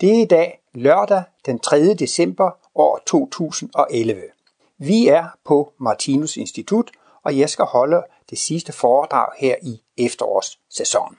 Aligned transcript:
Det 0.00 0.18
er 0.18 0.22
i 0.22 0.26
dag 0.26 0.60
lørdag 0.74 1.22
den 1.46 1.58
3. 1.58 1.94
december 1.94 2.50
år 2.74 3.00
2011. 3.06 4.22
Vi 4.78 5.08
er 5.08 5.28
på 5.44 5.72
Martinus 5.78 6.36
Institut, 6.36 6.90
og 7.22 7.38
jeg 7.38 7.50
skal 7.50 7.64
holde 7.64 8.02
det 8.30 8.38
sidste 8.38 8.72
foredrag 8.72 9.28
her 9.38 9.56
i 9.62 9.82
efterårssæsonen. 9.98 11.18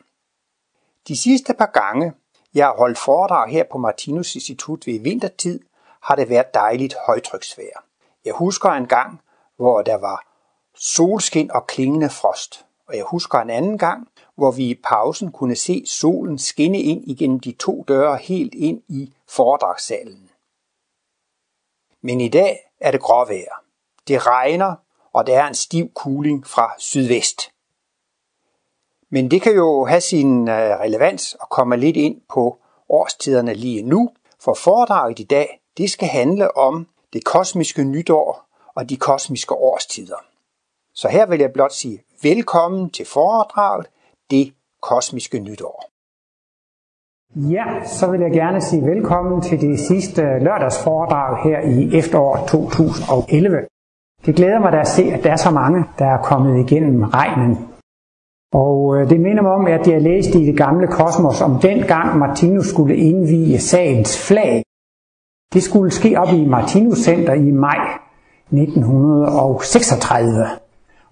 De 1.08 1.18
sidste 1.18 1.54
par 1.54 1.66
gange, 1.66 2.14
jeg 2.54 2.66
har 2.66 2.78
holdt 2.78 2.98
foredrag 2.98 3.50
her 3.50 3.64
på 3.72 3.78
Martinus 3.78 4.36
Institut 4.36 4.88
ved 4.88 5.00
vintertid, 5.00 5.60
har 6.02 6.16
det 6.16 6.30
været 6.30 6.54
dejligt 6.54 6.96
højtryksvejr. 7.08 7.84
Jeg 8.26 8.34
husker 8.34 8.70
en 8.70 8.88
gang, 8.88 9.22
hvor 9.56 9.82
der 9.82 9.96
var 9.96 10.26
solskin 10.76 11.52
og 11.52 11.68
klingende 11.68 12.10
frost. 12.10 12.66
Og 12.88 12.98
jeg 12.98 13.04
husker 13.04 13.40
en 13.40 13.50
anden 13.50 13.78
gang, 13.78 14.08
hvor 14.38 14.52
vi 14.52 14.70
i 14.70 14.82
pausen 14.84 15.32
kunne 15.32 15.56
se 15.56 15.84
solen 15.86 16.38
skinne 16.40 16.80
ind 16.80 17.04
igennem 17.08 17.40
de 17.40 17.52
to 17.52 17.86
døre 17.88 18.18
helt 18.18 18.54
ind 18.54 18.82
i 18.88 19.14
foredragssalen. 19.28 20.30
Men 22.02 22.22
i 22.22 22.30
dag 22.30 22.60
er 22.80 22.92
det 22.92 23.02
gråvejr. 23.02 23.64
Det 24.08 24.28
regner, 24.28 24.76
og 25.14 25.28
der 25.28 25.40
er 25.40 25.48
en 25.48 25.56
stiv 25.56 25.92
kuling 25.94 26.48
fra 26.48 26.74
sydvest. 26.78 27.52
Men 29.10 29.32
det 29.32 29.42
kan 29.42 29.56
jo 29.56 29.86
have 29.86 30.02
sin 30.02 30.48
øh, 30.48 30.80
relevans 30.80 31.34
og 31.34 31.50
komme 31.50 31.78
lidt 31.78 31.98
ind 31.98 32.22
på 32.30 32.58
årstiderne 32.90 33.54
lige 33.54 33.82
nu, 33.82 34.10
for 34.40 34.54
foredraget 34.54 35.20
i 35.20 35.24
dag, 35.24 35.62
det 35.78 35.92
skal 35.92 36.08
handle 36.08 36.58
om 36.58 36.88
det 37.14 37.24
kosmiske 37.24 37.84
nytår 37.84 38.48
og 38.76 38.90
de 38.90 38.98
kosmiske 38.98 39.56
årstider. 39.56 40.18
Så 40.94 41.08
her 41.08 41.26
vil 41.26 41.40
jeg 41.40 41.54
blot 41.54 41.74
sige 41.74 42.04
velkommen 42.22 42.90
til 42.90 43.06
foredraget 43.06 43.88
det 44.32 44.54
kosmiske 44.82 45.40
nytår. 45.40 45.84
Ja, 47.36 47.66
så 47.86 48.12
vil 48.12 48.22
jeg 48.22 48.32
gerne 48.32 48.62
sige 48.62 48.86
velkommen 48.86 49.42
til 49.42 49.62
det 49.62 49.80
sidste 49.80 50.22
lørdagsforedrag 50.22 51.44
her 51.44 51.60
i 51.60 51.98
efterår 51.98 52.46
2011. 52.48 53.58
Det 54.26 54.36
glæder 54.36 54.60
mig 54.60 54.72
da 54.72 54.80
at 54.80 54.88
se, 54.88 55.04
at 55.04 55.24
der 55.24 55.32
er 55.32 55.36
så 55.36 55.52
mange, 55.52 55.86
der 56.00 56.06
er 56.06 56.22
kommet 56.22 56.66
igennem 56.66 57.04
regnen. 57.04 57.58
Og 58.54 58.98
øh, 58.98 59.10
det 59.10 59.20
minder 59.20 59.44
mig 59.44 59.52
om, 59.52 59.68
at 59.68 59.88
jeg 59.88 60.02
læste 60.02 60.42
i 60.42 60.46
det 60.46 60.58
gamle 60.58 60.88
kosmos 60.88 61.42
om 61.42 61.60
den 61.60 61.88
gang 61.88 62.18
Martinus 62.18 62.68
skulle 62.68 62.96
indvige 62.96 63.60
sagens 63.60 64.28
flag. 64.28 64.64
Det 65.54 65.64
skulle 65.64 65.92
ske 65.92 66.20
op 66.20 66.34
i 66.34 66.46
Martinus 66.46 66.98
Center 66.98 67.34
i 67.34 67.52
maj 67.52 68.00
1936. 68.52 70.48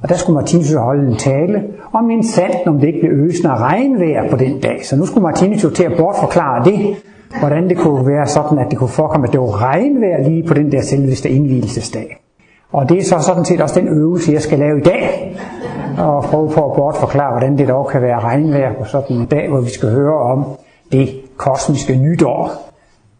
Og 0.05 0.09
der 0.09 0.15
skulle 0.15 0.35
Martinus 0.35 0.73
jo 0.73 0.79
holde 0.79 1.07
en 1.11 1.17
tale 1.17 1.63
om 1.93 2.03
min 2.03 2.23
sand, 2.23 2.67
om 2.67 2.79
det 2.79 2.87
ikke 2.87 2.99
blev 2.99 3.11
øsende 3.11 3.51
og 3.51 3.59
regnvejr 3.59 4.29
på 4.29 4.37
den 4.37 4.59
dag. 4.59 4.85
Så 4.85 4.95
nu 4.95 5.05
skulle 5.05 5.23
Martinus 5.23 5.63
jo 5.63 5.69
til 5.69 5.83
at 5.83 5.91
bortforklare 5.97 6.65
det, 6.65 6.95
hvordan 7.39 7.69
det 7.69 7.77
kunne 7.77 8.07
være 8.07 8.27
sådan, 8.27 8.57
at 8.57 8.67
det 8.69 8.79
kunne 8.79 8.89
forekomme, 8.89 9.27
at 9.27 9.33
det 9.33 9.39
var 9.39 9.61
regnvejr 9.61 10.29
lige 10.29 10.47
på 10.47 10.53
den 10.53 10.71
der 10.71 10.81
selveste 10.81 11.29
indvielsesdag. 11.29 12.17
Og 12.71 12.89
det 12.89 12.97
er 12.97 13.03
så 13.03 13.19
sådan 13.19 13.45
set 13.45 13.61
også 13.61 13.79
den 13.79 13.87
øvelse, 13.87 14.31
jeg 14.31 14.41
skal 14.41 14.59
lave 14.59 14.77
i 14.79 14.83
dag, 14.83 15.35
og 15.97 16.23
prøve 16.23 16.49
på 16.49 16.65
at 16.65 16.75
bortforklare, 16.75 17.31
hvordan 17.31 17.57
det 17.57 17.67
dog 17.67 17.87
kan 17.87 18.01
være 18.01 18.19
regnvejr 18.19 18.73
på 18.73 18.85
sådan 18.85 19.17
en 19.17 19.25
dag, 19.25 19.49
hvor 19.49 19.61
vi 19.61 19.69
skal 19.69 19.89
høre 19.89 20.17
om 20.17 20.45
det 20.91 21.09
kosmiske 21.37 21.95
nytår. 21.95 22.51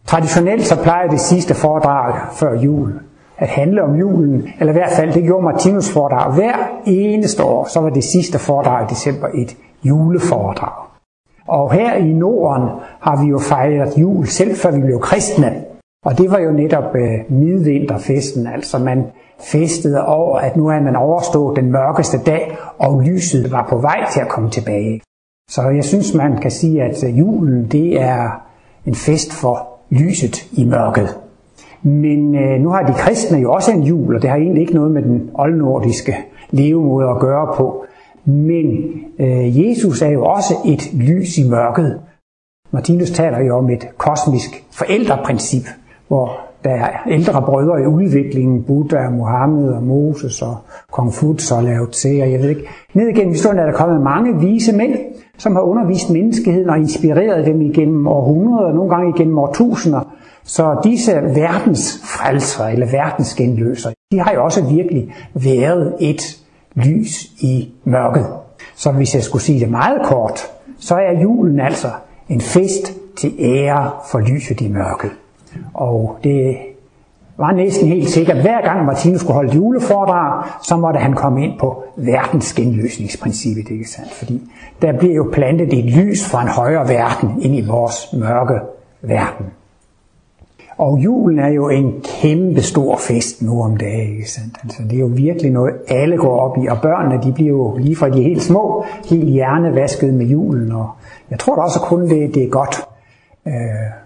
Traditionelt 0.06 0.66
så 0.66 0.82
plejer 0.82 1.08
det 1.08 1.20
sidste 1.20 1.54
foredrag 1.54 2.14
før 2.32 2.60
jul 2.60 2.92
at 3.38 3.48
handle 3.48 3.82
om 3.82 3.94
julen, 3.94 4.48
eller 4.60 4.72
i 4.72 4.76
hvert 4.76 4.92
fald 4.96 5.12
det 5.12 5.22
gjorde 5.22 5.44
Martinus 5.44 5.92
foredrag 5.92 6.34
hver 6.34 6.80
eneste 6.86 7.44
år, 7.44 7.64
så 7.64 7.80
var 7.80 7.90
det 7.90 8.04
sidste 8.04 8.38
foredrag 8.38 8.84
i 8.84 8.94
december 8.94 9.28
et 9.34 9.56
juleforedrag. 9.84 10.86
Og 11.48 11.72
her 11.72 11.94
i 11.94 12.12
Norden 12.12 12.68
har 13.00 13.24
vi 13.24 13.28
jo 13.28 13.38
fejret 13.38 13.98
jul 13.98 14.26
selv 14.26 14.56
før 14.56 14.70
vi 14.70 14.80
blev 14.80 15.00
kristne. 15.00 15.64
Og 16.04 16.18
det 16.18 16.30
var 16.30 16.38
jo 16.38 16.50
netop 16.50 16.96
øh, 16.96 17.18
midvinterfesten, 17.28 18.46
altså 18.46 18.78
man 18.78 19.04
festede 19.40 20.06
over, 20.06 20.38
at 20.38 20.56
nu 20.56 20.68
er 20.68 20.80
man 20.80 20.96
overstået 20.96 21.56
den 21.56 21.72
mørkeste 21.72 22.18
dag, 22.18 22.56
og 22.78 23.00
lyset 23.00 23.52
var 23.52 23.66
på 23.70 23.78
vej 23.78 24.04
til 24.12 24.20
at 24.20 24.28
komme 24.28 24.50
tilbage. 24.50 25.00
Så 25.50 25.62
jeg 25.68 25.84
synes, 25.84 26.14
man 26.14 26.36
kan 26.36 26.50
sige, 26.50 26.82
at 26.82 27.04
øh, 27.04 27.18
julen 27.18 27.68
det 27.72 28.00
er 28.00 28.42
en 28.86 28.94
fest 28.94 29.32
for 29.32 29.68
lyset 29.90 30.52
i 30.52 30.64
mørket. 30.64 31.25
Men 31.86 32.34
øh, 32.34 32.60
nu 32.60 32.68
har 32.68 32.82
de 32.82 32.92
kristne 32.92 33.38
jo 33.38 33.52
også 33.52 33.72
en 33.72 33.82
jul, 33.82 34.14
og 34.14 34.22
det 34.22 34.30
har 34.30 34.36
egentlig 34.36 34.60
ikke 34.60 34.74
noget 34.74 34.90
med 34.90 35.02
den 35.02 35.30
oldnordiske 35.34 36.16
levemåde 36.50 37.08
at 37.08 37.18
gøre 37.20 37.48
på. 37.56 37.84
Men 38.24 38.66
øh, 39.18 39.68
Jesus 39.68 40.02
er 40.02 40.08
jo 40.08 40.24
også 40.24 40.54
et 40.64 40.94
lys 40.94 41.38
i 41.38 41.48
mørket. 41.50 42.00
Martinus 42.70 43.10
taler 43.10 43.40
jo 43.40 43.56
om 43.56 43.70
et 43.70 43.88
kosmisk 43.96 44.64
forældreprincip, 44.72 45.62
hvor 46.08 46.40
der 46.64 46.70
er 46.70 46.88
ældre 47.08 47.42
brødre 47.42 47.82
i 47.82 47.86
udviklingen, 47.86 48.62
Buddha, 48.62 49.10
Mohammed 49.10 49.68
og 49.68 49.82
Moses 49.82 50.42
og 50.42 50.56
Konfucius 50.92 51.52
og 51.52 51.62
Lao 51.62 51.86
Tse, 51.86 52.08
og 52.22 52.32
jeg 52.32 52.40
ved 52.40 52.48
ikke. 52.48 52.68
Ned 52.94 53.08
igennem 53.08 53.32
historien 53.32 53.58
er 53.58 53.64
der 53.66 53.72
kommet 53.72 54.02
mange 54.02 54.40
vise 54.40 54.76
mænd, 54.76 54.94
som 55.38 55.52
har 55.52 55.62
undervist 55.62 56.10
menneskeheden 56.10 56.70
og 56.70 56.78
inspireret 56.78 57.46
dem 57.46 57.60
igennem 57.60 58.06
århundreder, 58.06 58.72
nogle 58.72 58.90
gange 58.94 59.12
igennem 59.16 59.38
årtusinder. 59.38 60.05
Så 60.46 60.80
disse 60.84 61.12
verdens 61.14 62.00
frelser 62.04 62.64
eller 62.64 62.86
verdens 62.86 63.34
genløser, 63.34 63.90
de 64.12 64.20
har 64.20 64.32
jo 64.32 64.44
også 64.44 64.64
virkelig 64.64 65.14
været 65.34 65.94
et 66.00 66.22
lys 66.74 67.24
i 67.40 67.72
mørket. 67.84 68.26
Så 68.74 68.92
hvis 68.92 69.14
jeg 69.14 69.22
skulle 69.22 69.42
sige 69.42 69.60
det 69.60 69.70
meget 69.70 70.00
kort, 70.04 70.40
så 70.78 70.94
er 70.94 71.20
julen 71.22 71.60
altså 71.60 71.88
en 72.28 72.40
fest 72.40 72.92
til 73.16 73.34
ære 73.38 73.90
for 74.10 74.18
lyset 74.18 74.60
i 74.60 74.68
mørket. 74.68 75.10
Og 75.74 76.18
det 76.24 76.56
var 77.38 77.52
næsten 77.52 77.88
helt 77.88 78.10
sikkert, 78.10 78.36
hver 78.36 78.60
gang 78.60 78.84
Martinus 78.84 79.20
skulle 79.20 79.34
holde 79.34 79.54
juleforedrag, 79.54 80.44
så 80.62 80.76
måtte 80.76 81.00
han 81.00 81.12
komme 81.12 81.44
ind 81.44 81.58
på 81.58 81.84
verdens 81.96 82.52
genløsningsprincippet, 82.54 83.70
ikke 83.70 83.88
sandt? 83.88 84.12
Fordi 84.12 84.50
der 84.82 84.98
bliver 84.98 85.14
jo 85.14 85.30
plantet 85.32 85.78
et 85.78 85.84
lys 85.84 86.28
fra 86.28 86.42
en 86.42 86.48
højere 86.48 86.88
verden 86.88 87.42
ind 87.42 87.56
i 87.56 87.66
vores 87.66 88.12
mørke 88.12 88.60
verden. 89.02 89.46
Og 90.78 90.98
julen 90.98 91.38
er 91.38 91.48
jo 91.48 91.68
en 91.68 91.94
kæmpe 92.04 92.62
stor 92.62 92.96
fest 92.96 93.42
nu 93.42 93.62
om 93.62 93.76
dagen. 93.76 94.16
Ikke 94.16 94.30
sandt? 94.30 94.58
Altså, 94.62 94.82
det 94.82 94.92
er 94.92 95.00
jo 95.00 95.10
virkelig 95.14 95.50
noget, 95.50 95.74
alle 95.88 96.16
går 96.16 96.38
op 96.38 96.58
i. 96.58 96.66
Og 96.66 96.78
børnene, 96.82 97.22
de 97.22 97.32
bliver 97.32 97.48
jo 97.50 97.76
lige 97.76 97.96
fra 97.96 98.08
de 98.08 98.22
helt 98.22 98.42
små, 98.42 98.84
helt 99.10 99.30
hjernevasket 99.30 100.14
med 100.14 100.26
julen. 100.26 100.72
Og 100.72 100.90
jeg 101.30 101.38
tror 101.38 101.54
da 101.54 101.60
også 101.60 101.80
kun, 101.80 102.08
det, 102.08 102.34
det 102.34 102.42
er 102.42 102.48
godt. 102.48 102.86
Øh, 103.46 103.52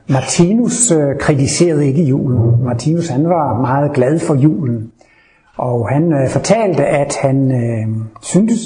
Martinus 0.08 0.90
øh, 0.90 1.18
kritiserede 1.18 1.86
ikke 1.86 2.02
julen. 2.02 2.64
Martinus 2.64 3.08
han 3.08 3.28
var 3.28 3.60
meget 3.60 3.92
glad 3.92 4.18
for 4.18 4.34
julen. 4.34 4.92
Og 5.56 5.88
han 5.88 6.12
øh, 6.12 6.28
fortalte, 6.28 6.86
at 6.86 7.16
han 7.22 7.52
øh, 7.52 7.88
syntes, 8.22 8.60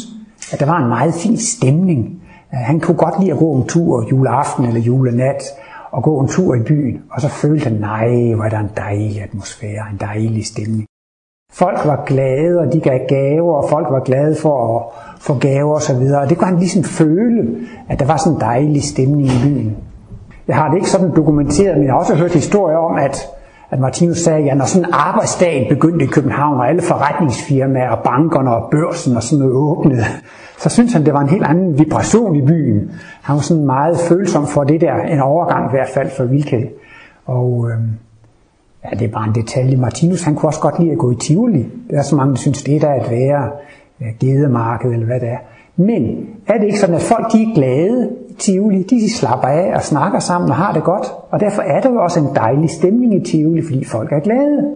at 0.52 0.60
der 0.60 0.66
var 0.66 0.82
en 0.82 0.88
meget 0.88 1.14
fin 1.14 1.36
stemning. 1.36 2.22
Øh, 2.54 2.58
han 2.58 2.80
kunne 2.80 2.96
godt 2.96 3.20
lide 3.20 3.32
at 3.32 3.38
gå 3.38 3.52
en 3.52 3.66
tur 3.66 4.06
juleaften 4.10 4.64
eller 4.64 4.80
julenat 4.80 5.42
og 5.94 6.02
gå 6.02 6.20
en 6.20 6.28
tur 6.28 6.54
i 6.54 6.62
byen, 6.62 7.02
og 7.10 7.20
så 7.20 7.28
følte 7.28 7.64
han, 7.64 7.78
nej, 7.80 8.34
hvor 8.34 8.44
er 8.44 8.48
der 8.48 8.58
en 8.58 8.70
dejlig 8.76 9.22
atmosfære, 9.22 9.90
en 9.92 9.98
dejlig 10.00 10.46
stemning. 10.46 10.86
Folk 11.52 11.78
var 11.84 12.04
glade, 12.06 12.58
og 12.58 12.72
de 12.72 12.80
gav 12.80 13.00
gaver, 13.08 13.54
og 13.54 13.68
folk 13.70 13.86
var 13.90 14.00
glade 14.00 14.36
for 14.42 14.76
at 14.76 14.82
få 15.20 15.38
gaver 15.38 15.74
osv. 15.74 16.02
Og 16.22 16.28
det 16.28 16.38
kunne 16.38 16.48
han 16.48 16.58
ligesom 16.58 16.84
føle, 16.84 17.56
at 17.88 17.98
der 17.98 18.06
var 18.06 18.16
sådan 18.16 18.32
en 18.32 18.40
dejlig 18.40 18.82
stemning 18.82 19.28
i 19.28 19.38
byen. 19.44 19.76
Jeg 20.48 20.56
har 20.56 20.68
det 20.68 20.76
ikke 20.76 20.90
sådan 20.90 21.16
dokumenteret, 21.16 21.76
men 21.76 21.84
jeg 21.84 21.92
har 21.92 21.98
også 21.98 22.14
hørt 22.14 22.34
historier 22.34 22.76
om, 22.76 22.96
at, 22.96 23.28
at 23.70 23.80
Martinus 23.80 24.18
sagde, 24.18 24.38
at 24.38 24.46
ja, 24.46 24.54
når 24.54 24.64
sådan 24.64 24.88
en 24.88 24.94
arbejdsdag 24.94 25.66
begyndte 25.70 26.04
i 26.04 26.08
København, 26.08 26.58
og 26.60 26.68
alle 26.68 26.82
forretningsfirmaer 26.82 27.90
og 27.90 28.02
bankerne 28.04 28.56
og 28.56 28.70
børsen 28.70 29.16
og 29.16 29.22
sådan 29.22 29.38
noget 29.38 29.54
åbnede, 29.54 30.04
så 30.58 30.68
synes 30.68 30.92
han, 30.92 31.04
det 31.04 31.14
var 31.14 31.20
en 31.20 31.28
helt 31.28 31.44
anden 31.44 31.78
vibration 31.78 32.36
i 32.36 32.42
byen. 32.42 32.90
Han 33.22 33.34
var 33.34 33.42
sådan 33.42 33.64
meget 33.64 33.98
følsom 34.08 34.46
for 34.46 34.64
det 34.64 34.80
der, 34.80 34.94
en 34.94 35.20
overgang 35.20 35.66
i 35.66 35.70
hvert 35.70 35.88
fald 35.88 36.10
for 36.16 36.24
Vilke. 36.24 36.70
Og 37.26 37.70
øh, 37.70 37.78
ja, 38.84 38.96
det 38.98 39.04
er 39.04 39.12
bare 39.12 39.28
en 39.28 39.34
detalje. 39.34 39.76
Martinus, 39.76 40.22
han 40.22 40.34
kunne 40.34 40.48
også 40.48 40.60
godt 40.60 40.78
lide 40.78 40.92
at 40.92 40.98
gå 40.98 41.10
i 41.10 41.14
Tivoli. 41.14 41.66
Der 41.90 41.98
er 41.98 42.02
så 42.02 42.16
mange, 42.16 42.30
der 42.30 42.38
synes, 42.38 42.62
det 42.62 42.76
er 42.76 42.80
der 42.80 42.90
at 42.90 43.10
være 43.10 43.50
ja, 44.00 44.06
gedemarked 44.20 44.92
eller 44.92 45.06
hvad 45.06 45.20
det 45.20 45.28
er. 45.28 45.38
Men 45.76 46.26
er 46.46 46.58
det 46.58 46.64
ikke 46.64 46.78
sådan, 46.78 46.94
at 46.94 47.02
folk 47.02 47.32
de 47.32 47.42
er 47.42 47.54
glade 47.54 48.10
i 48.30 48.34
Tivoli, 48.34 48.82
de 48.82 49.14
slapper 49.14 49.48
af 49.48 49.74
og 49.74 49.82
snakker 49.82 50.18
sammen 50.18 50.50
og 50.50 50.56
har 50.56 50.72
det 50.72 50.84
godt. 50.84 51.06
Og 51.30 51.40
derfor 51.40 51.62
er 51.62 51.80
der 51.80 51.90
jo 51.90 52.02
også 52.02 52.20
en 52.20 52.34
dejlig 52.34 52.70
stemning 52.70 53.14
i 53.14 53.24
Tivoli, 53.30 53.62
fordi 53.62 53.84
folk 53.84 54.12
er 54.12 54.20
glade. 54.20 54.74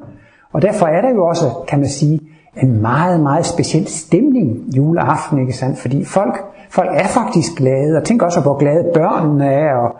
Og 0.53 0.63
derfor 0.63 0.87
er 0.87 1.01
der 1.01 1.11
jo 1.11 1.27
også, 1.27 1.45
kan 1.69 1.79
man 1.79 1.89
sige, 1.89 2.21
en 2.63 2.83
meget, 2.83 3.21
meget 3.21 3.47
speciel 3.47 3.87
stemning 3.87 4.77
juleaften, 4.77 5.39
ikke 5.39 5.53
sandt? 5.53 5.79
Fordi 5.79 6.05
folk, 6.05 6.45
folk 6.71 6.91
er 6.93 7.07
faktisk 7.07 7.57
glade, 7.57 7.97
og 7.97 8.05
tænk 8.05 8.23
også, 8.23 8.41
hvor 8.41 8.59
glade 8.59 8.91
børnene 8.95 9.47
er, 9.47 9.75
og, 9.75 9.95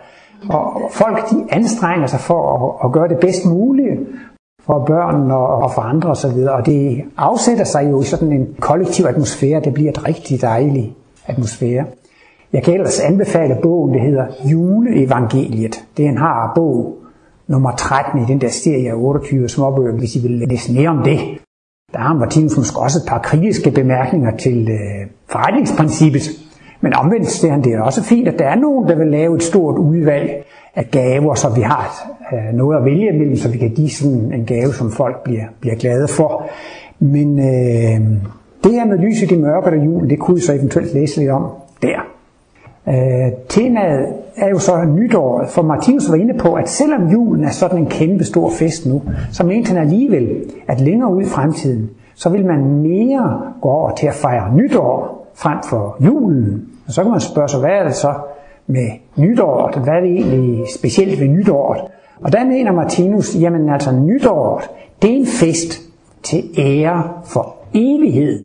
og 0.49 0.91
folk 0.91 1.31
de 1.31 1.45
anstrenger 1.51 2.07
sig 2.07 2.21
for 2.21 2.43
at, 2.55 2.87
at 2.89 2.93
gøre 2.93 3.09
det 3.09 3.19
bedst 3.19 3.47
mulige 3.47 3.99
for 4.67 4.85
børn 4.87 5.31
og, 5.31 5.47
og 5.47 5.73
for 5.73 5.83
andre 5.83 6.11
osv. 6.11 6.39
Og 6.51 6.67
det 6.67 7.05
afsætter 7.17 7.65
sig 7.65 7.91
jo 7.91 8.01
i 8.01 8.05
sådan 8.05 8.33
en 8.33 8.47
kollektiv 8.61 9.07
atmosfære. 9.07 9.61
Det 9.61 9.75
bliver 9.75 9.91
et 9.91 10.09
rigtig 10.09 10.43
dejlig 10.43 10.97
atmosfære. 11.27 11.85
Jeg 12.53 12.63
kan 12.63 12.75
ellers 12.75 13.01
anbefale 13.01 13.59
bogen, 13.63 13.95
det 13.95 14.01
hedder 14.01 14.27
Juleevangeliet. 14.45 15.85
Den 15.97 16.19
har 16.19 16.53
bog 16.55 16.97
nummer 17.47 17.73
13 17.77 18.23
i 18.23 18.25
den 18.27 18.41
der 18.41 18.49
serie 18.49 18.91
af 18.91 18.95
28 18.95 19.49
småbøger, 19.49 19.93
hvis 19.93 20.17
I 20.17 20.23
vil 20.23 20.31
læse 20.31 20.73
mere 20.73 20.89
om 20.89 21.03
det. 21.03 21.19
Der 21.93 21.99
har 21.99 22.15
Martinus 22.15 22.57
måske 22.57 22.79
også 22.79 22.99
et 22.99 23.09
par 23.09 23.19
kritiske 23.19 23.71
bemærkninger 23.71 24.37
til 24.37 24.69
øh, 24.71 25.07
forretningsprincippet. 25.29 26.23
Men 26.81 26.95
omvendt 26.95 27.43
det, 27.43 27.65
det 27.65 27.73
er 27.75 27.81
også 27.83 28.03
fint, 28.03 28.29
at 28.29 28.39
der 28.39 28.45
er 28.45 28.55
nogen, 28.55 28.89
der 28.89 28.95
vil 28.95 29.07
lave 29.07 29.37
et 29.37 29.43
stort 29.43 29.79
udvalg 29.79 30.45
af 30.75 30.91
gaver, 30.91 31.35
så 31.35 31.49
vi 31.57 31.61
har 31.61 32.13
øh, 32.33 32.55
noget 32.55 32.79
at 32.79 32.85
vælge 32.85 33.15
imellem, 33.15 33.37
så 33.37 33.49
vi 33.49 33.59
kan 33.59 33.71
give 33.71 33.91
sådan 33.91 34.33
en 34.33 34.47
gave, 34.47 34.73
som 34.73 34.91
folk 34.91 35.25
bliver, 35.25 35.45
bliver 35.61 35.77
glade 35.77 36.09
for. 36.09 36.51
Men 36.99 37.39
øh, 37.39 38.01
det 38.65 38.73
her 38.73 38.85
med 38.85 38.99
lyset 38.99 39.31
i 39.31 39.37
mørket 39.37 39.73
og 39.73 39.85
julen, 39.85 40.11
det 40.11 40.19
kunne 40.19 40.35
vi 40.35 40.41
så 40.41 40.53
eventuelt 40.53 40.95
læse 40.95 41.21
lidt 41.21 41.31
om 41.31 41.47
der. 41.83 42.01
Øh, 42.89 43.33
temaet 43.49 44.07
er 44.41 44.49
jo 44.49 44.59
så 44.59 44.85
nytåret, 44.85 45.49
for 45.49 45.63
Martinus 45.63 46.11
var 46.11 46.17
inde 46.17 46.39
på, 46.39 46.55
at 46.55 46.69
selvom 46.69 47.09
julen 47.09 47.45
er 47.45 47.51
sådan 47.51 47.79
en 47.79 47.87
kæmpe 47.87 48.25
stor 48.25 48.51
fest 48.51 48.87
nu, 48.87 49.03
så 49.33 49.47
mente 49.47 49.69
han 49.69 49.83
alligevel, 49.83 50.45
at 50.69 50.81
længere 50.81 51.15
ud 51.15 51.23
i 51.23 51.27
fremtiden, 51.27 51.91
så 52.15 52.29
vil 52.29 52.47
man 52.47 52.65
mere 52.65 53.41
gå 53.63 53.69
over 53.69 53.91
til 53.91 54.07
at 54.07 54.15
fejre 54.15 54.55
nytår 54.55 55.27
frem 55.35 55.59
for 55.71 55.97
julen. 56.05 56.69
Og 56.87 56.93
så 56.93 57.03
kan 57.03 57.11
man 57.11 57.21
spørge 57.21 57.49
sig, 57.49 57.61
hvad 57.61 57.71
er 57.71 57.85
det 57.85 57.95
så 57.95 58.15
med 58.67 58.89
nytåret? 59.17 59.75
Hvad 59.85 59.95
er 59.95 60.01
det 60.01 60.11
egentlig 60.11 60.65
specielt 60.79 61.21
ved 61.21 61.29
nytåret? 61.29 61.81
Og 62.21 62.33
der 62.33 62.45
mener 62.45 62.73
Martinus, 62.73 63.37
jamen 63.41 63.69
altså 63.69 63.93
nytåret, 63.93 64.71
det 65.03 65.11
er 65.11 65.17
en 65.17 65.27
fest 65.27 65.81
til 66.23 66.45
ære 66.59 67.03
for 67.25 67.57
evighed 67.75 68.43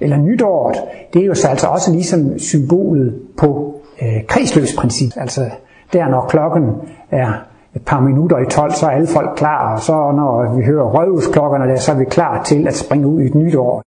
eller 0.00 0.16
nytåret, 0.16 0.76
det 1.12 1.22
er 1.22 1.26
jo 1.26 1.34
så 1.34 1.48
altså 1.48 1.66
også 1.66 1.92
ligesom 1.92 2.38
symbolet 2.38 3.20
på 3.38 3.73
øh, 4.02 4.26
kredsløbsprincip. 4.28 5.12
Altså 5.16 5.50
der 5.92 6.08
når 6.08 6.26
klokken 6.26 6.70
er 7.10 7.32
et 7.76 7.82
par 7.86 8.00
minutter 8.00 8.38
i 8.38 8.46
12, 8.50 8.72
så 8.72 8.86
er 8.86 8.90
alle 8.90 9.06
folk 9.06 9.30
klar, 9.36 9.74
og 9.74 9.80
så 9.80 9.92
når 9.92 10.56
vi 10.56 10.64
hører 10.64 10.84
rødhusklokkerne 10.84 11.72
der, 11.72 11.76
så 11.76 11.92
er 11.92 11.96
vi 11.96 12.04
klar 12.04 12.42
til 12.42 12.66
at 12.68 12.76
springe 12.76 13.06
ud 13.06 13.20
i 13.20 13.26
et 13.26 13.34
nyt 13.34 13.54
år. 13.56 13.82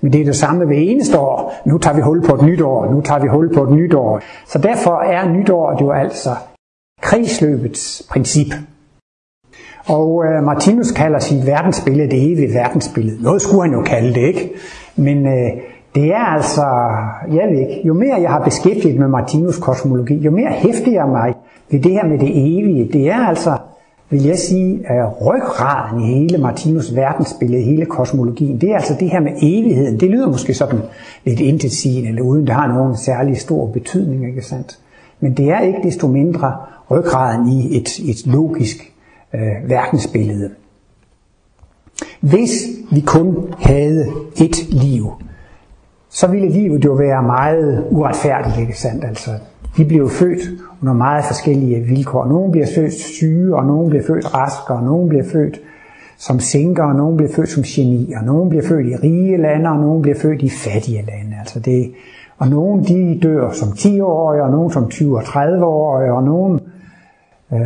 Men 0.00 0.12
det 0.12 0.20
er 0.20 0.24
det 0.24 0.36
samme 0.36 0.68
ved 0.68 0.76
eneste 0.78 1.18
år. 1.18 1.52
Nu 1.66 1.78
tager 1.78 1.96
vi 1.96 2.02
hul 2.02 2.22
på 2.26 2.34
et 2.34 2.42
nyt 2.42 2.60
år, 2.60 2.90
nu 2.90 3.00
tager 3.00 3.20
vi 3.20 3.28
hul 3.28 3.54
på 3.54 3.62
et 3.62 3.70
nyt 3.70 3.94
år. 3.94 4.20
Så 4.46 4.58
derfor 4.58 5.00
er 5.00 5.28
nytåret 5.28 5.80
jo 5.80 5.90
altså 5.90 6.30
kredsløbets 7.02 8.08
princip. 8.10 8.54
Og 9.86 10.24
øh, 10.24 10.42
Martinus 10.42 10.90
kalder 10.92 11.18
sit 11.18 11.46
verdensbillede 11.46 12.10
det 12.10 12.32
evige 12.32 12.54
verdensbillede. 12.54 13.22
Noget 13.22 13.42
skulle 13.42 13.62
han 13.62 13.72
jo 13.72 13.82
kalde 13.82 14.14
det, 14.14 14.26
ikke? 14.26 14.50
Men 14.96 15.26
øh, 15.26 15.50
det 15.94 16.12
er 16.12 16.24
altså, 16.24 16.62
jeg 17.34 17.48
ved 17.50 17.58
ikke, 17.58 17.80
jo 17.84 17.94
mere 17.94 18.20
jeg 18.20 18.30
har 18.30 18.44
beskæftiget 18.44 18.98
med 18.98 19.08
Martinus 19.08 19.58
kosmologi, 19.58 20.14
jo 20.14 20.30
mere 20.30 20.50
hæfter 20.50 20.92
jeg 20.92 21.08
mig 21.08 21.34
ved 21.70 21.80
det 21.80 21.92
her 21.92 22.06
med 22.06 22.18
det 22.18 22.30
evige. 22.30 22.92
Det 22.92 23.10
er 23.10 23.26
altså, 23.26 23.56
vil 24.10 24.22
jeg 24.22 24.38
sige, 24.38 24.74
øh, 24.74 25.26
ryggraden 25.26 26.00
i 26.00 26.06
hele 26.06 26.38
Martinus 26.38 26.96
verdensbillede, 26.96 27.62
hele 27.62 27.86
kosmologien. 27.86 28.60
Det 28.60 28.70
er 28.70 28.74
altså 28.74 28.96
det 29.00 29.10
her 29.10 29.20
med 29.20 29.32
evigheden. 29.42 30.00
Det 30.00 30.10
lyder 30.10 30.30
måske 30.30 30.54
sådan 30.54 30.80
lidt 31.24 31.40
intetsigende, 31.40 32.08
eller 32.08 32.22
uden 32.22 32.46
det 32.46 32.54
har 32.54 32.68
nogen 32.68 32.96
særlig 32.96 33.36
stor 33.36 33.66
betydning, 33.66 34.28
ikke 34.28 34.42
sandt? 34.42 34.78
Men 35.20 35.34
det 35.34 35.50
er 35.50 35.60
ikke 35.60 35.78
desto 35.82 36.06
mindre 36.06 36.56
ryggraden 36.90 37.48
i 37.48 37.76
et, 37.76 37.88
et 37.98 38.26
logisk 38.26 38.92
øh, 39.34 39.70
verdensbillede. 39.70 40.50
Hvis 42.20 42.50
vi 42.92 43.00
kun 43.00 43.54
havde 43.58 44.06
et 44.36 44.68
liv, 44.68 45.12
så 46.10 46.26
ville 46.26 46.48
livet 46.48 46.84
jo 46.84 46.92
være 46.92 47.22
meget 47.22 47.84
uretfærdigt, 47.90 48.58
ikke 48.58 48.78
sandt? 48.78 49.04
Altså, 49.04 49.30
vi 49.76 49.84
bliver 49.84 50.08
født 50.08 50.40
under 50.82 50.92
meget 50.94 51.24
forskellige 51.24 51.80
vilkår. 51.80 52.26
Nogle 52.26 52.52
bliver 52.52 52.66
født 52.74 52.92
syge, 52.92 53.56
og 53.56 53.66
nogle 53.66 53.90
bliver 53.90 54.04
født 54.06 54.34
raske, 54.34 54.72
og 54.74 54.82
nogle 54.84 55.08
bliver 55.08 55.24
født 55.32 55.60
som 56.18 56.40
sinker, 56.40 56.84
og 56.84 56.94
nogle 56.94 57.16
bliver 57.16 57.32
født 57.32 57.48
som 57.48 57.62
genier. 57.62 58.22
Nogle 58.22 58.50
bliver 58.50 58.64
født 58.64 58.86
i 58.86 58.96
rige 58.96 59.36
lande, 59.36 59.70
og 59.70 59.76
nogle 59.76 60.02
bliver 60.02 60.18
født 60.18 60.42
i 60.42 60.48
fattige 60.48 61.04
lande. 61.06 61.36
Altså 61.38 61.60
det, 61.60 61.92
og 62.38 62.48
nogle 62.48 62.84
de 62.84 63.20
dør 63.22 63.50
som 63.52 63.68
10-årige, 63.68 64.42
og 64.42 64.50
nogle 64.50 64.72
som 64.72 64.84
20- 64.84 65.06
og 65.06 65.22
30-årige, 65.22 66.12
og 66.12 66.22
nogle 66.22 66.60
øh, 67.52 67.60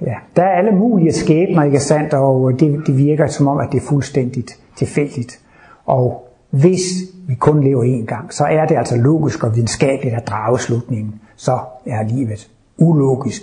ja, 0.00 0.14
der 0.36 0.42
er 0.42 0.58
alle 0.58 0.72
mulige 0.72 1.12
skæbner, 1.12 1.62
ikke 1.62 1.80
sandt, 1.80 2.14
og 2.14 2.52
det, 2.60 2.86
det 2.86 2.98
virker 2.98 3.26
som 3.26 3.48
om, 3.48 3.58
at 3.58 3.68
det 3.72 3.78
er 3.78 3.86
fuldstændigt 3.88 4.50
tilfældigt. 4.76 5.40
Og 5.86 6.25
hvis 6.50 6.82
vi 7.28 7.34
kun 7.34 7.64
lever 7.64 7.84
én 7.84 8.06
gang, 8.06 8.34
så 8.34 8.44
er 8.44 8.66
det 8.66 8.76
altså 8.76 8.96
logisk 8.96 9.44
og 9.44 9.54
videnskabeligt 9.54 10.14
at 10.14 10.26
drage 10.26 10.58
slutningen. 10.58 11.14
Så 11.36 11.58
er 11.86 12.02
livet 12.02 12.50
ulogisk, 12.78 13.42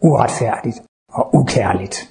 uretfærdigt 0.00 0.76
og 1.12 1.34
ukærligt. 1.34 2.10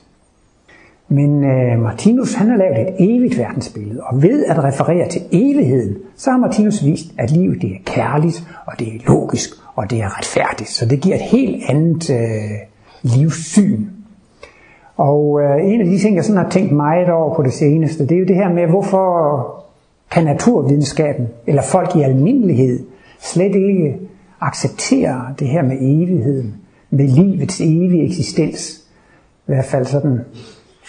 Men 1.09 1.43
øh, 1.43 1.79
Martinus 1.79 2.33
han 2.33 2.49
har 2.49 2.57
lavet 2.57 2.81
et 2.81 2.95
evigt 2.99 3.37
verdensbillede, 3.37 4.03
og 4.03 4.21
ved 4.21 4.45
at 4.45 4.63
referere 4.63 5.09
til 5.09 5.21
evigheden, 5.31 5.97
så 6.15 6.31
har 6.31 6.37
Martinus 6.37 6.85
vist, 6.85 7.05
at 7.17 7.31
livet 7.31 7.61
det 7.61 7.71
er 7.71 7.79
kærligt, 7.85 8.47
og 8.65 8.73
det 8.79 8.87
er 8.87 8.99
logisk, 9.07 9.49
og 9.75 9.89
det 9.89 10.01
er 10.01 10.17
retfærdigt. 10.17 10.69
Så 10.69 10.85
det 10.85 11.01
giver 11.01 11.15
et 11.15 11.21
helt 11.21 11.63
andet 11.69 12.09
øh, 12.09 12.51
livssyn. 13.01 13.85
Og 14.97 15.41
øh, 15.41 15.73
en 15.73 15.81
af 15.81 15.87
de 15.87 15.99
ting, 15.99 16.15
jeg 16.15 16.25
sådan 16.25 16.43
har 16.43 16.49
tænkt 16.49 16.71
meget 16.71 17.09
over 17.09 17.35
på 17.35 17.43
det 17.43 17.53
seneste, 17.53 18.07
det 18.07 18.15
er 18.15 18.19
jo 18.19 18.25
det 18.25 18.35
her 18.35 18.53
med, 18.53 18.67
hvorfor 18.67 19.66
kan 20.11 20.23
naturvidenskaben, 20.23 21.27
eller 21.47 21.61
folk 21.61 21.95
i 21.95 22.01
almindelighed, 22.01 22.79
slet 23.19 23.55
ikke 23.55 23.97
acceptere 24.41 25.21
det 25.39 25.47
her 25.47 25.61
med 25.61 25.77
evigheden, 25.81 26.55
med 26.89 27.07
livets 27.07 27.61
evige 27.61 28.05
eksistens. 28.05 28.83
I 29.47 29.51
hvert 29.51 29.65
fald 29.65 29.85
sådan. 29.85 30.19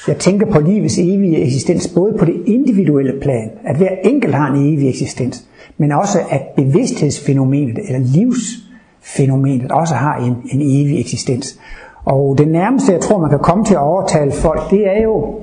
Jeg 0.09 0.17
tænker 0.17 0.47
på 0.47 0.61
livets 0.61 0.99
evige 0.99 1.43
eksistens, 1.43 1.89
både 1.95 2.15
på 2.19 2.25
det 2.25 2.43
individuelle 2.47 3.21
plan, 3.21 3.51
at 3.65 3.77
hver 3.77 3.91
enkelt 4.05 4.35
har 4.35 4.55
en 4.55 4.75
evig 4.75 4.89
eksistens, 4.89 5.45
men 5.79 5.93
også 5.93 6.19
at 6.31 6.43
bevidsthedsfænomenet, 6.57 7.79
eller 7.79 7.99
livsfænomenet, 7.99 9.73
også 9.73 9.95
har 9.95 10.17
en, 10.17 10.35
en 10.53 10.61
evig 10.63 11.01
eksistens. 11.01 11.59
Og 12.05 12.39
det 12.39 12.49
nærmeste, 12.49 12.93
jeg 12.93 13.01
tror, 13.01 13.19
man 13.21 13.31
kan 13.31 13.39
komme 13.39 13.65
til 13.65 13.75
at 13.75 13.81
overtale 13.81 14.33
folk, 14.33 14.71
det 14.71 14.89
er 14.89 15.03
jo, 15.03 15.38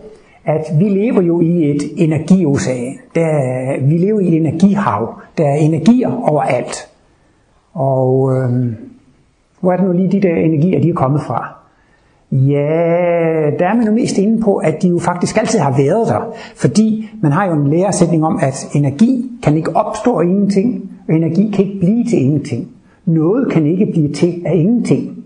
at 0.46 0.66
vi 0.80 0.84
lever 0.84 1.22
jo 1.22 1.42
i 1.42 1.72
et 1.72 1.84
energiocean. 1.98 2.98
Der, 3.16 3.80
vi 3.82 3.98
lever 3.98 4.20
i 4.20 4.28
et 4.28 4.34
energihav. 4.34 5.14
Der 5.38 5.46
er 5.46 5.56
energier 5.56 6.30
overalt. 6.30 6.90
Og 7.74 8.36
øhm, 8.36 8.76
hvor 9.60 9.72
er 9.72 9.78
det 9.78 9.86
nu 9.86 9.92
lige 9.92 10.12
de 10.12 10.22
der 10.22 10.36
energier, 10.36 10.82
de 10.82 10.90
er 10.90 10.94
kommet 10.94 11.22
fra? 11.22 11.56
Ja, 12.32 13.52
der 13.60 13.68
er 13.68 13.74
man 13.74 13.86
jo 13.86 13.92
mest 13.92 14.18
inde 14.18 14.42
på, 14.42 14.56
at 14.56 14.82
de 14.82 14.88
jo 14.88 15.00
faktisk 15.00 15.38
altid 15.38 15.60
har 15.60 15.78
været 15.78 16.08
der. 16.08 16.36
Fordi 16.56 17.10
man 17.22 17.32
har 17.32 17.46
jo 17.46 17.54
en 17.54 17.68
læresætning 17.68 18.26
om, 18.26 18.40
at 18.42 18.68
energi 18.76 19.32
kan 19.44 19.58
ikke 19.58 19.76
opstå 19.76 20.20
af 20.20 20.24
ingenting, 20.24 20.92
og 21.08 21.14
energi 21.14 21.52
kan 21.56 21.66
ikke 21.66 21.80
blive 21.80 22.04
til 22.04 22.22
ingenting. 22.22 22.68
Noget 23.06 23.52
kan 23.52 23.66
ikke 23.66 23.86
blive 23.86 24.14
til 24.14 24.44
af 24.46 24.56
ingenting. 24.56 25.24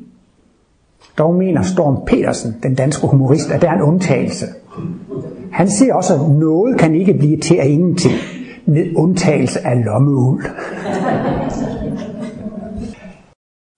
Dog 1.17 1.35
mener 1.35 1.61
Storm 1.61 1.97
Petersen, 2.07 2.55
den 2.63 2.75
danske 2.75 3.07
humorist, 3.07 3.51
at 3.51 3.61
der 3.61 3.69
er 3.69 3.75
en 3.75 3.81
undtagelse. 3.81 4.45
Han 5.59 5.69
siger 5.69 5.93
også, 5.93 6.13
at 6.13 6.29
noget 6.29 6.79
kan 6.79 6.95
ikke 6.95 7.13
blive 7.13 7.37
til 7.37 7.55
af 7.55 7.67
ingenting, 7.67 8.13
med 8.65 8.85
undtagelse 8.95 9.59
af 9.67 9.85
lommeuld. 9.85 10.45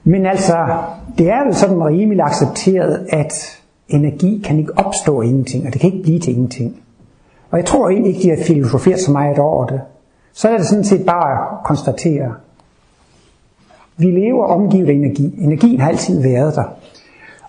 Men 0.04 0.26
altså, 0.26 0.78
det 1.18 1.30
er 1.30 1.46
jo 1.46 1.54
sådan 1.54 1.86
rimelig 1.86 2.24
accepteret, 2.24 3.08
at 3.10 3.34
energi 3.90 4.42
kan 4.46 4.60
ikke 4.60 4.78
opstå 4.78 5.22
af 5.22 5.26
ingenting, 5.26 5.68
og 5.68 5.74
det 5.74 5.82
kan 5.82 5.92
ikke 5.94 6.04
blive 6.04 6.20
til 6.20 6.34
ingenting. 6.34 6.76
Og 7.52 7.58
jeg 7.58 7.66
tror 7.66 7.90
egentlig 7.90 8.16
ikke, 8.16 8.24
de 8.24 8.38
har 8.38 8.44
filosoferet 8.44 9.00
så 9.00 9.12
meget 9.12 9.40
over 9.40 9.66
det. 9.66 9.82
Så 10.34 10.50
er 10.50 10.58
det 10.58 10.66
sådan 10.66 10.84
set 10.84 11.06
bare 11.06 11.42
at 11.42 11.64
konstatere. 11.66 12.34
Vi 13.98 14.06
lever 14.06 14.46
omgivet 14.46 14.90
af 14.90 14.94
energi. 14.94 15.36
Energien 15.40 15.80
har 15.80 15.90
altid 15.90 16.22
været 16.22 16.56
der. 16.56 16.66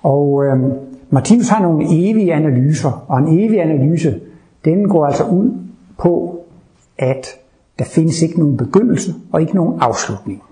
Og 0.03 0.45
øhm, 0.45 0.73
Martinus 1.15 1.49
har 1.49 1.63
nogle 1.63 1.85
evige 1.85 2.35
analyser, 2.35 3.05
og 3.09 3.19
en 3.19 3.39
evig 3.39 3.63
analyse, 3.63 4.21
den 4.65 4.89
går 4.89 5.07
altså 5.07 5.25
ud 5.25 5.51
på, 5.99 6.41
at 6.99 7.27
der 7.79 7.85
findes 7.85 8.23
ikke 8.23 8.39
nogen 8.39 8.57
begyndelse 8.57 9.15
og 9.33 9.41
ikke 9.41 9.55
nogen 9.55 9.81
afslutning. 9.81 10.43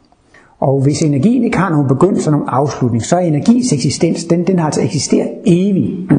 Og 0.61 0.81
hvis 0.83 1.03
energien 1.03 1.45
ikke 1.45 1.59
har 1.59 1.71
nogen 1.71 1.89
begyndelse 1.89 2.29
og 2.29 2.33
nogen 2.33 2.49
afslutning, 2.49 3.03
så 3.03 3.17
er 3.17 3.21
energiens 3.21 3.73
eksistens, 3.73 4.25
den, 4.25 4.47
den 4.47 4.59
har 4.59 4.67
altså 4.67 4.83
eksisteret 4.83 5.29
evigt. 5.47 6.11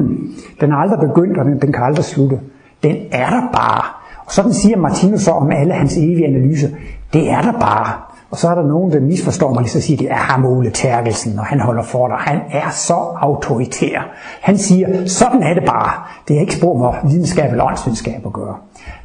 Den 0.60 0.70
har 0.70 0.78
aldrig 0.78 0.98
begyndt, 1.08 1.38
og 1.38 1.44
den, 1.44 1.60
den 1.60 1.72
kan 1.72 1.82
aldrig 1.82 2.04
slutte. 2.04 2.40
Den 2.82 2.96
er 3.12 3.30
der 3.30 3.52
bare. 3.52 3.82
Og 4.26 4.32
sådan 4.32 4.52
siger 4.52 4.76
Martinus 4.76 5.20
så 5.20 5.30
om 5.30 5.50
alle 5.50 5.74
hans 5.74 5.96
evige 5.96 6.26
analyser. 6.26 6.68
Det 7.12 7.30
er 7.30 7.42
der 7.42 7.52
bare. 7.52 8.11
Og 8.32 8.38
så 8.38 8.48
er 8.48 8.54
der 8.54 8.62
nogen, 8.62 8.92
der 8.92 9.00
misforstår 9.00 9.54
mig, 9.54 9.70
så 9.70 9.80
siger 9.80 9.96
de, 9.96 10.10
at 10.10 10.16
ham 10.16 10.44
Ole 10.44 10.70
Terkelsen, 10.70 11.38
og 11.38 11.44
han 11.44 11.60
holder 11.60 11.82
for 11.82 12.08
dig. 12.08 12.16
Han 12.16 12.40
er 12.50 12.70
så 12.70 12.94
autoritær. 13.16 14.00
Han 14.40 14.58
siger, 14.58 15.06
sådan 15.06 15.42
er 15.42 15.54
det 15.54 15.64
bare. 15.66 15.92
Det 16.28 16.36
er 16.36 16.40
ikke 16.40 16.56
spor 16.56 16.78
med 16.78 17.10
videnskab 17.10 17.50
eller 17.50 17.64
åndsvidenskab 17.64 18.26
at 18.26 18.32
gøre. 18.32 18.56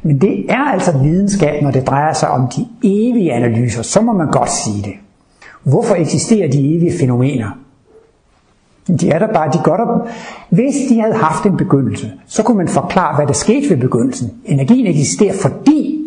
Men 0.02 0.20
det 0.20 0.52
er 0.52 0.72
altså 0.72 0.98
videnskab, 0.98 1.62
når 1.62 1.70
det 1.70 1.86
drejer 1.86 2.12
sig 2.12 2.30
om 2.30 2.48
de 2.56 2.66
evige 2.82 3.32
analyser. 3.32 3.82
Så 3.82 4.00
må 4.00 4.12
man 4.12 4.30
godt 4.30 4.50
sige 4.50 4.82
det. 4.82 4.94
Hvorfor 5.62 5.94
eksisterer 5.94 6.50
de 6.50 6.76
evige 6.76 6.98
fænomener? 7.00 7.50
De 9.00 9.10
er 9.10 9.18
der 9.18 9.32
bare, 9.34 9.52
de 9.52 9.58
gør 9.64 9.72
op. 9.72 10.08
Hvis 10.50 10.74
de 10.88 11.00
havde 11.00 11.14
haft 11.14 11.46
en 11.46 11.56
begyndelse, 11.56 12.12
så 12.26 12.42
kunne 12.42 12.56
man 12.56 12.68
forklare, 12.68 13.16
hvad 13.16 13.26
der 13.26 13.32
skete 13.32 13.70
ved 13.70 13.76
begyndelsen. 13.76 14.30
Energien 14.44 14.86
eksisterer, 14.86 15.34
fordi 15.42 15.97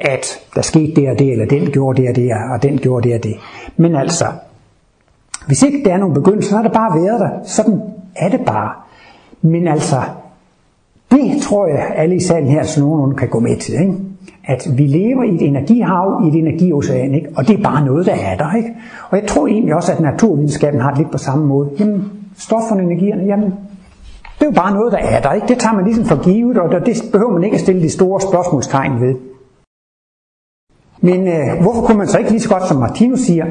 at 0.00 0.40
der 0.54 0.62
skete 0.62 1.00
det 1.00 1.10
og 1.10 1.18
det, 1.18 1.32
eller 1.32 1.46
den 1.46 1.66
gjorde 1.66 2.02
det 2.02 2.08
og 2.10 2.16
det, 2.16 2.30
og 2.52 2.62
den 2.62 2.78
gjorde 2.78 3.08
det 3.08 3.16
og 3.16 3.22
det. 3.22 3.34
Men 3.76 3.96
altså, 3.96 4.24
hvis 5.46 5.62
ikke 5.62 5.82
der 5.84 5.92
er 5.92 5.98
nogen 5.98 6.14
begyndelse, 6.14 6.50
så 6.50 6.56
har 6.56 6.62
det 6.62 6.72
bare 6.72 7.02
været 7.02 7.20
der. 7.20 7.30
Sådan 7.44 7.80
er 8.16 8.28
det 8.28 8.40
bare. 8.46 8.72
Men 9.42 9.68
altså, 9.68 9.96
det 11.10 11.42
tror 11.42 11.66
jeg, 11.66 11.92
alle 11.96 12.16
i 12.16 12.20
salen 12.20 12.48
her, 12.48 12.62
så 12.62 12.80
nogen 12.80 13.14
kan 13.14 13.28
gå 13.28 13.40
med 13.40 13.56
til. 13.56 13.74
Ikke? 13.74 13.94
At 14.44 14.68
vi 14.76 14.86
lever 14.86 15.22
i 15.22 15.34
et 15.34 15.42
energihav, 15.42 16.22
i 16.24 16.28
et 16.28 16.34
energiocean, 16.34 17.14
ikke? 17.14 17.28
og 17.36 17.48
det 17.48 17.58
er 17.58 17.62
bare 17.62 17.84
noget, 17.84 18.06
der 18.06 18.14
er 18.14 18.36
der. 18.36 18.54
Ikke? 18.56 18.70
Og 19.10 19.18
jeg 19.18 19.28
tror 19.28 19.46
egentlig 19.46 19.74
også, 19.74 19.92
at 19.92 20.00
naturvidenskaben 20.00 20.80
har 20.80 20.90
det 20.90 20.98
lidt 20.98 21.10
på 21.10 21.18
samme 21.18 21.46
måde. 21.46 21.70
Jamen, 21.80 22.12
stofferne, 22.38 22.82
energierne, 22.82 23.24
jamen, 23.24 23.54
det 24.38 24.46
er 24.46 24.46
jo 24.46 24.52
bare 24.52 24.74
noget, 24.74 24.92
der 24.92 24.98
er 24.98 25.20
der. 25.20 25.32
Ikke? 25.32 25.46
Det 25.48 25.58
tager 25.58 25.74
man 25.74 25.84
ligesom 25.84 26.04
for 26.04 26.22
givet, 26.24 26.58
og 26.58 26.86
det 26.86 26.96
behøver 27.12 27.32
man 27.32 27.44
ikke 27.44 27.54
at 27.54 27.60
stille 27.60 27.82
de 27.82 27.90
store 27.90 28.20
spørgsmålstegn 28.20 29.00
ved. 29.00 29.14
Men 31.00 31.28
øh, 31.28 31.62
hvorfor 31.62 31.82
kunne 31.82 31.98
man 31.98 32.08
så 32.08 32.18
ikke 32.18 32.30
lige 32.30 32.40
så 32.40 32.48
godt, 32.48 32.68
som 32.68 32.76
Martinus 32.76 33.20
siger, 33.20 33.46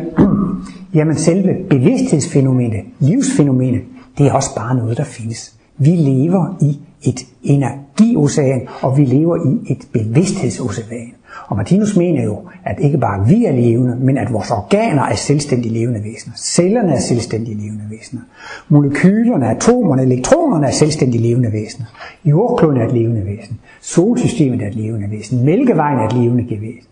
jamen 0.96 1.16
selve 1.16 1.56
bevidsthedsfænomenet, 1.70 2.84
livsfænomenet, 3.00 3.82
det 4.18 4.28
er 4.28 4.34
også 4.34 4.56
bare 4.56 4.76
noget, 4.76 4.98
der 4.98 5.04
findes. 5.04 5.56
Vi 5.78 5.90
lever 5.90 6.58
i 6.62 6.80
et 7.04 7.20
energiocean, 7.44 8.68
og 8.82 8.98
vi 8.98 9.06
lever 9.06 9.36
i 9.36 9.72
et 9.72 9.88
bevidsthedsocean. 9.94 11.14
Og 11.48 11.58
Martinus 11.58 11.98
mener 11.98 12.24
jo, 12.24 12.40
at 12.66 12.80
ikke 12.80 12.98
bare 12.98 13.28
vi 13.28 13.46
er 13.46 13.52
levende, 13.52 13.96
men 13.96 14.18
at 14.18 14.34
vores 14.34 14.52
organer 14.52 15.04
er 15.04 15.16
selvstændige 15.16 15.74
levende 15.74 16.04
væsener. 16.04 16.34
Cellerne 16.38 16.94
er 16.94 17.00
selvstændige 17.00 17.58
levende 17.58 17.84
væsener. 17.90 18.22
Molekylerne, 18.70 19.50
atomerne, 19.50 20.04
elektronerne 20.04 20.68
er 20.68 20.72
selvstændige 20.72 21.22
levende 21.22 21.52
væsener. 21.54 21.86
Jordkloden 22.26 22.78
er 22.78 22.86
et 22.86 22.94
levende 22.94 23.26
væsen. 23.26 23.60
Solsystemet 23.82 24.62
er 24.62 24.68
et 24.68 24.76
levende 24.76 25.12
væsen. 25.12 25.46
Mælkevejen 25.46 26.00
er 26.00 26.08
et 26.08 26.14
levende 26.14 26.48
væsen. 26.50 26.90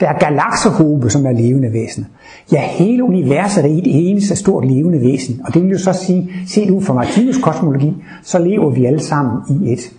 Der 0.00 0.08
er 0.08 0.18
galaksehobe, 0.18 1.10
som 1.10 1.26
er 1.26 1.32
levende 1.32 1.72
væsener. 1.72 2.06
Ja, 2.52 2.68
hele 2.68 3.04
universet 3.04 3.64
er 3.64 3.68
et 3.68 4.10
eneste 4.10 4.36
stort 4.36 4.64
levende 4.64 5.00
væsen. 5.00 5.40
Og 5.46 5.54
det 5.54 5.62
vil 5.62 5.70
jo 5.70 5.78
så 5.78 5.92
sige, 5.92 6.30
set 6.46 6.70
ud 6.70 6.82
fra 6.82 6.94
Martinus 6.94 7.38
kosmologi, 7.38 7.94
så 8.22 8.38
lever 8.38 8.70
vi 8.70 8.84
alle 8.84 9.00
sammen 9.00 9.42
i 9.50 9.72
et 9.72 9.92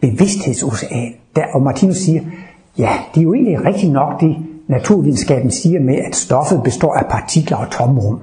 bevidsthedsocean. 0.00 1.12
Der, 1.36 1.42
og 1.54 1.62
Martinus 1.62 1.96
siger, 1.96 2.20
ja, 2.78 2.92
det 3.14 3.20
er 3.20 3.24
jo 3.24 3.34
egentlig 3.34 3.64
rigtigt 3.64 3.92
nok 3.92 4.20
det, 4.20 4.36
naturvidenskaben 4.68 5.50
siger 5.50 5.80
med, 5.80 5.96
at 5.96 6.16
stoffet 6.16 6.62
består 6.64 6.94
af 6.94 7.06
partikler 7.10 7.56
og 7.56 7.70
tomrum. 7.70 8.20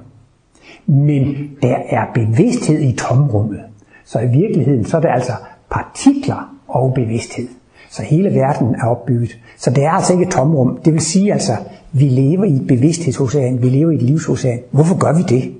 Men 0.86 1.50
der 1.62 1.76
er 1.90 2.04
bevidsthed 2.14 2.80
i 2.80 2.92
tomrummet. 2.92 3.60
Så 4.04 4.20
i 4.20 4.26
virkeligheden, 4.26 4.84
så 4.84 4.96
er 4.96 5.00
det 5.00 5.08
altså 5.08 5.32
partikler 5.70 6.54
og 6.68 6.94
bevidsthed. 6.94 7.48
Så 7.90 8.02
hele 8.02 8.34
verden 8.34 8.74
er 8.74 8.86
opbygget. 8.86 9.38
Så 9.56 9.70
det 9.70 9.84
er 9.84 9.90
altså 9.90 10.12
ikke 10.12 10.24
et 10.24 10.30
tomrum. 10.30 10.78
Det 10.84 10.92
vil 10.92 11.00
sige 11.00 11.32
altså, 11.32 11.52
vi 11.92 12.04
lever 12.04 12.44
i 12.44 12.52
et 12.52 12.66
bevidsthedsocean, 12.66 13.62
vi 13.62 13.68
lever 13.68 13.90
i 13.90 13.94
et 13.94 14.02
livsocean. 14.02 14.58
Hvorfor 14.70 14.98
gør 14.98 15.12
vi 15.12 15.22
det? 15.22 15.54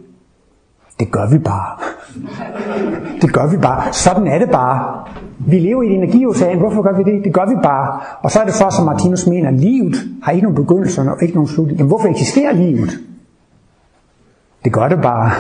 Det 1.01 1.11
gør 1.11 1.31
vi 1.31 1.39
bare. 1.39 1.79
Det 3.23 3.33
gør 3.33 3.47
vi 3.47 3.57
bare. 3.57 3.93
Sådan 3.93 4.27
er 4.27 4.39
det 4.39 4.51
bare. 4.51 5.05
Vi 5.39 5.59
lever 5.59 5.83
i 5.83 5.87
et 5.87 5.95
energiocean. 5.95 6.59
Hvorfor 6.59 6.83
gør 6.83 6.97
vi 6.97 7.03
det? 7.13 7.25
Det 7.25 7.35
gør 7.35 7.47
vi 7.47 7.55
bare. 7.63 8.01
Og 8.23 8.31
så 8.31 8.41
er 8.41 8.45
det 8.45 8.55
for, 8.55 8.71
som 8.71 8.85
Martinus 8.85 9.27
mener, 9.27 9.51
livet 9.51 9.97
har 10.23 10.33
ikke 10.33 10.43
nogen 10.43 10.57
begyndelse 10.57 11.01
og 11.01 11.23
ikke 11.23 11.35
nogen 11.35 11.49
slutning. 11.49 11.79
Jamen 11.79 11.89
hvorfor 11.89 12.09
eksisterer 12.09 12.53
livet? 12.53 12.91
Det 14.65 14.73
gør 14.73 14.89
det 14.89 15.01
bare. 15.03 15.31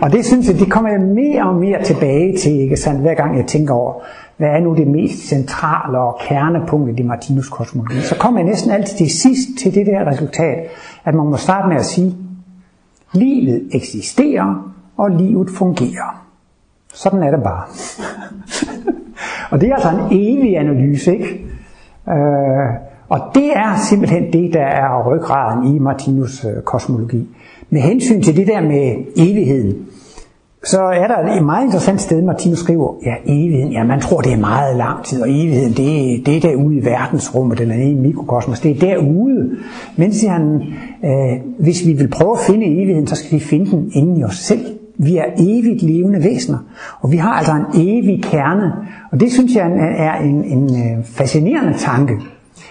Og 0.00 0.12
det 0.12 0.24
synes 0.24 0.48
jeg, 0.48 0.58
det 0.58 0.70
kommer 0.70 0.90
jeg 0.90 1.00
mere 1.00 1.42
og 1.48 1.54
mere 1.54 1.82
tilbage 1.82 2.38
til, 2.38 2.60
ikke 2.60 2.76
sandt, 2.76 3.00
hver 3.00 3.14
gang 3.14 3.36
jeg 3.36 3.46
tænker 3.46 3.74
over, 3.74 3.92
hvad 4.36 4.48
er 4.48 4.60
nu 4.60 4.74
det 4.74 4.86
mest 4.86 5.28
centrale 5.28 5.98
og 5.98 6.18
kernepunkt 6.20 7.00
i 7.00 7.02
Martinus 7.02 7.48
kosmologi, 7.48 8.00
så 8.00 8.16
kommer 8.16 8.40
jeg 8.40 8.48
næsten 8.48 8.70
altid 8.70 8.96
til 8.96 9.10
sidst 9.10 9.48
til 9.62 9.74
det 9.74 9.86
der 9.86 10.06
resultat, 10.06 10.66
at 11.04 11.14
man 11.14 11.26
må 11.26 11.36
starte 11.36 11.68
med 11.68 11.76
at 11.76 11.84
sige, 11.84 12.16
livet 13.12 13.68
eksisterer, 13.72 14.74
og 14.96 15.10
livet 15.10 15.50
fungerer. 15.50 16.26
Sådan 16.94 17.22
er 17.22 17.30
det 17.30 17.42
bare. 17.42 17.64
og 19.50 19.60
det 19.60 19.68
er 19.68 19.74
altså 19.74 19.90
en 19.90 20.06
evig 20.10 20.58
analyse, 20.58 21.12
ikke? 21.12 21.46
Øh, 22.08 22.14
og 23.08 23.20
det 23.34 23.56
er 23.56 23.76
simpelthen 23.88 24.32
det, 24.32 24.54
der 24.54 24.64
er 24.64 25.08
ryggraden 25.08 25.76
i 25.76 25.78
Martinus 25.78 26.44
øh, 26.44 26.62
kosmologi. 26.62 27.28
Med 27.70 27.80
hensyn 27.80 28.22
til 28.22 28.36
det 28.36 28.46
der 28.46 28.60
med 28.60 29.04
evigheden, 29.16 29.86
så 30.64 30.82
er 30.82 31.06
der 31.06 31.36
et 31.36 31.44
meget 31.44 31.64
interessant 31.64 32.00
sted, 32.00 32.22
Martinus 32.22 32.58
skriver, 32.58 32.94
ja, 33.06 33.14
evigheden, 33.26 33.72
ja, 33.72 33.84
man 33.84 34.00
tror, 34.00 34.20
det 34.20 34.32
er 34.32 34.36
meget 34.36 34.76
lang 34.76 35.04
tid, 35.04 35.22
og 35.22 35.28
evigheden, 35.30 35.72
det, 35.72 36.26
det 36.26 36.36
er 36.36 36.40
derude 36.40 36.76
i 36.76 36.84
verdensrummet, 36.84 37.60
eller 37.60 37.74
i 37.74 37.94
mikrokosmos, 37.94 38.60
det 38.60 38.70
er 38.70 38.80
derude. 38.80 39.50
Men 39.96 40.12
siger 40.12 40.32
han, 40.32 40.62
øh, 41.04 41.40
hvis 41.58 41.86
vi 41.86 41.92
vil 41.92 42.08
prøve 42.08 42.32
at 42.32 42.44
finde 42.46 42.66
evigheden, 42.66 43.06
så 43.06 43.14
skal 43.14 43.32
vi 43.32 43.40
finde 43.40 43.70
den 43.70 43.90
inden 43.92 44.16
i 44.16 44.24
os 44.24 44.36
selv. 44.36 44.66
Vi 44.98 45.16
er 45.16 45.24
evigt 45.38 45.82
levende 45.82 46.24
væsener, 46.24 46.58
og 47.00 47.12
vi 47.12 47.16
har 47.16 47.32
altså 47.32 47.52
en 47.52 47.80
evig 47.80 48.22
kerne, 48.22 48.72
og 49.12 49.20
det 49.20 49.32
synes 49.32 49.56
jeg 49.56 49.70
er 49.98 50.14
en, 50.14 50.44
en 50.44 50.64
øh, 50.64 51.04
fascinerende 51.04 51.74
tanke 51.78 52.14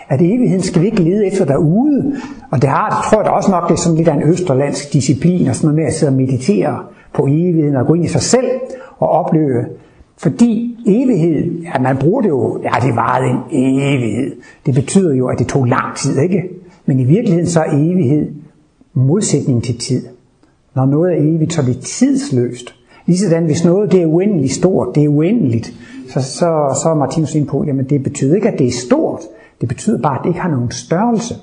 at 0.10 0.22
evigheden 0.22 0.62
skal 0.62 0.82
vi 0.82 0.86
ikke 0.86 1.04
lede 1.04 1.28
efter 1.28 1.46
derude. 1.46 2.16
Og 2.52 2.62
det 2.62 2.70
har, 2.70 3.08
tror 3.10 3.18
jeg 3.18 3.26
da 3.26 3.30
også 3.30 3.52
nok, 3.52 3.68
det 3.68 3.74
er 3.74 3.78
sådan 3.78 3.98
lidt 3.98 4.08
af 4.08 4.14
en 4.14 4.24
østerlandsk 4.24 4.94
disciplin, 4.94 5.48
og 5.48 5.56
sådan 5.56 5.68
noget 5.68 5.76
med 5.76 5.86
at 5.86 5.94
sidde 5.94 6.10
og 6.10 6.18
meditere 6.18 6.80
på 7.14 7.28
evigheden 7.28 7.76
og 7.76 7.88
gå 7.88 7.94
ind 7.94 8.06
i 8.06 8.08
sig 8.08 8.22
selv 8.22 8.48
og 9.00 9.10
opleve. 9.10 9.66
Fordi 10.18 10.78
evighed, 10.86 11.62
ja, 11.62 11.80
man 11.80 11.98
bruger 11.98 12.22
det 12.22 12.30
jo, 12.30 12.62
ja 12.64 12.88
det 12.88 12.96
varede 12.96 13.30
en 13.52 13.80
evighed. 13.80 14.36
Det 14.66 14.76
betyder 14.76 15.14
jo, 15.16 15.28
at 15.28 15.40
det 15.40 15.48
tog 15.48 15.66
lang 15.66 15.96
tid, 15.98 16.20
ikke? 16.20 16.50
Men 16.86 17.00
i 17.00 17.04
virkeligheden 17.04 17.48
så 17.48 17.60
er 17.60 17.72
evighed 17.72 18.32
modsætning 18.94 19.64
til 19.64 19.78
tid. 19.78 20.08
Når 20.76 20.86
noget 20.86 21.14
er 21.14 21.18
evigt, 21.18 21.54
så 21.54 21.62
er 21.62 21.66
det 21.66 21.80
tidsløst. 21.80 22.76
Ligesådan, 23.06 23.46
hvis 23.46 23.66
noget 23.66 23.92
det 23.92 24.02
er 24.02 24.06
uendeligt 24.06 24.54
stort, 24.54 24.96
det 24.96 25.04
er 25.04 25.08
uendeligt, 25.08 25.74
så, 26.10 26.22
så, 26.22 26.80
så 26.84 26.90
er 26.90 26.96
Martinus 26.96 27.36
ind 27.36 27.48
på, 27.48 27.64
jamen 27.68 27.86
det 27.86 28.04
betyder 28.04 28.36
ikke, 28.36 28.50
at 28.50 28.60
det 28.60 28.68
er 28.68 28.72
stort. 28.72 29.20
Det 29.62 29.70
betyder 29.70 30.02
bare, 30.02 30.18
at 30.18 30.24
det 30.24 30.30
ikke 30.30 30.40
har 30.40 30.50
nogen 30.50 30.72
størrelse. 30.72 31.36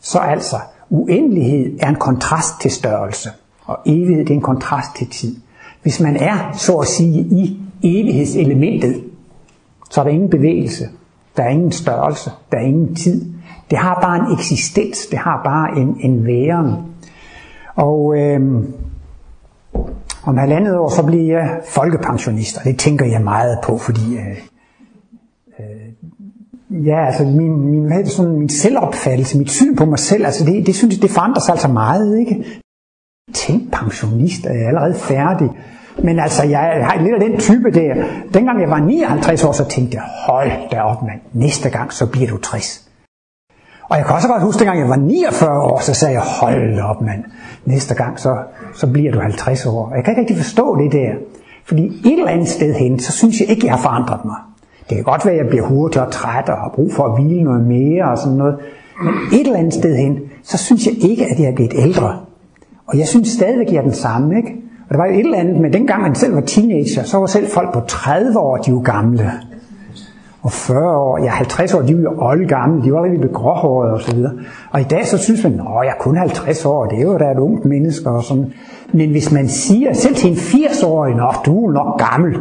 Så 0.00 0.18
altså, 0.18 0.56
uendelighed 0.90 1.78
er 1.80 1.88
en 1.88 1.96
kontrast 1.96 2.60
til 2.60 2.70
størrelse. 2.70 3.28
Og 3.64 3.78
evighed 3.86 4.24
det 4.24 4.30
er 4.30 4.34
en 4.34 4.40
kontrast 4.40 4.96
til 4.96 5.08
tid. 5.08 5.36
Hvis 5.82 6.00
man 6.00 6.16
er, 6.16 6.52
så 6.52 6.76
at 6.76 6.86
sige, 6.86 7.20
i 7.20 7.60
evighedselementet, 7.82 9.04
så 9.90 10.00
er 10.00 10.04
der 10.04 10.10
ingen 10.10 10.30
bevægelse, 10.30 10.88
der 11.36 11.42
er 11.42 11.48
ingen 11.48 11.72
størrelse, 11.72 12.30
der 12.52 12.58
er 12.58 12.62
ingen 12.62 12.94
tid. 12.94 13.32
Det 13.70 13.78
har 13.78 13.98
bare 14.02 14.16
en 14.16 14.38
eksistens, 14.38 15.06
det 15.06 15.18
har 15.18 15.40
bare 15.44 15.78
en, 15.78 15.96
en 16.00 16.26
væren. 16.26 16.74
Og 17.76 18.18
øhm, 18.18 18.74
om 20.24 20.36
halvandet 20.36 20.76
år, 20.78 20.88
så 20.88 21.02
bliver 21.02 21.38
jeg 21.38 21.60
folkepensionist, 21.68 22.56
og 22.56 22.64
det 22.64 22.78
tænker 22.78 23.06
jeg 23.06 23.22
meget 23.22 23.58
på, 23.64 23.78
fordi 23.78 24.16
øh, 24.16 24.38
øh, 25.58 26.86
ja, 26.86 27.06
altså 27.06 27.24
min, 27.24 27.60
min, 27.70 28.06
sådan, 28.06 28.32
min 28.32 28.48
selvopfattelse, 28.48 29.38
mit 29.38 29.50
syn 29.50 29.76
på 29.76 29.84
mig 29.84 29.98
selv, 29.98 30.24
altså 30.26 30.44
det, 30.44 30.66
det 30.66 30.74
synes 30.74 30.94
jeg, 30.94 31.02
det 31.02 31.10
forandrer 31.10 31.40
sig 31.40 31.52
altså 31.52 31.68
meget, 31.68 32.18
ikke? 32.18 32.44
Tænk, 33.34 33.72
pensionist, 33.72 34.46
er 34.46 34.54
jeg 34.54 34.68
allerede 34.68 34.94
færdig. 34.94 35.50
Men 35.98 36.20
altså, 36.20 36.44
jeg 36.44 36.60
har 36.60 37.02
lidt 37.02 37.14
af 37.14 37.20
den 37.20 37.38
type 37.38 37.70
der. 37.70 37.94
Dengang 38.34 38.60
jeg 38.60 38.70
var 38.70 38.78
59 38.78 39.44
år, 39.44 39.52
så 39.52 39.68
tænkte 39.68 39.96
jeg, 39.96 40.04
hold 40.26 40.50
da 40.70 40.80
op, 40.80 41.02
mand. 41.02 41.20
Næste 41.32 41.70
gang, 41.70 41.92
så 41.92 42.06
bliver 42.06 42.28
du 42.28 42.36
60. 42.36 42.88
Og 43.88 43.96
jeg 43.96 44.06
kan 44.06 44.14
også 44.14 44.28
godt 44.28 44.42
huske, 44.42 44.58
dengang 44.58 44.78
jeg 44.80 44.88
var 44.88 44.96
49 44.96 45.62
år, 45.62 45.80
så 45.80 45.94
sagde 45.94 46.14
jeg, 46.14 46.22
hold 46.40 46.80
op, 46.80 47.00
mand. 47.00 47.24
Næste 47.64 47.94
gang, 47.94 48.20
så, 48.20 48.36
så 48.74 48.86
bliver 48.92 49.12
du 49.12 49.20
50 49.20 49.66
år. 49.66 49.86
Og 49.86 49.96
jeg 49.96 50.04
kan 50.04 50.12
ikke 50.12 50.20
rigtig 50.20 50.36
forstå 50.36 50.76
det 50.78 50.92
der. 50.92 51.12
Fordi 51.64 51.86
et 51.86 52.18
eller 52.18 52.30
andet 52.30 52.48
sted 52.48 52.74
hen, 52.74 52.98
så 52.98 53.12
synes 53.12 53.40
jeg 53.40 53.50
ikke, 53.50 53.66
jeg 53.66 53.74
har 53.74 53.82
forandret 53.82 54.24
mig. 54.24 54.36
Det 54.88 54.96
kan 54.96 55.04
godt 55.04 55.24
være, 55.24 55.34
at 55.34 55.40
jeg 55.40 55.48
bliver 55.48 55.66
hurtig 55.66 56.02
og 56.02 56.12
træt 56.12 56.48
og 56.48 56.56
har 56.56 56.72
brug 56.74 56.92
for 56.92 57.04
at 57.04 57.14
hvile 57.14 57.42
noget 57.42 57.66
mere 57.66 58.04
og 58.10 58.18
sådan 58.18 58.38
noget. 58.38 58.58
Men 59.04 59.14
et 59.32 59.46
eller 59.46 59.58
andet 59.58 59.74
sted 59.74 59.96
hen, 59.96 60.20
så 60.42 60.58
synes 60.58 60.86
jeg 60.86 60.94
ikke, 61.10 61.26
at 61.26 61.40
jeg 61.40 61.48
er 61.48 61.54
blevet 61.54 61.72
ældre. 61.74 62.18
Og 62.86 62.98
jeg 62.98 63.08
synes 63.08 63.28
stadigvæk, 63.28 63.66
jeg 63.72 63.76
er 63.76 63.82
den 63.82 63.94
samme, 63.94 64.36
ikke? 64.36 64.54
Og 64.88 64.90
der 64.90 64.96
var 64.96 65.06
jo 65.06 65.12
et 65.12 65.20
eller 65.20 65.38
andet 65.38 65.60
men 65.60 65.72
dengang 65.72 66.02
man 66.02 66.14
selv 66.14 66.34
var 66.34 66.40
teenager, 66.40 67.02
så 67.02 67.18
var 67.18 67.26
selv 67.26 67.46
folk 67.46 67.72
på 67.72 67.80
30 67.80 68.38
år, 68.38 68.56
de 68.56 68.72
var 68.72 68.80
gamle 68.80 69.30
og 70.44 70.52
40 70.52 70.96
år, 70.96 71.24
ja 71.24 71.30
50 71.30 71.74
år, 71.74 71.82
de 71.82 71.92
er 71.92 71.96
jo 71.96 72.12
olde 72.18 72.48
gamle, 72.48 72.84
de 72.84 72.92
var 72.92 73.02
rigtig 73.02 73.20
blevet 73.20 73.36
gråhårede 73.36 73.92
og 73.92 74.00
så 74.00 74.14
videre. 74.14 74.32
Og 74.70 74.80
i 74.80 74.84
dag 74.84 75.06
så 75.06 75.18
synes 75.18 75.44
man, 75.44 75.52
at 75.52 75.60
jeg 75.84 75.90
er 75.98 76.00
kun 76.00 76.16
50 76.16 76.64
år, 76.64 76.86
det 76.86 76.98
er 76.98 77.02
jo 77.02 77.18
da 77.18 77.30
et 77.30 77.38
ungt 77.38 77.64
menneske 77.64 78.10
og 78.10 78.24
sådan. 78.24 78.52
Men 78.92 79.10
hvis 79.10 79.32
man 79.32 79.48
siger, 79.48 79.92
selv 79.92 80.14
til 80.14 80.30
en 80.30 80.36
80-årig, 80.36 81.14
nå, 81.14 81.32
du 81.46 81.66
er 81.66 81.72
nok 81.72 81.98
gammel, 82.10 82.36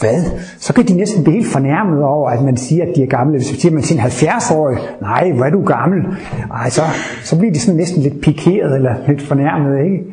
hvad? 0.00 0.22
Så 0.58 0.74
kan 0.74 0.84
de 0.84 0.94
næsten 0.96 1.24
blive 1.24 1.36
helt 1.36 1.52
fornærmet 1.52 2.02
over, 2.02 2.30
at 2.30 2.42
man 2.42 2.56
siger, 2.56 2.84
at 2.84 2.96
de 2.96 3.02
er 3.02 3.06
gamle. 3.06 3.36
Hvis 3.36 3.50
man 3.50 3.60
siger 3.60 3.74
man 3.74 3.82
til 3.82 3.96
en 3.96 4.02
70-årig, 4.02 4.78
nej, 5.00 5.32
hvor 5.32 5.44
er 5.44 5.50
du 5.50 5.62
gammel? 5.62 6.00
Ej, 6.54 6.70
så, 6.70 6.82
så 7.24 7.38
bliver 7.38 7.52
de 7.52 7.60
sådan 7.60 7.76
næsten 7.76 8.02
lidt 8.02 8.20
pikeret 8.20 8.74
eller 8.74 8.94
lidt 9.08 9.22
fornærmet, 9.22 9.84
ikke? 9.84 10.04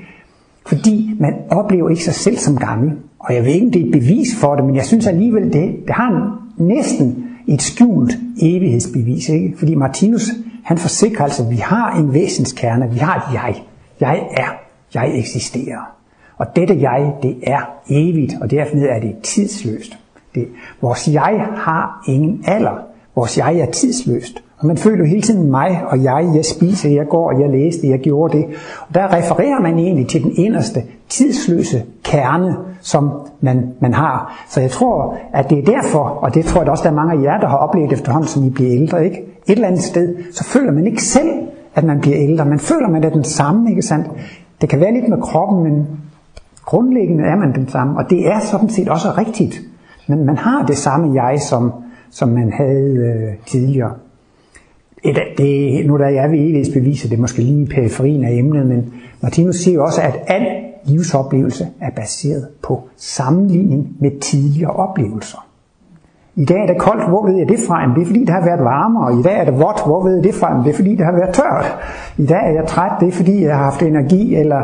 Fordi 0.66 1.16
man 1.20 1.34
oplever 1.52 1.90
ikke 1.90 2.04
sig 2.04 2.14
selv 2.14 2.38
som 2.38 2.58
gammel. 2.58 2.92
Og 3.20 3.36
jeg 3.36 3.46
ved 3.46 3.52
ikke, 3.52 3.66
om 3.66 3.72
det 3.72 3.82
er 3.82 3.86
et 3.86 3.92
bevis 3.92 4.36
for 4.42 4.56
det, 4.56 4.66
men 4.66 4.76
jeg 4.76 4.86
synes 4.86 5.08
alligevel, 5.08 5.44
det, 5.44 5.76
det 5.88 5.96
har 5.96 6.40
næsten 6.58 7.26
et 7.48 7.62
skjult 7.62 8.14
evighedsbevis. 8.42 9.30
Ikke? 9.30 9.58
Fordi 9.58 9.76
Martinus, 9.76 10.32
han 10.64 10.78
forsikrer 10.78 11.24
altså, 11.24 11.44
at 11.44 11.50
vi 11.50 11.56
har 11.56 11.92
en 11.92 12.14
væsenskerne, 12.14 12.92
vi 12.92 12.98
har 12.98 13.16
et 13.16 13.34
jeg. 13.34 13.64
Jeg 14.00 14.28
er, 14.32 14.50
jeg 14.94 15.20
eksisterer. 15.20 15.96
Og 16.38 16.56
dette 16.56 16.78
jeg, 16.82 17.14
det 17.24 17.36
er 17.44 17.60
evigt, 17.90 18.36
og 18.42 18.52
derfor 18.52 18.78
er 18.78 19.00
det 19.00 19.16
tidsløst. 19.24 19.98
Det, 20.36 20.48
vores 20.82 21.08
jeg 21.08 21.48
har 21.56 22.04
ingen 22.08 22.44
alder. 22.48 22.80
Vores 23.16 23.38
jeg 23.38 23.58
er 23.58 23.72
tidsløst. 23.72 24.44
Og 24.58 24.68
man 24.68 24.78
føler 24.78 24.98
jo 24.98 25.06
hele 25.06 25.22
tiden 25.22 25.52
mig 25.52 25.82
og 25.88 26.04
jeg, 26.04 26.32
jeg 26.36 26.46
spiser, 26.46 26.90
jeg 26.90 27.08
går, 27.08 27.40
jeg 27.40 27.50
læste, 27.50 27.90
jeg 27.90 28.00
gjorde 28.00 28.38
det. 28.38 28.46
Og 28.88 28.96
der 28.96 29.14
refererer 29.14 29.62
man 29.62 29.80
egentlig 29.80 30.08
til 30.08 30.24
den 30.24 30.32
inderste, 30.38 30.84
tidsløse 31.10 31.84
kerne, 32.04 32.56
som 32.82 33.12
man, 33.42 33.74
man 33.80 33.94
har. 33.94 34.46
Så 34.50 34.62
jeg 34.62 34.72
tror, 34.72 35.18
at 35.34 35.50
det 35.50 35.60
er 35.60 35.64
derfor, 35.64 36.00
og 36.00 36.34
det 36.34 36.46
tror 36.46 36.62
jeg 36.62 36.70
også, 36.70 36.84
der 36.84 36.90
er 36.90 36.94
mange 36.94 37.14
af 37.14 37.24
jer, 37.24 37.40
der 37.40 37.48
har 37.48 37.58
oplevet 37.58 37.94
efterhånden, 37.94 38.28
som 38.28 38.44
I 38.44 38.50
bliver 38.50 38.72
ældre, 38.72 39.06
ikke? 39.06 39.18
Et 39.18 39.52
eller 39.52 39.68
andet 39.68 39.82
sted, 39.84 40.16
så 40.34 40.44
føler 40.44 40.72
man 40.72 40.88
ikke 40.88 41.04
selv, 41.04 41.30
at 41.76 41.84
man 41.84 42.02
bliver 42.02 42.18
ældre. 42.20 42.46
Man 42.46 42.60
føler, 42.60 42.86
at 42.86 42.92
man 42.92 43.04
er 43.04 43.10
den 43.10 43.24
samme, 43.24 43.70
ikke 43.70 43.82
sandt? 43.82 44.08
Det 44.62 44.70
kan 44.70 44.80
være 44.80 44.94
lidt 44.94 45.10
med 45.10 45.22
kroppen, 45.22 45.64
men 45.64 45.88
grundlæggende 46.66 47.24
er 47.24 47.36
man 47.36 47.56
den 47.56 47.68
samme. 47.70 47.98
Og 47.98 48.10
det 48.10 48.28
er 48.28 48.40
sådan 48.40 48.70
set 48.70 48.90
også 48.90 49.08
rigtigt. 49.18 49.62
Men 50.08 50.26
man 50.26 50.38
har 50.38 50.66
det 50.66 50.78
samme 50.78 51.24
jeg, 51.24 51.40
som, 51.40 51.72
som 52.12 52.30
man 52.30 52.54
havde 52.54 52.96
øh, 52.96 53.34
tidligere. 53.46 53.92
Et, 55.04 55.18
det, 55.38 55.86
nu 55.88 55.98
der 55.98 56.06
er 56.06 56.28
ved 56.28 56.74
beviser, 56.74 57.10
det 57.10 57.18
er 57.18 57.22
måske 57.22 57.42
lige 57.42 57.66
periferien 57.66 58.24
af 58.24 58.32
emnet, 58.32 58.68
men 58.68 58.94
Martinus 59.22 59.56
siger 59.56 59.76
jo 59.76 59.84
også, 59.84 60.02
at 60.02 60.16
alt 60.28 60.65
livsoplevelse 60.86 61.68
er 61.82 61.90
baseret 61.90 62.48
på 62.64 62.82
sammenligning 62.98 63.98
med 64.00 64.20
tidligere 64.20 64.72
oplevelser. 64.72 65.46
I 66.36 66.46
dag 66.46 66.62
er 66.62 66.68
det 66.68 66.78
koldt, 66.78 67.10
hvor 67.10 67.28
ved 67.28 67.36
jeg 67.36 67.50
det 67.50 67.60
fra? 67.68 67.82
Jamen, 67.82 67.96
det 67.96 68.02
er 68.02 68.06
fordi, 68.06 68.20
det 68.20 68.30
har 68.30 68.46
været 68.46 68.64
varmere. 68.64 69.20
I 69.20 69.24
dag 69.24 69.40
er 69.40 69.46
det 69.46 69.54
vådt, 69.54 69.86
hvor 69.86 70.04
ved 70.04 70.16
jeg 70.16 70.24
det 70.24 70.34
fra? 70.34 70.50
Jamen, 70.50 70.66
det 70.66 70.72
er 70.72 70.76
fordi, 70.76 70.96
det 70.96 71.06
har 71.06 71.12
været 71.12 71.34
tørt. 71.34 71.78
I 72.18 72.26
dag 72.26 72.48
er 72.48 72.52
jeg 72.52 72.66
træt, 72.68 72.92
det 73.00 73.08
er 73.08 73.12
fordi, 73.12 73.44
jeg 73.44 73.58
har 73.58 73.64
haft 73.64 73.82
energi. 73.82 74.36
Eller 74.36 74.62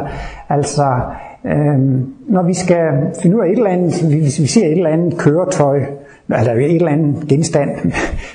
altså, 0.49 0.99
øhm, 1.45 2.13
når 2.27 2.43
vi 2.43 2.53
skal 2.53 2.87
finde 3.21 3.37
ud 3.37 3.41
af 3.41 3.45
et 3.45 3.57
eller 3.57 3.69
andet, 3.69 4.03
hvis 4.03 4.39
vi 4.39 4.45
ser 4.45 4.65
et 4.65 4.71
eller 4.71 4.89
andet 4.89 5.17
køretøj, 5.17 5.81
Altså, 6.31 6.51
eller 6.51 6.65
et 6.65 6.75
eller 6.75 6.91
andet 6.91 7.27
genstand, 7.27 7.69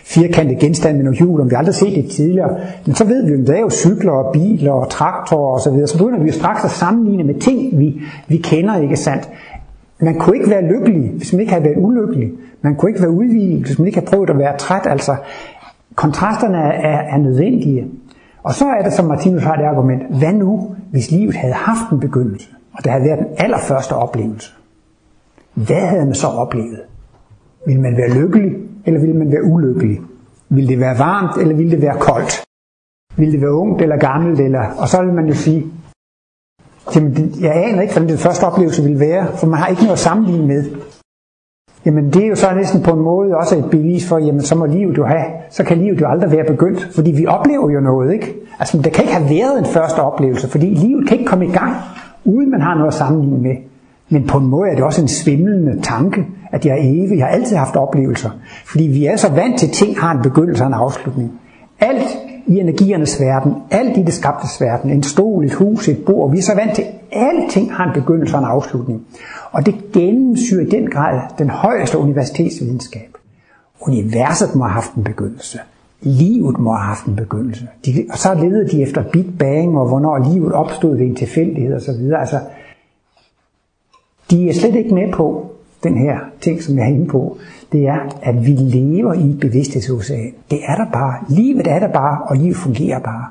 firkantet 0.05 0.59
genstand 0.59 0.97
med 0.97 1.05
nogle 1.05 1.19
hjul, 1.19 1.41
om 1.41 1.51
vi 1.51 1.55
aldrig 1.59 1.75
set 1.75 2.05
det 2.05 2.11
tidligere, 2.11 2.59
men 2.87 2.95
så 2.95 3.05
ved 3.05 3.27
vi 3.27 3.33
jo, 3.33 3.41
at 3.41 3.47
der 3.47 3.55
er 3.55 3.61
jo 3.61 3.71
cykler 3.71 4.13
og 4.13 4.33
biler 4.33 4.73
og 4.73 4.91
traktorer 4.91 5.55
og 5.55 5.61
så 5.61 5.71
videre, 5.71 5.87
så 5.87 5.99
begynder 5.99 6.19
vi 6.19 6.27
jo 6.27 6.33
straks 6.33 6.65
at 6.65 6.71
sammenligne 6.71 7.25
med 7.25 7.35
ting, 7.35 7.79
vi, 7.79 8.01
vi 8.29 8.37
kender, 8.37 8.81
ikke 8.81 8.97
sandt? 8.97 9.29
Man 10.01 10.19
kunne 10.19 10.37
ikke 10.37 10.51
være 10.51 10.63
lykkelig, 10.63 11.11
hvis 11.11 11.33
man 11.33 11.41
ikke 11.41 11.53
havde 11.53 11.65
været 11.65 11.77
ulykkelig. 11.79 12.31
Man 12.63 12.75
kunne 12.75 12.91
ikke 12.91 13.03
være 13.03 13.11
udvildet, 13.11 13.67
hvis 13.67 13.79
man 13.79 13.87
ikke 13.87 13.99
havde 13.99 14.11
prøvet 14.11 14.31
at 14.31 14.39
være 14.39 14.57
træt. 14.57 14.87
Altså, 14.87 15.17
kontrasterne 15.95 16.59
er, 16.59 17.15
er 17.15 17.17
nødvendige. 17.17 17.87
Og 18.43 18.55
så 18.55 18.65
er 18.65 18.83
det, 18.83 18.93
som 18.93 19.05
Martinus 19.05 19.43
har 19.43 19.57
det 19.57 19.65
argument, 19.65 20.19
hvad 20.19 20.33
nu, 20.33 20.75
hvis 20.91 21.11
livet 21.11 21.35
havde 21.35 21.55
haft 21.55 21.93
en 21.93 22.01
begyndelse, 22.01 22.49
og 22.73 22.85
det 22.85 22.93
havde 22.93 23.05
været 23.05 23.19
den 23.19 23.27
allerførste 23.37 23.93
oplevelse? 23.93 24.53
Hvad 25.55 25.81
havde 25.81 26.05
man 26.05 26.15
så 26.15 26.27
oplevet? 26.27 26.81
Vil 27.67 27.81
man 27.81 27.97
være 27.97 28.11
lykkelig, 28.21 28.53
eller 28.87 29.01
vil 29.01 29.15
man 29.15 29.33
være 29.33 29.45
ulykkelig? 29.45 30.01
Vil 30.49 30.69
det 30.69 30.81
være 30.81 30.99
varmt, 30.99 31.43
eller 31.43 31.57
vil 31.57 31.71
det 31.71 31.83
være 31.83 31.99
koldt? 32.01 32.45
Vil 33.17 33.33
det 33.33 33.41
være 33.41 33.53
ungt 33.53 33.83
eller 33.83 33.97
gammelt? 33.97 34.41
Eller... 34.41 34.65
Og 34.79 34.89
så 34.89 35.03
vil 35.03 35.15
man 35.15 35.27
jo 35.27 35.35
sige, 35.35 35.67
jamen, 36.95 37.35
jeg 37.41 37.53
aner 37.65 37.81
ikke, 37.83 37.95
hvordan 37.95 38.09
den 38.09 38.19
første 38.19 38.45
oplevelse 38.45 38.83
vil 38.83 39.01
være, 39.01 39.27
for 39.37 39.47
man 39.47 39.59
har 39.59 39.67
ikke 39.67 39.83
noget 39.83 39.93
at 39.93 39.99
sammenligne 39.99 40.47
med. 40.47 40.65
Jamen 41.87 42.11
det 42.13 42.25
er 42.25 42.29
jo 42.29 42.35
så 42.35 42.55
næsten 42.55 42.83
på 42.83 42.91
en 42.91 43.01
måde 43.01 43.37
også 43.37 43.59
et 43.59 43.71
bevis 43.71 44.09
for, 44.09 44.19
jamen 44.19 44.43
så 44.43 44.55
må 44.55 44.67
livet 44.67 44.99
jo 44.99 45.05
have, 45.05 45.27
så 45.51 45.65
kan 45.65 45.79
livet 45.79 46.01
jo 46.01 46.07
aldrig 46.09 46.31
være 46.31 46.45
begyndt, 46.45 46.89
fordi 46.95 47.11
vi 47.11 47.27
oplever 47.27 47.71
jo 47.71 47.81
noget, 47.81 48.13
ikke? 48.13 48.35
Altså 48.59 48.79
der 48.79 48.91
kan 48.91 49.05
ikke 49.05 49.15
have 49.15 49.31
været 49.31 49.59
en 49.59 49.65
første 49.65 50.01
oplevelse, 50.01 50.49
fordi 50.49 50.67
livet 50.67 51.09
kan 51.09 51.19
ikke 51.19 51.29
komme 51.29 51.47
i 51.47 51.51
gang, 51.51 51.75
uden 52.25 52.51
man 52.51 52.61
har 52.61 52.75
noget 52.75 52.89
at 52.89 52.95
sammenligne 52.95 53.39
med. 53.39 53.57
Men 54.09 54.27
på 54.27 54.39
en 54.39 54.47
måde 54.47 54.71
er 54.71 54.75
det 54.75 54.85
også 54.85 55.03
en 55.03 55.09
svimlende 55.09 55.83
tanke, 55.83 56.27
at 56.53 56.67
jeg 56.67 56.73
er 56.73 56.83
evig. 56.83 57.19
Jeg 57.19 57.27
har 57.27 57.33
altid 57.33 57.57
haft 57.57 57.77
oplevelser. 57.77 58.31
Fordi 58.67 58.85
vi 58.85 59.07
er 59.07 59.17
så 59.17 59.29
vant 59.29 59.59
til, 59.59 59.67
at 59.67 59.73
ting 59.73 60.01
har 60.01 60.13
en 60.13 60.23
begyndelse 60.23 60.63
og 60.63 60.67
en 60.67 60.75
afslutning. 60.75 61.33
Alt 61.81 62.19
i 62.47 62.59
energiernes 62.59 63.21
verden, 63.21 63.55
alt 63.71 63.97
i 63.97 64.03
det 64.03 64.15
skabtes 64.15 64.61
verden, 64.61 64.91
en 64.91 65.03
stol, 65.03 65.45
et 65.45 65.53
hus, 65.53 65.89
et 65.89 66.05
bord, 66.07 66.31
vi 66.31 66.39
er 66.39 66.43
så 66.43 66.55
vant 66.55 66.75
til, 66.75 66.83
at 66.83 66.89
alting 67.13 67.73
har 67.73 67.85
en 67.85 68.01
begyndelse 68.01 68.35
og 68.35 68.39
en 68.39 68.45
afslutning. 68.49 69.03
Og 69.53 69.67
det 69.67 69.75
gennemsyrer 69.93 70.67
i 70.67 70.69
den 70.71 70.91
grad 70.91 71.21
den 71.39 71.51
højeste 71.51 71.99
universitetsvidenskab. 71.99 73.17
Universet 73.81 74.55
må 74.55 74.65
have 74.65 74.73
haft 74.73 74.95
en 74.95 75.05
begyndelse. 75.05 75.59
Livet 76.01 76.59
må 76.59 76.73
have 76.73 76.87
haft 76.89 77.07
en 77.07 77.17
begyndelse. 77.17 77.69
De, 77.87 78.07
og 78.11 78.19
så 78.19 78.35
leder 78.35 78.69
de 78.69 78.83
efter 78.83 79.03
Big 79.13 79.27
Bang, 79.39 79.79
og 79.79 79.89
hvornår 79.89 80.33
livet 80.33 80.53
opstod 80.53 80.97
ved 80.97 81.07
en 81.07 81.15
tilfældighed 81.15 81.77
osv. 81.77 82.13
Altså, 82.19 82.39
de 84.31 84.49
er 84.49 84.53
slet 84.53 84.75
ikke 84.75 84.95
med 84.95 85.13
på 85.13 85.51
den 85.83 85.99
her 85.99 86.19
ting, 86.41 86.63
som 86.63 86.79
jeg 86.79 86.85
er 86.85 86.95
inde 86.95 87.07
på. 87.07 87.39
Det 87.73 87.87
er, 87.87 88.19
at 88.23 88.47
vi 88.47 88.51
lever 88.51 89.13
i 89.13 89.31
et 89.31 89.41
bevidsthedsocean. 89.41 90.33
Det 90.51 90.59
er 90.67 90.77
der 90.77 90.91
bare. 90.93 91.15
Livet 91.29 91.67
er 91.67 91.79
der 91.79 91.93
bare, 91.93 92.23
og 92.23 92.37
livet 92.37 92.57
fungerer 92.57 92.99
bare. 92.99 93.25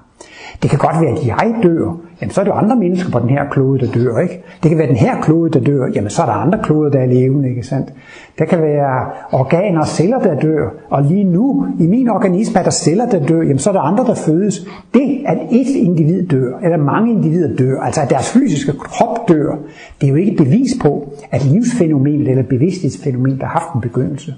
Det 0.62 0.70
kan 0.70 0.80
godt 0.80 1.02
være, 1.02 1.12
at 1.12 1.28
jeg 1.28 1.56
dør. 1.64 1.98
Jamen, 2.22 2.32
så 2.32 2.42
er 2.42 2.46
det 2.46 2.52
jo 2.52 2.56
andre 2.56 2.76
mennesker 2.76 3.12
på 3.12 3.20
den 3.20 3.30
her 3.30 3.50
klode, 3.50 3.86
der 3.86 3.92
dør, 3.92 4.20
ikke? 4.20 4.44
Det 4.64 4.70
kan 4.70 4.78
være 4.78 4.88
den 4.88 4.96
her 4.96 5.22
klode, 5.22 5.52
der 5.52 5.60
dør. 5.60 5.88
Jamen, 5.96 6.10
så 6.10 6.22
er 6.22 6.26
der 6.26 6.34
andre 6.34 6.60
kloder, 6.64 6.92
der 6.92 7.00
er 7.00 7.06
levende, 7.06 7.50
ikke 7.50 7.64
sandt? 7.64 7.94
Der 8.40 8.46
kan 8.46 8.62
være 8.62 9.06
organer 9.32 9.80
og 9.80 9.88
celler, 9.88 10.20
der 10.20 10.40
dør. 10.40 10.70
Og 10.90 11.04
lige 11.04 11.24
nu, 11.24 11.68
i 11.80 11.88
min 11.88 12.10
organisme, 12.10 12.60
er 12.60 12.64
der 12.64 12.72
celler, 12.72 13.10
der 13.10 13.26
dør. 13.26 13.42
Jamen, 13.42 13.60
så 13.60 13.70
er 13.70 13.74
der 13.74 13.82
andre, 13.82 14.06
der 14.06 14.16
fødes. 14.16 14.68
Det, 14.94 15.24
at 15.26 15.38
et 15.52 15.68
individ 15.76 16.28
dør, 16.28 16.60
eller 16.64 16.78
mange 16.78 17.12
individer 17.12 17.56
dør, 17.56 17.82
altså 17.82 18.02
at 18.02 18.10
deres 18.10 18.32
fysiske 18.32 18.72
krop 18.72 19.30
dør, 19.30 19.56
det 20.02 20.08
er 20.08 20.12
jo 20.12 20.16
ikke 20.16 20.32
et 20.32 20.38
bevis 20.38 20.74
på, 20.82 21.14
at 21.32 21.46
livsfænomenet 21.46 22.28
eller 22.28 22.44
bevidsthedsfænomenet 22.44 23.44
har 23.44 23.50
haft 23.50 23.76
en 23.76 23.82
begyndelse. 23.82 24.34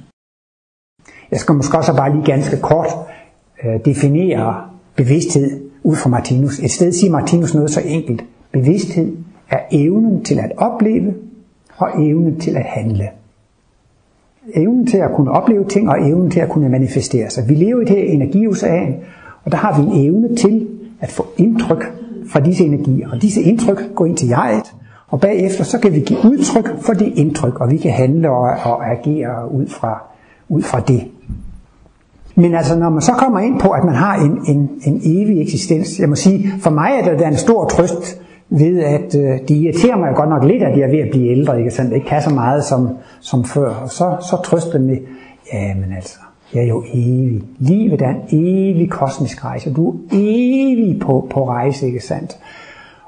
Jeg 1.31 1.39
skal 1.39 1.55
måske 1.55 1.77
også 1.77 1.95
bare 1.95 2.11
lige 2.13 2.25
ganske 2.25 2.57
kort 2.61 2.87
øh, 3.63 3.85
definere 3.85 4.61
bevidsthed 4.95 5.66
ud 5.87 5.95
fra 5.95 6.09
Martinus. 6.09 6.59
Et 6.59 6.71
sted 6.71 6.91
siger 6.91 7.11
Martinus 7.11 7.53
noget 7.53 7.71
så 7.71 7.81
enkelt. 7.85 8.23
Bevidsthed 8.51 9.17
er 9.49 9.59
evnen 9.71 10.23
til 10.23 10.39
at 10.39 10.51
opleve 10.57 11.13
og 11.77 11.89
evnen 12.05 12.39
til 12.39 12.57
at 12.57 12.63
handle. 12.63 13.09
Evnen 14.53 14.87
til 14.87 14.97
at 14.97 15.11
kunne 15.15 15.31
opleve 15.31 15.65
ting 15.65 15.89
og 15.89 16.09
evnen 16.09 16.31
til 16.31 16.39
at 16.39 16.49
kunne 16.49 16.69
manifestere 16.69 17.29
sig. 17.29 17.49
Vi 17.49 17.55
lever 17.55 17.81
i 17.81 17.85
det 17.85 17.95
her 17.95 18.03
energiocean, 18.03 18.95
og 19.43 19.51
der 19.51 19.57
har 19.57 19.81
vi 19.81 19.87
en 19.87 20.05
evne 20.05 20.35
til 20.35 20.67
at 21.01 21.09
få 21.09 21.25
indtryk 21.37 21.93
fra 22.29 22.39
disse 22.39 22.65
energier. 22.65 23.09
Og 23.11 23.21
disse 23.21 23.41
indtryk 23.41 23.95
går 23.95 24.05
ind 24.05 24.17
til 24.17 24.27
jeget, 24.27 24.75
og 25.07 25.19
bagefter 25.19 25.63
så 25.63 25.79
kan 25.79 25.93
vi 25.93 25.99
give 25.99 26.19
udtryk 26.25 26.69
for 26.81 26.93
det 26.93 27.13
indtryk, 27.15 27.59
og 27.59 27.71
vi 27.71 27.77
kan 27.77 27.91
handle 27.91 28.29
og, 28.29 28.49
og 28.63 28.91
agere 28.91 29.51
ud 29.51 29.67
fra, 29.67 30.03
ud 30.49 30.61
fra 30.61 30.79
det. 30.79 31.03
Men 32.39 32.55
altså, 32.55 32.79
når 32.79 32.89
man 32.89 33.01
så 33.01 33.11
kommer 33.11 33.39
ind 33.39 33.59
på, 33.59 33.69
at 33.69 33.83
man 33.83 33.95
har 33.95 34.15
en, 34.15 34.39
en, 34.47 34.69
en 34.85 35.01
evig 35.03 35.41
eksistens, 35.41 35.99
jeg 35.99 36.09
må 36.09 36.15
sige, 36.15 36.49
for 36.61 36.69
mig 36.69 36.91
er 36.99 37.09
det, 37.09 37.19
da 37.19 37.27
en 37.27 37.37
stor 37.37 37.65
trøst 37.65 38.21
ved, 38.49 38.79
at 38.79 39.15
øh, 39.15 39.39
de 39.47 39.55
irriterer 39.55 39.97
mig 39.97 40.15
godt 40.15 40.29
nok 40.29 40.43
lidt, 40.43 40.63
at 40.63 40.77
jeg 40.77 40.85
er 40.85 40.91
ved 40.91 40.99
at 40.99 41.09
blive 41.11 41.31
ældre, 41.31 41.59
ikke? 41.59 41.71
Sådan, 41.71 41.91
ikke 41.91 42.07
kan 42.07 42.21
så 42.21 42.33
meget 42.33 42.63
som, 42.63 42.89
som 43.19 43.43
før. 43.43 43.69
Og 43.69 43.89
så, 43.89 44.15
så 44.21 44.41
trøster 44.43 44.79
med, 44.79 44.97
ja, 45.53 45.73
men 45.75 45.95
altså, 45.95 46.19
jeg 46.53 46.63
er 46.63 46.67
jo 46.67 46.83
evig. 46.93 47.41
Livet 47.59 48.01
er 48.01 48.09
en 48.09 48.21
evig 48.31 48.89
kosmisk 48.89 49.45
rejse. 49.45 49.73
Du 49.73 49.89
er 49.89 49.95
evig 50.11 50.99
på, 51.01 51.27
på 51.29 51.49
rejse, 51.49 51.85
ikke 51.85 52.05
sandt? 52.05 52.37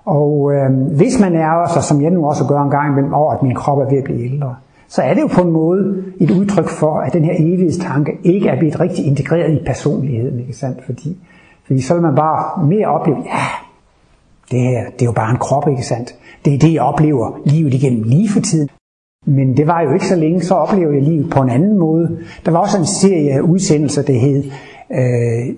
Og 0.05 0.51
øh, 0.53 0.71
hvis 0.97 1.19
man 1.19 1.35
er 1.35 1.51
også, 1.51 1.81
som 1.81 2.01
jeg 2.01 2.11
nu 2.11 2.27
også 2.27 2.45
gør 2.47 2.61
en 2.61 2.69
gang 2.69 2.91
imellem, 2.91 3.13
over 3.13 3.33
at 3.33 3.43
min 3.43 3.55
krop 3.55 3.77
er 3.77 3.89
ved 3.89 3.97
at 3.97 4.03
blive 4.03 4.23
ældre, 4.23 4.55
så 4.89 5.01
er 5.01 5.13
det 5.13 5.21
jo 5.21 5.27
på 5.27 5.41
en 5.41 5.51
måde 5.51 6.03
et 6.19 6.31
udtryk 6.31 6.69
for, 6.69 6.95
at 6.95 7.13
den 7.13 7.25
her 7.25 7.33
evighedstanke 7.37 8.11
ikke 8.23 8.49
er 8.49 8.59
blevet 8.59 8.79
rigtig 8.79 9.05
integreret 9.05 9.61
i 9.61 9.63
personligheden, 9.65 10.39
ikke 10.39 10.53
sandt? 10.53 10.85
Fordi, 10.85 11.17
fordi 11.65 11.81
så 11.81 11.93
vil 11.93 12.03
man 12.03 12.15
bare 12.15 12.65
mere 12.65 12.87
opleve, 12.87 13.17
ja, 13.17 13.45
det, 14.51 14.59
her, 14.59 14.83
det 14.89 15.01
er 15.01 15.05
jo 15.05 15.11
bare 15.11 15.31
en 15.31 15.37
krop, 15.37 15.69
ikke 15.69 15.83
sandt? 15.83 16.15
Det 16.45 16.53
er 16.53 16.57
det, 16.57 16.73
jeg 16.73 16.81
oplever 16.81 17.41
livet 17.45 17.73
igennem 17.73 18.03
lige 18.03 18.29
for 18.29 18.39
tiden. 18.39 18.69
Men 19.25 19.57
det 19.57 19.67
var 19.67 19.81
jo 19.81 19.93
ikke 19.93 20.07
så 20.07 20.15
længe, 20.15 20.41
så 20.41 20.53
oplevede 20.53 20.95
jeg 20.95 21.03
livet 21.03 21.29
på 21.29 21.41
en 21.41 21.49
anden 21.49 21.77
måde. 21.77 22.19
Der 22.45 22.51
var 22.51 22.59
også 22.59 22.77
en 22.77 22.85
serie 22.85 23.31
af 23.31 23.39
udsendelser, 23.41 24.01
det 24.01 24.19
hed 24.19 24.43
øh, 24.91 25.55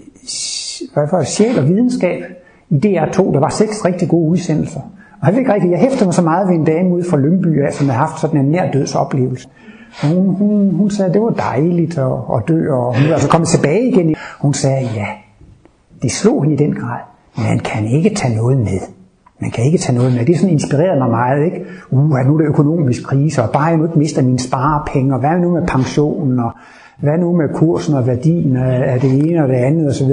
hvad 0.93 1.07
var 1.11 1.19
det, 1.19 1.27
Sjæl 1.27 1.59
og 1.59 1.67
Videnskab 1.67 2.23
i 2.69 2.75
DR2. 2.75 3.33
Der 3.33 3.39
var 3.39 3.49
seks 3.49 3.85
rigtig 3.85 4.09
gode 4.09 4.29
udsendelser. 4.29 4.81
Og 5.21 5.27
jeg, 5.27 5.37
ikke 5.39 5.53
rigtigt, 5.53 5.71
jeg 5.71 5.79
hæftede 5.79 6.05
mig 6.05 6.13
så 6.13 6.21
meget 6.21 6.47
ved 6.47 6.55
en 6.55 6.65
dame 6.65 6.89
ude 6.89 7.03
fra 7.09 7.17
Lønby, 7.17 7.71
som 7.71 7.89
havde 7.89 7.99
haft 7.99 8.19
sådan 8.19 8.39
en 8.39 8.51
nærdødsoplevelse. 8.51 9.47
Hun, 10.03 10.35
hun, 10.35 10.75
hun 10.75 10.89
sagde, 10.89 11.09
at 11.09 11.13
det 11.13 11.21
var 11.21 11.29
dejligt 11.29 11.97
at, 11.97 12.13
at 12.35 12.43
dø, 12.47 12.71
og 12.71 12.95
hun 12.97 13.07
var 13.07 13.13
altså 13.13 13.29
kommet 13.29 13.47
tilbage 13.47 13.87
igen. 13.87 14.15
Hun 14.39 14.53
sagde, 14.53 14.89
ja, 14.95 15.05
det 16.01 16.11
slog 16.11 16.43
hende 16.43 16.55
i 16.55 16.57
den 16.57 16.75
grad. 16.75 16.99
Man 17.37 17.59
kan 17.59 17.85
ikke 17.85 18.09
tage 18.15 18.35
noget 18.35 18.57
med. 18.57 18.79
Man 19.41 19.51
kan 19.51 19.65
ikke 19.65 19.77
tage 19.77 19.97
noget 19.97 20.13
med. 20.13 20.25
Det 20.25 20.37
sådan 20.37 20.49
inspirerede 20.49 20.99
mig 20.99 21.09
meget, 21.09 21.45
ikke? 21.45 21.65
Uh, 21.91 21.99
nu 21.99 22.33
er 22.33 22.37
det 22.37 22.47
økonomisk 22.47 23.03
krise, 23.03 23.43
og 23.43 23.49
bare 23.49 23.63
jeg 23.63 23.77
nu 23.77 23.83
ikke 23.83 23.99
mister 23.99 24.21
mine 24.21 24.39
sparepenge, 24.39 25.13
og 25.13 25.19
hvad 25.19 25.39
nu 25.39 25.51
med 25.51 25.67
pensionen, 25.67 26.39
og 26.39 26.51
hvad 26.99 27.17
nu 27.17 27.35
med 27.35 27.49
kursen 27.53 27.95
og 27.95 28.07
værdien 28.07 28.55
af 28.57 28.99
det 28.99 29.29
ene 29.29 29.43
og 29.43 29.49
det 29.49 29.55
andet 29.55 29.89
osv. 29.89 30.09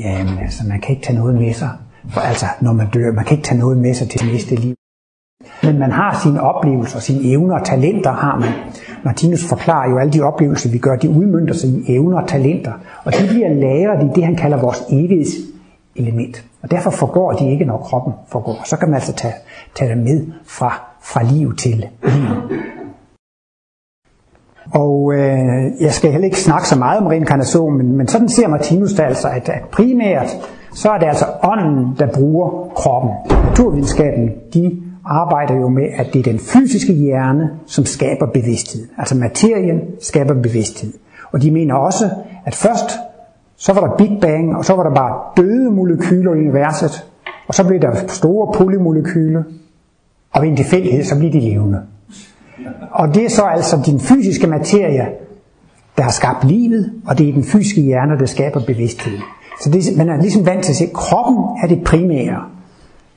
Jamen 0.00 0.38
altså, 0.42 0.62
man 0.68 0.80
kan 0.80 0.90
ikke 0.90 1.06
tage 1.06 1.18
noget 1.18 1.34
med 1.34 1.52
sig. 1.52 1.70
For 2.08 2.20
altså, 2.20 2.46
når 2.60 2.72
man 2.72 2.86
dør, 2.90 3.12
man 3.12 3.24
kan 3.24 3.36
ikke 3.36 3.48
tage 3.48 3.58
noget 3.58 3.78
med 3.78 3.94
sig 3.94 4.10
til 4.10 4.32
næste 4.32 4.54
liv. 4.54 4.74
Men 5.62 5.78
man 5.78 5.92
har 5.92 6.20
sine 6.22 6.42
oplevelser, 6.42 7.00
sine 7.00 7.24
evner 7.24 7.58
og 7.58 7.66
talenter 7.66 8.12
har 8.12 8.38
man. 8.38 8.52
Martinus 9.04 9.48
forklarer 9.48 9.90
jo 9.90 9.98
alle 9.98 10.12
de 10.12 10.20
oplevelser, 10.22 10.70
vi 10.70 10.78
gør, 10.78 10.96
de 10.96 11.10
udmyndter 11.10 11.54
sig 11.54 11.70
i 11.70 11.94
evner 11.94 12.20
og 12.22 12.28
talenter. 12.28 12.72
Og 13.04 13.12
de 13.12 13.28
bliver 13.28 13.48
lagret 13.48 14.04
i 14.04 14.08
det, 14.14 14.24
han 14.24 14.36
kalder 14.36 14.60
vores 14.60 14.82
evighedselement. 14.90 16.44
Og 16.62 16.70
derfor 16.70 16.90
forgår 16.90 17.32
de 17.32 17.50
ikke, 17.50 17.64
når 17.64 17.78
kroppen 17.78 18.12
forgår. 18.28 18.62
Så 18.64 18.76
kan 18.76 18.88
man 18.88 18.94
altså 18.94 19.12
tage, 19.12 19.34
tage 19.74 19.90
dem 19.90 19.98
med 19.98 20.26
fra, 20.44 20.82
fra 21.02 21.22
liv 21.22 21.56
til 21.56 21.76
liv. 21.76 22.10
Og 24.74 25.14
øh, 25.14 25.70
jeg 25.80 25.92
skal 25.92 26.10
heller 26.12 26.24
ikke 26.24 26.40
snakke 26.40 26.68
så 26.68 26.78
meget 26.78 27.00
om 27.00 27.06
reinkarnation, 27.06 27.76
men, 27.76 27.96
men 27.96 28.08
sådan 28.08 28.28
ser 28.28 28.48
Martinus 28.48 28.92
det 28.92 29.02
altså, 29.02 29.28
at, 29.28 29.48
at 29.48 29.62
primært 29.72 30.36
så 30.82 30.90
er 30.90 30.98
det 30.98 31.06
altså 31.06 31.26
ånden, 31.42 31.96
der 31.98 32.06
bruger 32.06 32.72
kroppen. 32.76 33.10
Naturvidenskaben, 33.48 34.30
de 34.54 34.82
arbejder 35.04 35.54
jo 35.54 35.68
med, 35.68 35.86
at 35.96 36.06
det 36.12 36.18
er 36.18 36.22
den 36.32 36.38
fysiske 36.38 36.92
hjerne, 36.92 37.50
som 37.66 37.84
skaber 37.84 38.26
bevidsthed. 38.26 38.86
Altså 38.98 39.16
materien 39.16 39.80
skaber 40.00 40.34
bevidsthed. 40.34 40.92
Og 41.32 41.42
de 41.42 41.50
mener 41.50 41.74
også, 41.74 42.10
at 42.44 42.54
først 42.54 42.90
så 43.56 43.72
var 43.72 43.80
der 43.80 43.96
Big 43.96 44.18
Bang, 44.20 44.56
og 44.56 44.64
så 44.64 44.74
var 44.74 44.82
der 44.82 44.94
bare 44.94 45.14
døde 45.36 45.70
molekyler 45.70 46.34
i 46.34 46.38
universet, 46.38 47.06
og 47.48 47.54
så 47.54 47.66
blev 47.66 47.80
der 47.80 47.94
store 48.08 48.52
polymolekyler, 48.54 49.42
og 50.32 50.42
ved 50.42 50.48
en 50.48 50.56
tilfældighed, 50.56 51.04
så 51.04 51.18
bliver 51.18 51.32
de 51.32 51.40
levende. 51.40 51.82
Og 52.90 53.14
det 53.14 53.24
er 53.24 53.30
så 53.30 53.42
altså 53.42 53.82
din 53.86 54.00
fysiske 54.00 54.46
materie, 54.46 55.06
der 55.96 56.02
har 56.02 56.10
skabt 56.10 56.44
livet, 56.44 56.92
og 57.06 57.18
det 57.18 57.28
er 57.28 57.32
den 57.32 57.44
fysiske 57.44 57.80
hjerne, 57.80 58.18
der 58.18 58.26
skaber 58.26 58.60
bevidstheden. 58.66 59.22
Så 59.62 59.70
det, 59.70 59.96
man 59.96 60.08
er 60.08 60.20
ligesom 60.20 60.46
vant 60.46 60.64
til 60.64 60.72
at 60.72 60.76
se, 60.76 60.84
at 60.84 60.92
kroppen 60.92 61.44
er 61.62 61.66
det 61.66 61.84
primære, 61.84 62.42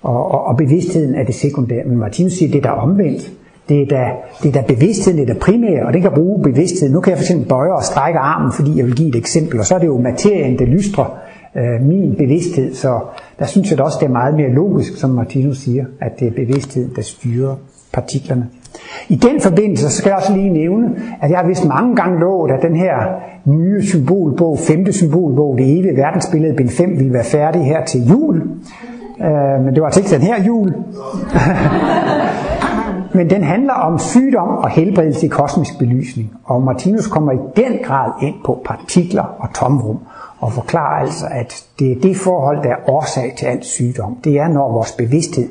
og, 0.02 0.32
og, 0.32 0.46
og 0.46 0.58
bevidstheden 0.58 1.16
er 1.16 1.24
det 1.24 1.36
sekundære. 1.36 1.84
Men 1.86 1.98
Martinus 1.98 2.34
siger, 2.34 2.50
at 2.50 2.54
det 2.54 2.66
er 2.66 2.70
der 2.70 2.82
omvendt. 2.82 3.32
Det 3.70 3.82
er 3.82 3.86
da, 3.86 4.12
det 4.44 4.56
er 4.56 4.62
da 4.62 4.74
bevidstheden, 4.74 5.20
det 5.20 5.30
er 5.30 5.34
da 5.34 5.40
primære, 5.40 5.86
og 5.86 5.94
det 5.94 6.02
kan 6.02 6.12
bruge 6.16 6.44
bevidstheden. 6.44 6.94
Nu 6.94 7.02
kan 7.02 7.12
jeg 7.12 7.18
for 7.18 7.24
eksempel 7.24 7.48
bøje 7.48 7.72
og 7.72 7.84
strække 7.84 8.20
armen, 8.20 8.52
fordi 8.52 8.78
jeg 8.78 8.86
vil 8.86 8.96
give 8.96 9.10
et 9.10 9.16
eksempel, 9.16 9.60
og 9.60 9.66
så 9.66 9.76
er 9.76 9.80
det 9.80 9.88
jo 9.88 9.98
materien, 9.98 10.60
der 10.60 10.66
lystrer 10.66 11.18
øh, 11.58 11.88
min 11.88 12.16
bevidsthed. 12.16 12.76
Så 12.76 13.00
der 13.40 13.46
synes 13.46 13.70
jeg 13.70 13.78
da 13.78 13.84
også, 13.84 13.98
det 14.02 14.06
er 14.06 14.12
meget 14.12 14.36
mere 14.36 14.50
logisk, 14.50 14.98
som 14.98 15.10
Martinus 15.10 15.58
siger, 15.58 15.86
at 16.02 16.20
det 16.20 16.28
er 16.28 16.32
bevidstheden, 16.32 16.92
der 16.96 17.02
styrer 17.02 17.56
partiklerne. 17.94 18.48
I 19.10 19.16
den 19.16 19.42
forbindelse 19.42 19.90
så 19.90 19.98
skal 19.98 20.10
jeg 20.10 20.18
også 20.18 20.34
lige 20.34 20.50
nævne, 20.50 20.96
at 21.22 21.32
jeg 21.32 21.40
har 21.40 21.48
vist 21.48 21.66
mange 21.66 21.96
gange 21.96 22.20
lovet, 22.20 22.52
at 22.52 22.62
den 22.62 22.76
her 22.76 22.96
nye 23.46 23.88
symbolbog, 23.88 24.60
femte 24.60 24.94
symbolbog, 24.94 25.58
det 25.58 25.80
evige 25.80 25.98
verdensbillede, 25.98 26.56
bind 26.56 26.70
5, 26.70 26.90
ville 26.90 27.14
være 27.14 27.24
færdig 27.24 27.66
her 27.66 27.86
til 27.86 28.10
jul. 28.10 28.42
Øh, 29.22 29.64
men 29.64 29.76
det 29.76 29.82
var 29.82 29.86
altså 29.86 30.00
ikke 30.00 30.12
den 30.12 30.22
her 30.22 30.44
jul. 30.44 30.74
men 33.18 33.30
den 33.30 33.44
handler 33.44 33.74
om 33.74 34.00
sygdom 34.00 34.48
og 34.48 34.70
helbredelse 34.70 35.26
i 35.26 35.30
kosmisk 35.30 35.80
belysning. 35.80 36.32
Og 36.44 36.64
Martinus 36.64 37.08
kommer 37.08 37.32
i 37.32 37.38
den 37.56 37.80
grad 37.84 38.12
ind 38.22 38.36
på 38.46 38.62
partikler 38.66 39.24
og 39.24 39.54
tomrum 39.54 40.00
og 40.40 40.54
forklarer 40.54 41.02
altså, 41.02 41.26
at 41.32 41.66
det 41.80 41.92
er 41.92 42.02
det 42.02 42.18
forhold, 42.18 42.64
der 42.64 42.70
er 42.70 42.90
årsag 42.90 43.34
til 43.38 43.46
al 43.46 43.64
sygdom. 43.64 44.18
Det 44.24 44.40
er, 44.40 44.48
når 44.48 44.72
vores 44.72 44.92
bevidsthed 44.92 45.50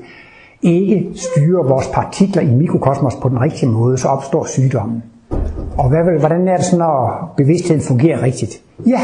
ikke 0.62 1.11
styrer 1.14 1.62
vores 1.62 1.88
partikler 1.88 2.42
i 2.42 2.55
mikrokosmos 2.55 3.14
på 3.14 3.29
den 3.29 3.40
rigtige 3.40 3.68
måde, 3.68 3.99
så 3.99 4.09
opstår 4.09 4.44
sygdommen. 4.44 5.03
Og 5.79 5.88
hvad, 5.88 6.18
hvordan 6.18 6.49
er 6.49 6.57
det 6.57 6.64
så, 6.64 6.79
når 6.79 7.35
bevidstheden 7.37 7.83
fungerer 7.83 8.23
rigtigt? 8.23 8.62
Ja, 8.87 9.01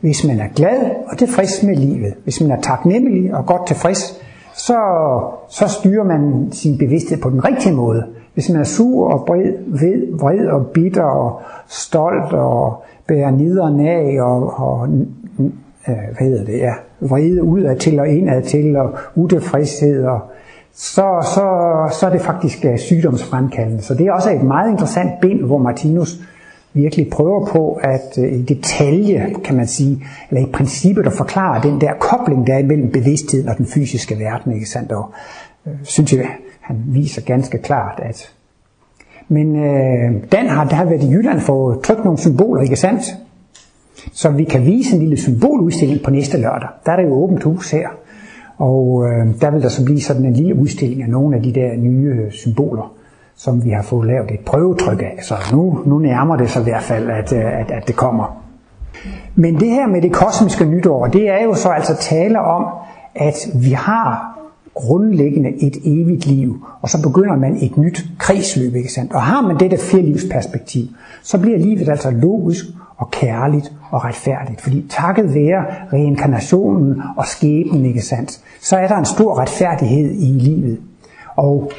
hvis 0.00 0.26
man 0.26 0.40
er 0.40 0.48
glad 0.54 0.90
og 1.06 1.18
tilfreds 1.18 1.62
med 1.62 1.76
livet, 1.76 2.14
hvis 2.24 2.40
man 2.40 2.50
er 2.50 2.60
taknemmelig 2.60 3.34
og 3.34 3.46
godt 3.46 3.66
tilfreds, 3.66 4.20
så, 4.54 4.78
så 5.48 5.68
styrer 5.68 6.04
man 6.04 6.48
sin 6.52 6.78
bevidsthed 6.78 7.18
på 7.20 7.30
den 7.30 7.44
rigtige 7.44 7.74
måde. 7.74 8.04
Hvis 8.34 8.48
man 8.48 8.60
er 8.60 8.64
sur 8.64 9.08
og 9.08 9.24
bred, 9.26 9.52
ved, 9.66 10.18
vred 10.18 10.46
og 10.46 10.66
bitter 10.66 11.02
og 11.02 11.40
stolt 11.68 12.32
og 12.32 12.82
bærer 13.08 13.30
nideren 13.30 13.80
af 13.80 14.16
og, 14.20 14.52
og 14.56 14.88
øh, 15.88 15.94
hvad 16.16 16.26
hedder 16.26 16.44
det, 16.44 16.58
ja, 16.58 16.72
vrede 17.00 17.42
udad 17.42 17.76
til 17.76 18.00
og 18.00 18.08
indad 18.08 18.42
til 18.42 18.76
og 18.76 18.90
utilfredshed 19.14 20.04
og 20.04 20.20
så, 20.74 21.30
så, 21.34 21.98
så 22.00 22.06
er 22.06 22.10
det 22.10 22.20
faktisk 22.20 22.64
øh, 22.64 22.78
sygdomsfremkaldende. 22.78 23.82
Så 23.82 23.94
det 23.94 24.06
er 24.06 24.12
også 24.12 24.30
et 24.30 24.42
meget 24.42 24.70
interessant 24.70 25.20
bind, 25.20 25.40
hvor 25.40 25.58
Martinus 25.58 26.18
virkelig 26.72 27.10
prøver 27.10 27.46
på 27.46 27.80
at 27.82 28.18
øh, 28.18 28.32
i 28.32 28.42
detalje, 28.42 29.34
kan 29.44 29.56
man 29.56 29.66
sige, 29.66 30.04
eller 30.30 30.48
i 30.48 30.50
princippet 30.52 31.06
at 31.06 31.12
forklare 31.12 31.62
den 31.62 31.80
der 31.80 31.92
kobling, 31.92 32.46
der 32.46 32.54
er 32.54 32.62
mellem 32.62 32.92
bevidstheden 32.92 33.48
og 33.48 33.58
den 33.58 33.66
fysiske 33.66 34.18
verden. 34.18 34.52
Ikke 34.52 34.68
sandt? 34.68 34.92
Og 34.92 35.12
øh, 35.66 35.72
synes 35.82 36.12
jeg, 36.12 36.28
han 36.60 36.76
viser 36.86 37.22
ganske 37.22 37.58
klart, 37.58 38.00
at 38.02 38.32
men 39.28 39.56
øh, 39.56 40.32
Dan 40.32 40.48
har, 40.48 40.64
der 40.64 40.74
har 40.74 40.84
været 40.84 41.02
i 41.02 41.10
Jylland 41.10 41.40
for 41.40 41.80
trykt 41.84 42.04
nogle 42.04 42.18
symboler, 42.18 42.62
ikke 42.62 42.76
sandt? 42.76 43.02
Så 44.12 44.30
vi 44.30 44.44
kan 44.44 44.66
vise 44.66 44.94
en 44.94 45.00
lille 45.02 45.16
symboludstilling 45.16 46.02
på 46.04 46.10
næste 46.10 46.38
lørdag. 46.38 46.68
Der 46.86 46.92
er 46.92 46.96
det 46.96 47.04
jo 47.04 47.12
åbent 47.12 47.42
hus 47.42 47.70
her. 47.70 47.88
Og 48.62 49.04
øh, 49.06 49.40
der 49.40 49.50
vil 49.50 49.62
der 49.62 49.68
så 49.68 49.84
blive 49.84 50.00
sådan 50.00 50.24
en 50.24 50.32
lille 50.32 50.54
udstilling 50.54 51.02
af 51.02 51.08
nogle 51.08 51.36
af 51.36 51.42
de 51.42 51.52
der 51.52 51.76
nye 51.76 52.22
øh, 52.24 52.32
symboler, 52.32 52.92
som 53.36 53.64
vi 53.64 53.70
har 53.70 53.82
fået 53.82 54.06
lavet 54.06 54.30
et 54.30 54.40
prøvetryk 54.40 55.02
af. 55.02 55.18
Så 55.22 55.34
nu, 55.52 55.78
nu 55.86 55.98
nærmer 55.98 56.36
det 56.36 56.50
sig 56.50 56.60
i 56.60 56.64
hvert 56.64 56.82
fald, 56.82 57.10
at, 57.10 57.32
øh, 57.32 57.60
at, 57.60 57.70
at 57.70 57.88
det 57.88 57.96
kommer. 57.96 58.42
Men 59.34 59.60
det 59.60 59.68
her 59.68 59.86
med 59.86 60.02
det 60.02 60.12
kosmiske 60.12 60.64
nytår, 60.64 61.06
det 61.06 61.30
er 61.30 61.44
jo 61.44 61.54
så 61.54 61.68
altså 61.68 61.96
tale 61.96 62.40
om, 62.40 62.66
at 63.14 63.34
vi 63.54 63.70
har 63.70 64.38
grundlæggende 64.74 65.50
et 65.62 65.76
evigt 65.84 66.26
liv, 66.26 66.66
og 66.82 66.88
så 66.88 67.02
begynder 67.02 67.36
man 67.36 67.56
et 67.56 67.76
nyt 67.76 68.04
kredsløb, 68.18 68.74
ikke 68.74 68.92
sandt? 68.92 69.12
Og 69.12 69.22
har 69.22 69.40
man 69.40 69.60
dette 69.60 69.76
firlivsperspektiv, 69.76 70.84
så 71.22 71.38
bliver 71.38 71.58
livet 71.58 71.88
altså 71.88 72.10
logisk 72.10 72.64
og 73.02 73.10
kærligt 73.10 73.72
og 73.90 74.04
retfærdigt. 74.04 74.60
Fordi 74.60 74.86
takket 74.88 75.34
være 75.34 75.64
reinkarnationen 75.92 77.02
og 77.16 77.26
skæbnen, 77.26 77.86
ikke 77.86 78.02
sandt, 78.02 78.40
så 78.60 78.76
er 78.76 78.88
der 78.88 78.96
en 78.96 79.04
stor 79.04 79.38
retfærdighed 79.38 80.10
i 80.10 80.26
livet. 80.26 80.80
Og 81.36 81.70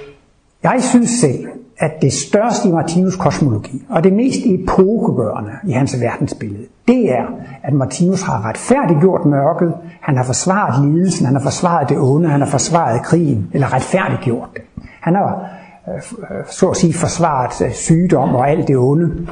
jeg 0.63 0.77
synes 0.79 1.09
selv, 1.09 1.47
at 1.77 1.91
det 2.01 2.13
største 2.13 2.69
i 2.69 2.71
Martinus 2.71 3.15
kosmologi, 3.15 3.85
og 3.89 4.03
det 4.03 4.13
mest 4.13 4.39
epokegørende 4.45 5.51
i 5.67 5.71
hans 5.71 6.01
verdensbillede, 6.01 6.65
det 6.87 7.11
er, 7.11 7.25
at 7.63 7.73
Martinus 7.73 8.21
har 8.21 8.49
retfærdiggjort 8.49 9.25
mørket, 9.25 9.73
han 10.01 10.17
har 10.17 10.23
forsvaret 10.23 10.85
lidelsen, 10.85 11.25
han 11.25 11.35
har 11.35 11.41
forsvaret 11.41 11.89
det 11.89 11.97
onde, 11.97 12.29
han 12.29 12.41
har 12.41 12.47
forsvaret 12.47 13.01
krigen, 13.01 13.49
eller 13.53 13.73
retfærdiggjort 13.73 14.49
det. 14.53 14.61
Han 15.01 15.15
har, 15.15 15.49
øh, 15.87 15.95
øh, 15.95 16.45
så 16.47 16.69
at 16.69 16.77
sige, 16.77 16.93
forsvaret 16.93 17.61
øh, 17.61 17.71
sygdom 17.71 18.35
og 18.35 18.49
alt 18.49 18.67
det 18.67 18.77
onde. 18.77 19.27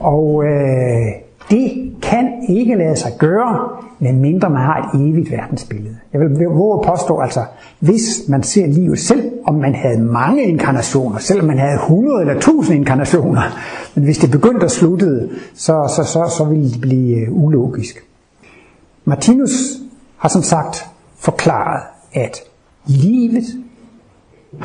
Og 0.00 0.44
øh, 0.44 1.06
det 1.50 1.92
kan 2.02 2.42
ikke 2.48 2.74
lade 2.74 2.96
sig 2.96 3.12
gøre, 3.18 3.68
medmindre 3.98 4.50
man 4.50 4.62
har 4.62 4.90
et 4.94 5.08
evigt 5.08 5.30
verdensbillede. 5.30 5.96
Jeg 6.12 6.20
vil 6.20 6.46
våge 6.46 6.78
at 6.78 6.92
påstå, 6.92 7.18
altså, 7.18 7.40
hvis 7.80 8.28
man 8.28 8.42
ser 8.42 8.66
livet 8.66 8.98
selv, 8.98 9.32
om 9.44 9.54
man 9.54 9.74
havde 9.74 10.00
mange 10.00 10.42
inkarnationer, 10.42 11.18
selvom 11.18 11.46
man 11.46 11.58
havde 11.58 11.74
100 11.74 12.20
eller 12.20 12.34
1000 12.34 12.76
inkarnationer, 12.76 13.42
men 13.94 14.04
hvis 14.04 14.18
det 14.18 14.30
begyndte 14.30 14.64
og 14.64 14.70
sluttede, 14.70 15.30
så, 15.54 15.92
så, 15.96 16.04
så, 16.04 16.34
så 16.38 16.44
ville 16.44 16.70
det 16.70 16.80
blive 16.80 17.16
øh, 17.16 17.44
ulogisk. 17.44 18.04
Martinus 19.04 19.50
har 20.16 20.28
som 20.28 20.42
sagt 20.42 20.86
forklaret, 21.18 21.82
at 22.12 22.40
livet 22.86 23.44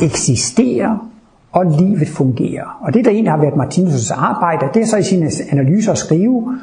eksisterer 0.02 1.11
og 1.52 1.66
livet 1.80 2.08
fungerer. 2.08 2.80
Og 2.82 2.94
det, 2.94 3.06
der 3.06 3.12
egentlig 3.12 3.32
har 3.32 3.42
været 3.42 3.54
Martinus' 3.54 4.14
arbejde, 4.14 4.66
det 4.74 4.82
er 4.82 4.86
så 4.86 4.98
i 4.98 5.04
sine 5.04 5.30
analyser 5.52 5.92
at 5.92 5.98
skrive, 5.98 6.58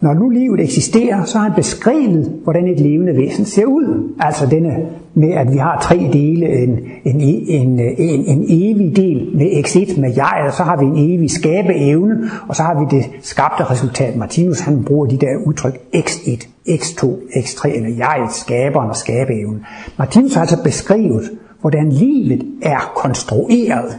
når 0.00 0.14
nu 0.14 0.28
livet 0.28 0.60
eksisterer, 0.60 1.24
så 1.24 1.38
har 1.38 1.44
han 1.48 1.56
beskrevet, 1.56 2.40
hvordan 2.44 2.68
et 2.68 2.80
levende 2.80 3.16
væsen 3.16 3.44
ser 3.44 3.64
ud. 3.64 4.14
Altså 4.20 4.46
denne 4.46 4.76
med, 5.14 5.30
at 5.32 5.52
vi 5.52 5.56
har 5.56 5.80
tre 5.82 6.10
dele, 6.12 6.62
en, 6.62 6.78
en, 7.04 7.20
en, 7.20 7.80
en, 7.98 8.24
en 8.26 8.44
evig 8.48 8.96
del 8.96 9.30
med 9.34 9.46
x1 9.46 10.00
med 10.00 10.12
jeg, 10.16 10.44
og 10.46 10.52
så 10.52 10.62
har 10.62 10.76
vi 10.76 10.84
en 10.84 11.14
evig 11.14 11.30
skabeevne, 11.30 12.16
og 12.48 12.56
så 12.56 12.62
har 12.62 12.78
vi 12.78 12.96
det 12.96 13.10
skabte 13.22 13.64
resultat. 13.70 14.16
Martinus 14.16 14.60
han 14.60 14.84
bruger 14.84 15.06
de 15.06 15.16
der 15.16 15.36
udtryk 15.46 15.80
x1, 15.96 16.46
x2, 16.68 17.06
x3, 17.36 17.76
eller 17.76 17.96
jeg, 17.96 18.28
skaberen 18.30 18.90
og 18.90 18.96
skabeevnen. 18.96 19.60
Martinus 19.98 20.34
har 20.34 20.40
altså 20.40 20.62
beskrevet, 20.64 21.30
hvordan 21.60 21.88
livet 21.88 22.46
er 22.62 22.92
konstrueret, 22.96 23.98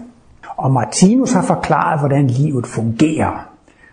og 0.58 0.72
Martinus 0.72 1.32
har 1.32 1.42
forklaret, 1.42 2.00
hvordan 2.00 2.28
livet 2.28 2.68
fungerer. 2.68 3.50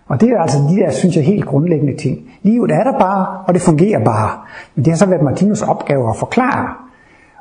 Og 0.08 0.20
det 0.20 0.30
er 0.30 0.40
altså 0.40 0.58
de 0.70 0.76
der, 0.76 0.90
synes 0.90 1.16
jeg, 1.16 1.24
helt 1.24 1.46
grundlæggende 1.46 1.96
ting. 1.96 2.18
Livet 2.42 2.70
er 2.70 2.84
der 2.84 2.98
bare, 2.98 3.26
og 3.46 3.54
det 3.54 3.62
fungerer 3.62 4.04
bare. 4.04 4.30
Men 4.74 4.84
det 4.84 4.92
har 4.92 4.98
så 4.98 5.06
været 5.06 5.20
Martinus' 5.20 5.70
opgave 5.70 6.10
at 6.10 6.16
forklare. 6.16 6.68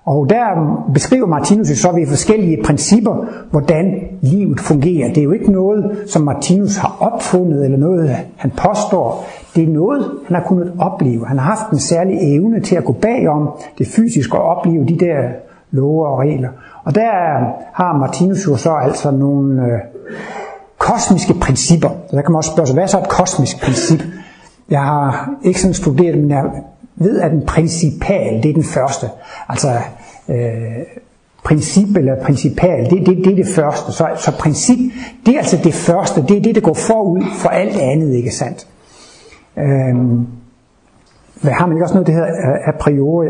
Og 0.05 0.29
der 0.29 0.45
beskriver 0.93 1.27
Martinus 1.27 1.67
så 1.67 1.91
ved 1.91 2.07
forskellige 2.07 2.63
principper, 2.63 3.25
hvordan 3.51 3.93
livet 4.21 4.59
fungerer. 4.59 5.07
Det 5.07 5.17
er 5.17 5.23
jo 5.23 5.31
ikke 5.31 5.51
noget, 5.51 5.97
som 6.07 6.21
Martinus 6.21 6.77
har 6.77 6.97
opfundet, 6.99 7.65
eller 7.65 7.77
noget, 7.77 8.15
han 8.35 8.51
påstår. 8.51 9.25
Det 9.55 9.63
er 9.63 9.67
noget, 9.67 10.11
han 10.27 10.35
har 10.35 10.43
kunnet 10.43 10.73
opleve. 10.79 11.27
Han 11.27 11.37
har 11.37 11.55
haft 11.55 11.71
en 11.71 11.79
særlig 11.79 12.35
evne 12.35 12.59
til 12.59 12.75
at 12.75 12.85
gå 12.85 12.93
bagom 12.93 13.49
det 13.77 13.87
fysiske 13.87 14.37
og 14.37 14.43
opleve 14.43 14.85
de 14.85 14.97
der 14.99 15.17
love 15.71 16.07
og 16.07 16.19
regler. 16.19 16.49
Og 16.83 16.95
der 16.95 17.11
har 17.73 17.97
Martinus 17.97 18.47
jo 18.47 18.57
så 18.57 18.71
altså 18.73 19.11
nogle 19.11 19.61
øh, 19.61 19.79
kosmiske 20.77 21.33
principper. 21.33 21.89
Og 21.89 22.11
der 22.11 22.21
kan 22.21 22.31
man 22.31 22.37
også 22.37 22.51
spørge 22.51 22.67
sig, 22.67 22.73
hvad 22.73 22.83
er 22.83 22.87
så 22.87 22.99
et 22.99 23.09
kosmisk 23.09 23.61
princip? 23.63 24.03
Jeg 24.69 24.81
har 24.81 25.29
ikke 25.43 25.61
sådan 25.61 25.73
studeret, 25.73 26.17
men 26.17 26.29
jeg 26.29 26.43
ved, 26.95 27.19
at 27.19 27.31
en 27.31 27.45
principal, 27.47 28.43
det 28.43 28.49
er 28.49 28.53
den 28.53 28.63
første. 28.63 29.09
Altså, 29.49 29.69
øh, 30.29 30.85
princip 31.43 31.97
eller 31.97 32.23
principal, 32.23 32.89
det, 32.89 33.05
det, 33.05 33.17
det 33.17 33.31
er 33.31 33.35
det 33.35 33.47
første. 33.47 33.91
Så, 33.91 34.07
så 34.17 34.31
princip, 34.39 34.79
det 35.25 35.33
er 35.33 35.37
altså 35.37 35.57
det 35.63 35.73
første, 35.73 36.21
det 36.21 36.37
er 36.37 36.41
det, 36.41 36.55
der 36.55 36.61
går 36.61 36.73
forud 36.73 37.23
for 37.39 37.49
alt 37.49 37.77
andet, 37.77 38.13
ikke 38.13 38.31
sandt? 38.31 38.67
Øhm, 39.57 40.27
hvad 41.41 41.53
har 41.53 41.65
man 41.67 41.75
ikke 41.75 41.85
også 41.85 41.95
noget, 41.95 42.07
det 42.07 42.15
hedder 42.15 42.29
øh, 42.29 42.67
a 42.67 42.71
priori, 42.79 43.27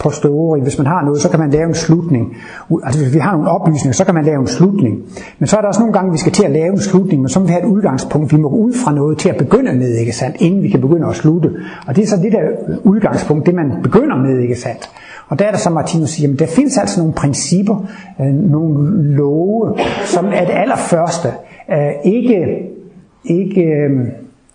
posteriori. 0.00 0.60
Hvis 0.60 0.78
man 0.78 0.86
har 0.86 1.04
noget, 1.04 1.20
så 1.20 1.30
kan 1.30 1.40
man 1.40 1.50
lave 1.50 1.68
en 1.68 1.74
slutning. 1.74 2.36
Altså 2.84 3.02
hvis 3.02 3.14
vi 3.14 3.18
har 3.18 3.32
nogle 3.32 3.50
oplysninger, 3.50 3.92
så 3.92 4.04
kan 4.04 4.14
man 4.14 4.24
lave 4.24 4.40
en 4.40 4.46
slutning. 4.46 5.02
Men 5.38 5.46
så 5.46 5.56
er 5.56 5.60
der 5.60 5.68
også 5.68 5.80
nogle 5.80 5.92
gange, 5.92 6.12
vi 6.12 6.18
skal 6.18 6.32
til 6.32 6.44
at 6.44 6.50
lave 6.50 6.72
en 6.72 6.80
slutning, 6.80 7.22
men 7.22 7.28
så 7.28 7.40
må 7.40 7.46
vi 7.46 7.52
have 7.52 7.64
et 7.64 7.68
udgangspunkt. 7.68 8.32
Vi 8.32 8.40
må 8.40 8.48
gå 8.48 8.56
ud 8.56 8.72
fra 8.84 8.92
noget 8.92 9.18
til 9.18 9.28
at 9.28 9.36
begynde 9.36 9.72
med, 9.72 9.94
ikke 9.94 10.12
sandt? 10.12 10.36
Inden 10.40 10.62
vi 10.62 10.68
kan 10.68 10.80
begynde 10.80 11.06
at 11.06 11.16
slutte. 11.16 11.50
Og 11.86 11.96
det 11.96 12.04
er 12.04 12.06
så 12.06 12.16
det 12.16 12.32
der 12.32 12.40
udgangspunkt, 12.84 13.46
det 13.46 13.54
man 13.54 13.72
begynder 13.82 14.16
med, 14.16 14.38
ikke 14.38 14.54
sandt? 14.54 14.90
Og 15.28 15.38
der 15.38 15.44
er 15.44 15.50
der 15.50 15.58
så 15.58 15.70
Martinus 15.70 16.10
siger, 16.10 16.32
at 16.32 16.38
der 16.38 16.46
findes 16.46 16.78
altså 16.78 17.00
nogle 17.00 17.14
principper, 17.14 17.86
øh, 18.20 18.26
nogle 18.26 19.02
love, 19.14 19.74
som 20.04 20.26
er 20.26 20.44
det 20.44 20.54
allerførste. 20.54 21.28
Øh, 21.72 22.12
ikke, 22.12 22.68
ikke 23.24 23.62
øh, 23.62 24.06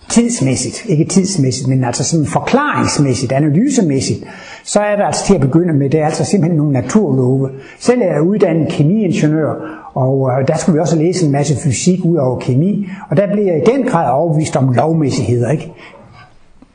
tidsmæssigt, 0.10 0.86
ikke 0.88 1.06
tidsmæssigt, 1.06 1.68
men 1.68 1.84
altså 1.84 2.04
sådan 2.04 2.26
forklaringsmæssigt, 2.26 3.32
analysemæssigt, 3.32 4.24
så 4.63 4.80
er 4.80 4.96
det 4.96 5.04
altså 5.04 5.26
til 5.26 5.36
at 5.36 5.42
begynde 5.42 5.74
med, 5.74 5.89
det 5.89 6.00
er 6.00 6.06
altså 6.06 6.26
simpelthen 6.26 6.58
nogle 6.58 6.74
naturlove. 6.74 7.50
Selv 7.80 8.02
er 8.02 8.13
jeg 8.13 8.22
uddannet 8.22 8.68
kemiingeniør, 8.70 9.54
og 9.94 10.32
øh, 10.32 10.48
der 10.48 10.58
skulle 10.58 10.74
vi 10.74 10.80
også 10.80 10.96
læse 10.96 11.26
en 11.26 11.32
masse 11.32 11.56
fysik 11.63 12.06
ud 12.06 12.18
over 12.18 12.39
kemi, 12.39 12.88
og 13.10 13.18
der 13.18 13.32
bliver 13.32 13.54
jeg 13.54 13.62
i 13.62 13.72
den 13.76 13.84
grad 13.84 14.12
overbevist 14.12 14.56
om 14.56 14.74
lovmæssigheder, 14.74 15.52
ikke? 15.52 15.72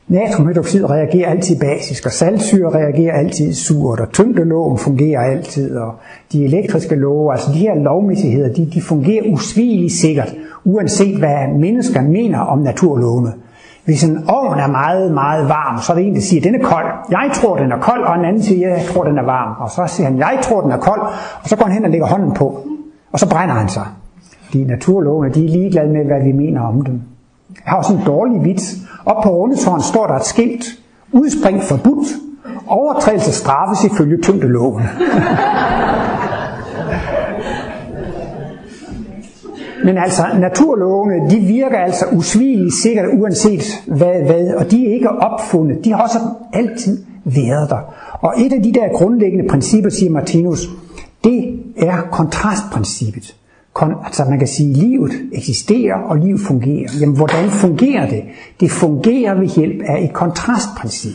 Natriumhydroxid 0.07 0.89
reagerer 0.89 1.29
altid 1.29 1.59
basisk, 1.59 2.05
og 2.05 2.11
saltsyre 2.11 2.69
reagerer 2.69 3.13
altid 3.13 3.53
surt, 3.53 3.99
og 3.99 4.11
tyngdeloven 4.11 4.77
fungerer 4.77 5.21
altid, 5.21 5.77
og 5.77 5.93
de 6.31 6.43
elektriske 6.43 6.95
love, 6.95 7.31
altså 7.31 7.47
de 7.53 7.57
her 7.57 7.75
lovmæssigheder, 7.75 8.53
de, 8.53 8.69
de 8.73 8.81
fungerer 8.81 9.23
usvigeligt 9.33 9.93
sikkert, 9.93 10.35
uanset 10.65 11.17
hvad 11.17 11.59
mennesker 11.59 12.01
mener 12.01 12.39
om 12.39 12.59
naturlovene. 12.59 13.33
Hvis 13.85 14.03
en 14.03 14.23
ovn 14.27 14.59
er 14.59 14.67
meget, 14.67 15.11
meget 15.11 15.49
varm, 15.49 15.81
så 15.81 15.91
er 15.93 15.97
det 15.97 16.07
en, 16.07 16.15
der 16.15 16.21
siger, 16.21 16.41
den 16.41 16.55
er 16.55 16.63
kold. 16.63 16.85
Jeg 17.11 17.29
tror, 17.33 17.57
den 17.57 17.71
er 17.71 17.79
kold, 17.79 18.03
og 18.03 18.15
en 18.15 18.25
anden 18.25 18.43
siger, 18.43 18.69
jeg 18.69 18.85
tror, 18.93 19.03
den 19.03 19.17
er 19.17 19.23
varm. 19.23 19.55
Og 19.59 19.69
så 19.69 19.83
siger 19.87 20.09
han, 20.09 20.17
jeg 20.17 20.39
tror, 20.41 20.61
den 20.61 20.71
er 20.71 20.77
kold, 20.77 21.01
og 21.43 21.49
så 21.49 21.55
går 21.55 21.65
han 21.65 21.73
hen 21.73 21.85
og 21.85 21.91
lægger 21.91 22.07
hånden 22.07 22.33
på, 22.33 22.67
og 23.11 23.19
så 23.19 23.29
brænder 23.29 23.55
han 23.55 23.69
sig. 23.69 23.85
De 24.53 24.63
naturlovene, 24.63 25.33
de 25.33 25.45
er 25.45 25.49
ligeglade 25.49 25.89
med, 25.89 26.05
hvad 26.05 26.23
vi 26.23 26.31
mener 26.31 26.61
om 26.61 26.81
dem. 26.81 27.01
Jeg 27.49 27.63
har 27.65 27.77
også 27.77 27.93
en 27.93 28.01
dårlig 28.05 28.43
vits. 28.43 28.75
Op 29.05 29.23
på 29.23 29.29
rundetårn 29.29 29.81
står 29.81 30.07
der 30.07 30.15
et 30.15 30.25
skilt. 30.25 30.65
Udspring 31.11 31.63
forbudt. 31.63 32.07
Overtrædelse 32.67 33.31
straffes 33.31 33.83
ifølge 33.83 34.21
tyngdeloven. 34.21 34.83
Men 39.89 39.97
altså, 39.97 40.23
naturlovene, 40.39 41.29
de 41.29 41.39
virker 41.39 41.77
altså 41.77 42.05
usvigeligt 42.11 42.75
sikkert, 42.75 43.05
uanset 43.13 43.63
hvad, 43.87 44.23
hvad, 44.25 44.53
og 44.53 44.71
de 44.71 44.87
er 44.87 44.93
ikke 44.93 45.09
opfundet. 45.09 45.85
De 45.85 45.91
har 45.91 46.03
også 46.03 46.19
altid 46.53 47.03
været 47.25 47.69
der. 47.69 47.79
Og 48.21 48.33
et 48.37 48.53
af 48.53 48.63
de 48.63 48.73
der 48.73 48.97
grundlæggende 48.97 49.47
principper, 49.49 49.89
siger 49.89 50.11
Martinus, 50.11 50.69
det 51.23 51.59
er 51.77 52.01
kontrastprincippet. 52.11 53.35
Kon, 53.73 53.93
altså 54.05 54.25
man 54.25 54.39
kan 54.39 54.47
sige, 54.47 54.71
at 54.71 54.77
livet 54.77 55.11
eksisterer, 55.33 55.95
og 55.95 56.17
livet 56.17 56.39
fungerer. 56.39 56.89
Jamen, 57.01 57.15
hvordan 57.15 57.49
fungerer 57.49 58.09
det? 58.09 58.23
Det 58.59 58.71
fungerer 58.71 59.39
ved 59.39 59.47
hjælp 59.47 59.81
af 59.87 60.03
et 60.03 60.13
kontrastprincip. 60.13 61.13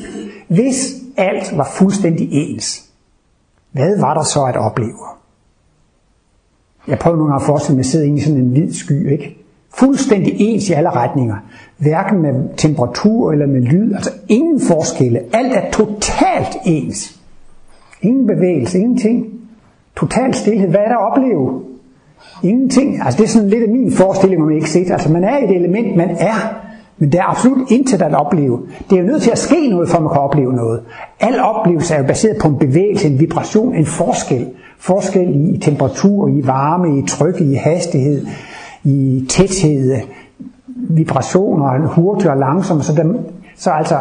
Hvis 0.49 0.95
alt 1.17 1.59
var 1.59 1.71
fuldstændig 1.79 2.29
ens, 2.33 2.85
hvad 3.73 4.01
var 4.01 4.15
der 4.15 4.23
så 4.23 4.45
at 4.45 4.57
opleve? 4.57 5.24
Jeg 6.89 6.99
prøver 6.99 7.17
nogle 7.17 7.33
gange 7.33 7.43
at 7.43 7.47
forestille 7.47 7.77
mig 7.77 7.81
at 7.81 7.87
sidde 7.87 8.07
inde 8.07 8.19
i 8.19 8.21
sådan 8.21 8.41
en 8.41 8.51
hvid 8.51 8.73
sky, 8.73 9.13
ikke? 9.13 9.37
Fuldstændig 9.75 10.35
ens 10.39 10.71
i 10.71 10.73
alle 10.73 10.91
retninger. 10.91 11.37
Hverken 11.79 12.23
med 12.23 12.57
temperatur 12.57 13.33
eller 13.33 13.47
med 13.47 13.61
lyd. 13.61 13.95
Altså 13.95 14.11
ingen 14.29 14.61
forskelle. 14.61 15.21
Alt 15.33 15.53
er 15.53 15.71
totalt 15.71 16.57
ens. 16.67 17.21
Ingen 18.03 18.27
bevægelse, 18.27 18.79
ingenting. 18.79 19.27
Total 19.97 20.35
stillhed. 20.35 20.69
Hvad 20.69 20.81
er 20.81 20.89
der 20.89 20.97
at 20.97 21.11
opleve? 21.13 21.63
Ingenting. 22.43 23.01
Altså 23.05 23.19
det 23.19 23.25
er 23.25 23.29
sådan 23.29 23.49
lidt 23.49 23.63
af 23.63 23.69
min 23.69 23.93
forestilling, 23.93 24.43
om 24.43 24.51
ikke 24.51 24.71
set. 24.71 24.91
Altså 24.91 25.13
man 25.13 25.25
er 25.25 25.37
et 25.37 25.57
element, 25.57 25.97
man 25.97 26.11
er. 26.11 26.65
Men 26.99 27.13
der 27.13 27.19
er 27.19 27.31
absolut 27.31 27.71
intet 27.71 28.03
at 28.03 28.15
opleve. 28.15 28.61
Det 28.91 28.99
er 28.99 29.03
jo 29.03 29.07
nødt 29.07 29.23
til 29.23 29.31
at 29.31 29.39
ske 29.39 29.69
noget, 29.71 29.89
for 29.89 29.97
at 29.97 30.03
man 30.03 30.13
kan 30.13 30.21
opleve 30.21 30.53
noget. 30.53 30.81
Al 31.21 31.41
oplevelse 31.41 31.95
er 31.95 31.99
jo 31.99 32.07
baseret 32.07 32.37
på 32.43 32.49
en 32.49 32.59
bevægelse, 32.59 33.09
en 33.09 33.21
vibration, 33.21 33.75
en 33.75 33.87
forskel. 33.87 34.47
Forskel 34.85 35.55
i 35.55 35.59
temperatur, 35.59 36.29
i 36.29 36.47
varme, 36.47 36.99
i 36.99 37.03
tryk, 37.07 37.41
i 37.41 37.55
hastighed, 37.55 38.27
i 38.85 39.27
tæthed, 39.31 40.01
vibrationer, 40.67 41.89
hurtigt 41.89 42.31
og 42.31 42.37
langsomt. 42.37 42.85
Så, 42.85 42.93
dem, 42.95 43.19
så 43.57 43.71
altså 43.71 43.99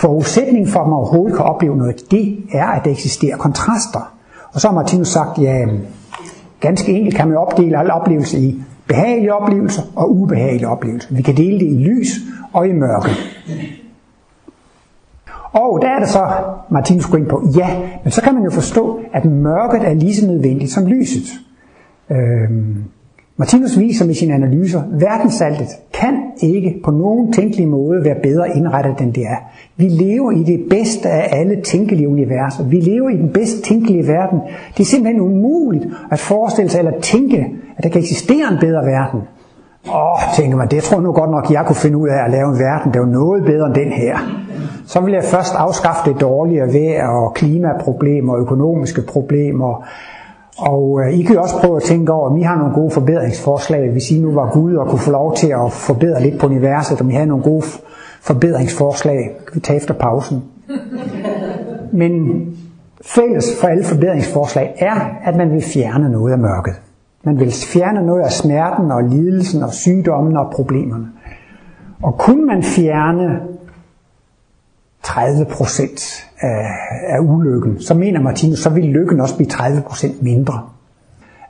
forudsætning 0.00 0.68
for, 0.68 0.80
at 0.80 0.86
man 0.86 0.96
overhovedet 0.96 1.36
kan 1.36 1.44
opleve 1.44 1.76
noget, 1.76 2.10
det 2.10 2.36
er, 2.52 2.66
at 2.66 2.84
der 2.84 2.90
eksisterer 2.90 3.36
kontraster. 3.36 4.12
Og 4.52 4.60
så 4.60 4.68
har 4.68 4.74
Martinus 4.74 5.08
sagt, 5.08 5.38
ja, 5.38 5.66
ganske 6.60 6.92
enkelt 6.92 7.16
kan 7.16 7.28
man 7.28 7.36
opdele 7.36 7.78
alle 7.78 7.92
oplevelser 7.94 8.38
i 8.38 8.62
behagelige 8.86 9.34
oplevelser 9.34 9.82
og 9.96 10.16
ubehagelige 10.16 10.68
oplevelser. 10.68 11.14
Vi 11.14 11.22
kan 11.22 11.36
dele 11.36 11.60
det 11.60 11.66
i 11.66 11.76
lys 11.76 12.08
og 12.52 12.68
i 12.68 12.72
mørke. 12.72 13.10
Og 15.52 15.78
der 15.82 15.88
er 15.88 15.98
det 15.98 16.08
så, 16.08 16.26
Martinus 16.70 17.06
går 17.06 17.18
ind 17.18 17.26
på, 17.26 17.42
ja, 17.56 17.68
men 18.04 18.10
så 18.10 18.22
kan 18.22 18.34
man 18.34 18.44
jo 18.44 18.50
forstå, 18.50 19.00
at 19.12 19.24
mørket 19.24 19.88
er 19.88 19.94
lige 19.94 20.14
så 20.14 20.26
nødvendigt 20.26 20.70
som 20.70 20.86
lyset. 20.86 21.24
Øhm, 22.10 22.84
Martinus 23.36 23.78
viser 23.78 24.06
med 24.06 24.14
sine 24.14 24.34
analyser, 24.34 24.82
verdensaltet 24.92 25.68
kan 25.94 26.14
ikke 26.42 26.80
på 26.84 26.90
nogen 26.90 27.32
tænkelig 27.32 27.68
måde 27.68 28.04
være 28.04 28.14
bedre 28.22 28.56
indrettet, 28.56 29.00
end 29.00 29.14
det 29.14 29.22
er. 29.22 29.36
Vi 29.76 29.88
lever 29.88 30.30
i 30.30 30.42
det 30.42 30.66
bedste 30.70 31.08
af 31.08 31.40
alle 31.40 31.62
tænkelige 31.62 32.08
universer. 32.08 32.64
Vi 32.64 32.80
lever 32.80 33.10
i 33.10 33.16
den 33.16 33.28
bedst 33.32 33.64
tænkelige 33.64 34.08
verden. 34.08 34.40
Det 34.76 34.80
er 34.80 34.86
simpelthen 34.86 35.20
umuligt 35.20 35.84
at 36.10 36.18
forestille 36.18 36.70
sig 36.70 36.78
eller 36.78 37.00
tænke, 37.00 37.46
at 37.76 37.84
der 37.84 37.90
kan 37.90 38.00
eksistere 38.00 38.52
en 38.52 38.58
bedre 38.60 38.86
verden. 38.86 39.20
Åh, 39.88 40.34
tænker 40.36 40.56
man, 40.56 40.68
det 40.68 40.82
tror 40.82 40.96
jeg 40.96 41.02
nu 41.02 41.12
godt 41.12 41.30
nok, 41.30 41.50
jeg 41.50 41.64
kunne 41.66 41.76
finde 41.76 41.96
ud 41.96 42.08
af 42.08 42.24
at 42.24 42.30
lave 42.30 42.48
en 42.48 42.58
verden, 42.58 42.94
der 42.94 42.98
var 43.00 43.06
noget 43.06 43.44
bedre 43.44 43.66
end 43.66 43.74
den 43.74 43.92
her. 43.92 44.18
Så 44.86 45.00
vil 45.00 45.12
jeg 45.12 45.24
først 45.24 45.54
afskaffe 45.54 46.12
det 46.12 46.20
dårlige 46.20 46.62
vejr 46.72 47.08
og 47.08 47.34
klimaproblemer 47.34 48.32
og 48.32 48.40
økonomiske 48.40 49.02
problemer. 49.02 49.84
Og 50.58 51.00
øh, 51.00 51.18
I 51.18 51.22
kan 51.22 51.34
jo 51.34 51.42
også 51.42 51.56
prøve 51.60 51.76
at 51.76 51.82
tænke 51.82 52.12
over, 52.12 52.30
om 52.30 52.36
I 52.36 52.42
har 52.42 52.56
nogle 52.56 52.74
gode 52.74 52.90
forbedringsforslag, 52.90 53.90
hvis 53.90 54.10
I 54.10 54.20
nu 54.20 54.32
var 54.32 54.50
Gud 54.52 54.74
og 54.74 54.88
kunne 54.88 54.98
få 54.98 55.10
lov 55.10 55.36
til 55.36 55.48
at 55.48 55.72
forbedre 55.72 56.22
lidt 56.22 56.40
på 56.40 56.46
universet, 56.46 57.00
om 57.00 57.10
I 57.10 57.14
havde 57.14 57.26
nogle 57.26 57.44
gode 57.44 57.62
forbedringsforslag, 58.22 59.36
kan 59.46 59.54
vi 59.54 59.60
tage 59.60 59.76
efter 59.76 59.94
pausen. 59.94 60.42
Men 61.92 62.44
fælles 63.04 63.60
for 63.60 63.68
alle 63.68 63.84
forbedringsforslag 63.84 64.74
er, 64.78 64.94
at 65.24 65.36
man 65.36 65.50
vil 65.52 65.62
fjerne 65.62 66.10
noget 66.10 66.32
af 66.32 66.38
mørket. 66.38 66.74
Man 67.24 67.38
vil 67.40 67.52
fjerne 67.52 68.06
noget 68.06 68.22
af 68.22 68.32
smerten 68.32 68.90
og 68.90 69.02
lidelsen 69.02 69.62
og 69.62 69.72
sygdommen 69.72 70.36
og 70.36 70.50
problemerne. 70.52 71.08
Og 72.02 72.18
kunne 72.18 72.46
man 72.46 72.62
fjerne 72.62 73.40
30 75.02 75.44
procent 75.44 76.00
af, 76.40 76.66
af 77.08 77.18
ulykken, 77.20 77.80
så 77.80 77.94
mener 77.94 78.20
Martinus, 78.20 78.58
så 78.58 78.70
vil 78.70 78.84
lykken 78.84 79.20
også 79.20 79.36
blive 79.36 79.48
30 79.48 79.80
procent 79.80 80.22
mindre. 80.22 80.60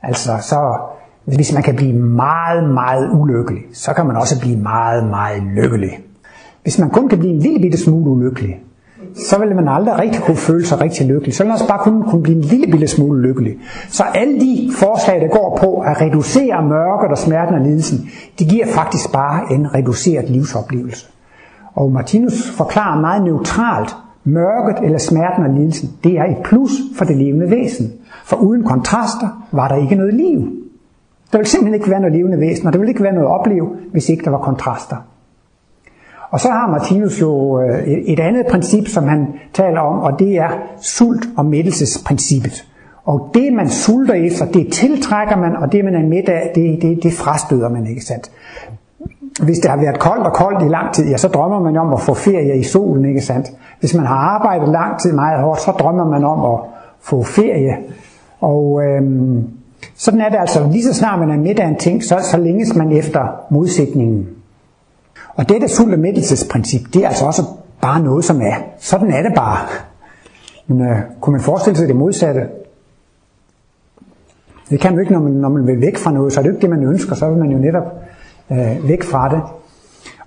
Altså, 0.03 0.31
så 0.41 0.77
hvis 1.25 1.53
man 1.53 1.63
kan 1.63 1.75
blive 1.75 1.93
meget, 1.93 2.69
meget 2.69 3.09
ulykkelig, 3.13 3.61
så 3.73 3.93
kan 3.93 4.05
man 4.05 4.15
også 4.15 4.39
blive 4.39 4.57
meget, 4.57 5.05
meget 5.09 5.43
lykkelig. 5.43 5.99
Hvis 6.63 6.79
man 6.79 6.89
kun 6.89 7.09
kan 7.09 7.19
blive 7.19 7.33
en 7.33 7.39
lille 7.39 7.59
bitte 7.59 7.77
smule 7.77 8.09
ulykkelig, 8.09 8.63
så 9.15 9.39
vil 9.39 9.55
man 9.55 9.67
aldrig 9.67 9.99
rigtig 9.99 10.21
kunne 10.21 10.37
føle 10.37 10.65
sig 10.65 10.81
rigtig 10.81 11.07
lykkelig. 11.07 11.35
Så 11.35 11.43
vil 11.43 11.47
man 11.47 11.53
også 11.53 11.67
bare 11.67 11.79
kun 11.79 12.03
kunne 12.03 12.23
blive 12.23 12.37
en 12.37 12.43
lille 12.43 12.67
bitte 12.71 12.87
smule 12.87 13.21
lykkelig. 13.21 13.57
Så 13.89 14.03
alle 14.03 14.39
de 14.39 14.69
forslag, 14.75 15.21
der 15.21 15.27
går 15.27 15.57
på 15.61 15.79
at 15.79 16.01
reducere 16.01 16.63
mørket 16.67 17.09
og 17.11 17.17
smerten 17.17 17.55
og 17.55 17.61
lidelsen, 17.61 18.09
de 18.39 18.45
giver 18.45 18.65
faktisk 18.67 19.11
bare 19.13 19.53
en 19.53 19.75
reduceret 19.75 20.29
livsoplevelse. 20.29 21.07
Og 21.75 21.91
Martinus 21.91 22.51
forklarer 22.57 23.01
meget 23.01 23.23
neutralt, 23.23 23.95
mørket 24.23 24.85
eller 24.85 24.97
smerten 24.97 25.43
og 25.43 25.49
lidelsen, 25.49 25.89
det 26.03 26.19
er 26.19 26.23
et 26.23 26.37
plus 26.43 26.71
for 26.97 27.05
det 27.05 27.17
levende 27.17 27.49
væsen. 27.49 27.91
For 28.25 28.35
uden 28.37 28.63
kontraster 28.63 29.47
var 29.51 29.67
der 29.67 29.75
ikke 29.75 29.95
noget 29.95 30.13
liv. 30.13 30.39
Der 31.31 31.37
ville 31.37 31.49
simpelthen 31.49 31.73
ikke 31.73 31.89
være 31.89 31.99
noget 31.99 32.15
levende 32.15 32.39
væsen, 32.39 32.67
og 32.67 32.73
der 32.73 32.79
ville 32.79 32.91
ikke 32.91 33.03
være 33.03 33.13
noget 33.13 33.27
at 33.27 33.39
opleve, 33.39 33.69
hvis 33.91 34.09
ikke 34.09 34.25
der 34.25 34.31
var 34.31 34.37
kontraster. 34.37 34.95
Og 36.31 36.39
så 36.39 36.49
har 36.49 36.67
Martinus 36.67 37.21
jo 37.21 37.61
øh, 37.61 37.87
et 37.87 38.19
andet 38.19 38.45
princip, 38.51 38.87
som 38.87 39.07
han 39.07 39.27
taler 39.53 39.79
om, 39.79 39.99
og 39.99 40.19
det 40.19 40.37
er 40.37 40.49
sult- 40.81 41.29
og 41.37 41.45
mættelsesprincippet. 41.45 42.65
Og 43.05 43.29
det, 43.33 43.53
man 43.53 43.69
sulter 43.69 44.13
efter, 44.13 44.45
det 44.45 44.73
tiltrækker 44.73 45.37
man, 45.37 45.55
og 45.55 45.71
det, 45.71 45.85
man 45.85 45.95
er 45.95 46.07
midt 46.07 46.29
af, 46.29 46.51
det, 46.55 46.81
det, 46.81 47.03
det 47.03 47.13
frastøder 47.13 47.69
man, 47.69 47.87
ikke 47.87 48.01
sandt? 48.01 48.31
Hvis 49.43 49.59
det 49.59 49.71
har 49.71 49.77
været 49.77 49.99
koldt 49.99 50.25
og 50.25 50.33
koldt 50.33 50.65
i 50.65 50.67
lang 50.67 50.93
tid, 50.93 51.09
ja, 51.09 51.17
så 51.17 51.27
drømmer 51.27 51.59
man 51.59 51.77
om 51.77 51.93
at 51.93 52.01
få 52.01 52.13
ferie 52.13 52.57
i 52.57 52.63
solen, 52.63 53.05
ikke 53.05 53.21
sandt? 53.21 53.47
Hvis 53.79 53.95
man 53.95 54.05
har 54.05 54.15
arbejdet 54.15 54.69
lang 54.69 54.99
tid 54.99 55.13
meget 55.13 55.41
hårdt, 55.41 55.61
så 55.61 55.71
drømmer 55.71 56.05
man 56.05 56.23
om 56.23 56.53
at 56.53 56.59
få 57.01 57.23
ferie. 57.23 57.77
Og 58.41 58.81
øhm, 58.83 59.43
sådan 59.95 60.21
er 60.21 60.29
det 60.29 60.37
altså, 60.39 60.67
lige 60.71 60.83
så 60.83 60.93
snart 60.93 61.19
man 61.19 61.29
er 61.29 61.37
midt 61.37 61.59
af 61.59 61.67
en 61.67 61.77
ting, 61.77 62.03
så, 62.03 62.19
så 62.31 62.37
længes 62.37 62.75
man 62.75 62.91
efter 62.91 63.27
modsætningen. 63.49 64.27
Og 65.41 65.49
dette 65.49 65.67
sult- 65.67 66.93
det 66.93 67.03
er 67.03 67.07
altså 67.07 67.25
også 67.25 67.43
bare 67.81 68.03
noget, 68.03 68.25
som 68.25 68.41
er. 68.41 68.55
Sådan 68.79 69.11
er 69.11 69.21
det 69.21 69.31
bare. 69.35 69.57
Men 70.67 70.81
øh, 70.81 70.97
kunne 71.21 71.31
man 71.31 71.41
forestille 71.41 71.77
sig 71.77 71.87
det 71.87 71.95
modsatte? 71.95 72.41
Det 74.69 74.79
kan 74.79 74.91
man 74.91 74.95
jo 74.95 74.99
ikke, 74.99 75.13
når 75.13 75.19
man, 75.19 75.31
når 75.31 75.49
man 75.49 75.67
vil 75.67 75.81
væk 75.81 75.97
fra 75.97 76.11
noget, 76.11 76.33
så 76.33 76.39
er 76.39 76.43
det 76.43 76.49
ikke 76.49 76.61
det, 76.61 76.69
man 76.69 76.83
ønsker, 76.83 77.15
så 77.15 77.29
vil 77.29 77.37
man 77.37 77.51
jo 77.51 77.57
netop 77.57 77.83
øh, 78.51 78.87
væk 78.87 79.03
fra 79.03 79.29
det. 79.29 79.41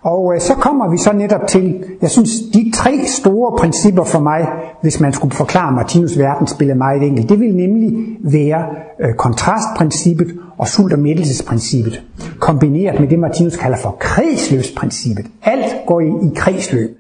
Og 0.02 0.34
øh, 0.34 0.40
så 0.40 0.54
kommer 0.54 0.88
vi 0.88 0.98
så 0.98 1.12
netop 1.12 1.46
til, 1.46 1.84
jeg 2.02 2.10
synes, 2.10 2.30
de 2.54 2.63
tre 2.84 3.06
store 3.06 3.58
principper 3.58 4.04
for 4.04 4.20
mig, 4.20 4.48
hvis 4.82 5.00
man 5.00 5.12
skulle 5.12 5.34
forklare 5.34 5.72
Martinus 5.72 6.18
verdensbillede 6.18 6.78
meget 6.78 7.02
enkelt, 7.02 7.28
det 7.28 7.40
vil 7.40 7.54
nemlig 7.54 8.18
være 8.20 8.66
øh, 9.00 9.14
kontrastprincippet 9.14 10.38
og 10.58 10.68
sult- 10.68 10.92
og 10.92 10.98
mættelsesprincippet, 10.98 12.02
kombineret 12.40 13.00
med 13.00 13.08
det, 13.08 13.18
Martinus 13.18 13.56
kalder 13.56 13.76
for 13.76 13.96
kredsløbsprincippet. 14.00 15.26
Alt 15.42 15.86
går 15.86 16.00
i, 16.00 16.08
i 16.08 16.30
kredsløb. 16.36 16.96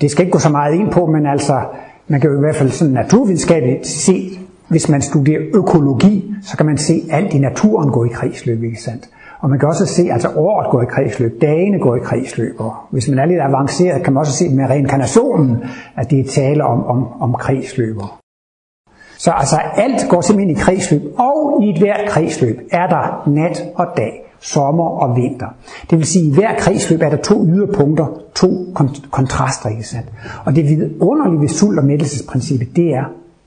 Det 0.00 0.10
skal 0.10 0.24
ikke 0.24 0.32
gå 0.32 0.38
så 0.38 0.48
meget 0.48 0.74
ind 0.74 0.90
på, 0.90 1.06
men 1.06 1.26
altså, 1.26 1.60
man 2.08 2.20
kan 2.20 2.30
jo 2.30 2.36
i 2.36 2.40
hvert 2.40 2.56
fald 2.56 2.70
sådan 2.70 2.94
naturvidenskabeligt 2.94 3.86
se, 3.86 4.38
hvis 4.68 4.88
man 4.88 5.02
studerer 5.02 5.40
økologi, 5.54 6.34
så 6.42 6.56
kan 6.56 6.66
man 6.66 6.78
se 6.78 7.02
alt 7.10 7.34
i 7.34 7.38
naturen 7.38 7.90
gå 7.90 8.04
i 8.04 8.08
kredsløb, 8.08 8.62
ikke 8.62 8.82
sandt? 8.82 9.08
Og 9.44 9.50
man 9.50 9.58
kan 9.58 9.68
også 9.68 9.86
se, 9.86 10.02
at 10.02 10.12
altså 10.12 10.28
året 10.36 10.70
går 10.70 10.82
i 10.82 10.86
kredsløb, 10.86 11.40
dagene 11.40 11.78
går 11.78 11.96
i 11.96 11.98
kredsløb, 11.98 12.60
og 12.60 12.74
hvis 12.90 13.08
man 13.08 13.18
er 13.18 13.26
lidt 13.26 13.40
avanceret, 13.40 14.02
kan 14.02 14.12
man 14.12 14.20
også 14.20 14.32
se 14.32 14.48
med 14.48 14.70
reinkarnationen, 14.70 15.64
at 15.96 16.10
det 16.10 16.20
er 16.20 16.24
tale 16.24 16.64
om, 16.64 16.86
om, 16.86 17.22
om 17.22 17.34
kredsløber. 17.34 18.20
Så 19.18 19.30
altså 19.30 19.56
alt 19.76 20.08
går 20.10 20.20
simpelthen 20.20 20.56
i 20.56 20.60
kredsløb, 20.60 21.02
og 21.18 21.62
i 21.62 21.70
et 21.70 21.78
hvert 21.78 22.08
kredsløb 22.08 22.60
er 22.70 22.86
der 22.86 23.28
nat 23.30 23.64
og 23.74 23.86
dag, 23.96 24.32
sommer 24.40 24.84
og 24.84 25.16
vinter. 25.16 25.46
Det 25.90 25.98
vil 25.98 26.06
sige, 26.06 26.26
at 26.26 26.32
i 26.32 26.34
hver 26.34 26.54
kredsløb 26.58 27.02
er 27.02 27.10
der 27.10 27.16
to 27.16 27.46
yderpunkter, 27.46 28.06
to 28.34 28.48
kont- 28.80 29.10
kontraster, 29.10 29.68
ikke 29.68 29.82
sandt? 29.82 30.08
Og 30.44 30.56
det 30.56 30.64
vidunderlige 30.68 31.40
ved 31.40 31.48
sult- 31.48 31.78
og 31.78 31.84
mættelsesprincippet, 31.84 32.76
det 32.76 32.94
er, 32.94 33.04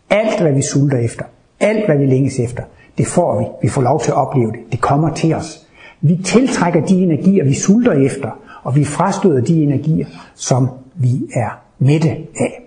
alt 0.10 0.42
hvad 0.42 0.54
vi 0.54 0.62
sulter 0.62 0.98
efter, 0.98 1.26
alt 1.60 1.86
hvad 1.86 1.98
vi 1.98 2.06
længes 2.06 2.40
efter, 2.40 2.64
det 2.98 3.08
får 3.08 3.40
vi. 3.40 3.46
Vi 3.62 3.70
får 3.70 3.82
lov 3.82 4.00
til 4.02 4.12
at 4.12 4.18
opleve 4.18 4.52
det. 4.52 4.60
Det 4.72 4.82
kommer 4.82 5.14
til 5.14 5.36
os. 5.36 5.67
Vi 6.02 6.20
tiltrækker 6.26 6.86
de 6.86 7.04
energier, 7.04 7.44
vi 7.44 7.54
sulter 7.54 7.92
efter, 7.92 8.30
og 8.64 8.76
vi 8.76 8.84
frastøder 8.84 9.42
de 9.42 9.64
energier, 9.64 10.06
som 10.36 10.70
vi 10.96 11.12
er 11.34 11.60
mætte 11.80 12.10
af. 12.40 12.64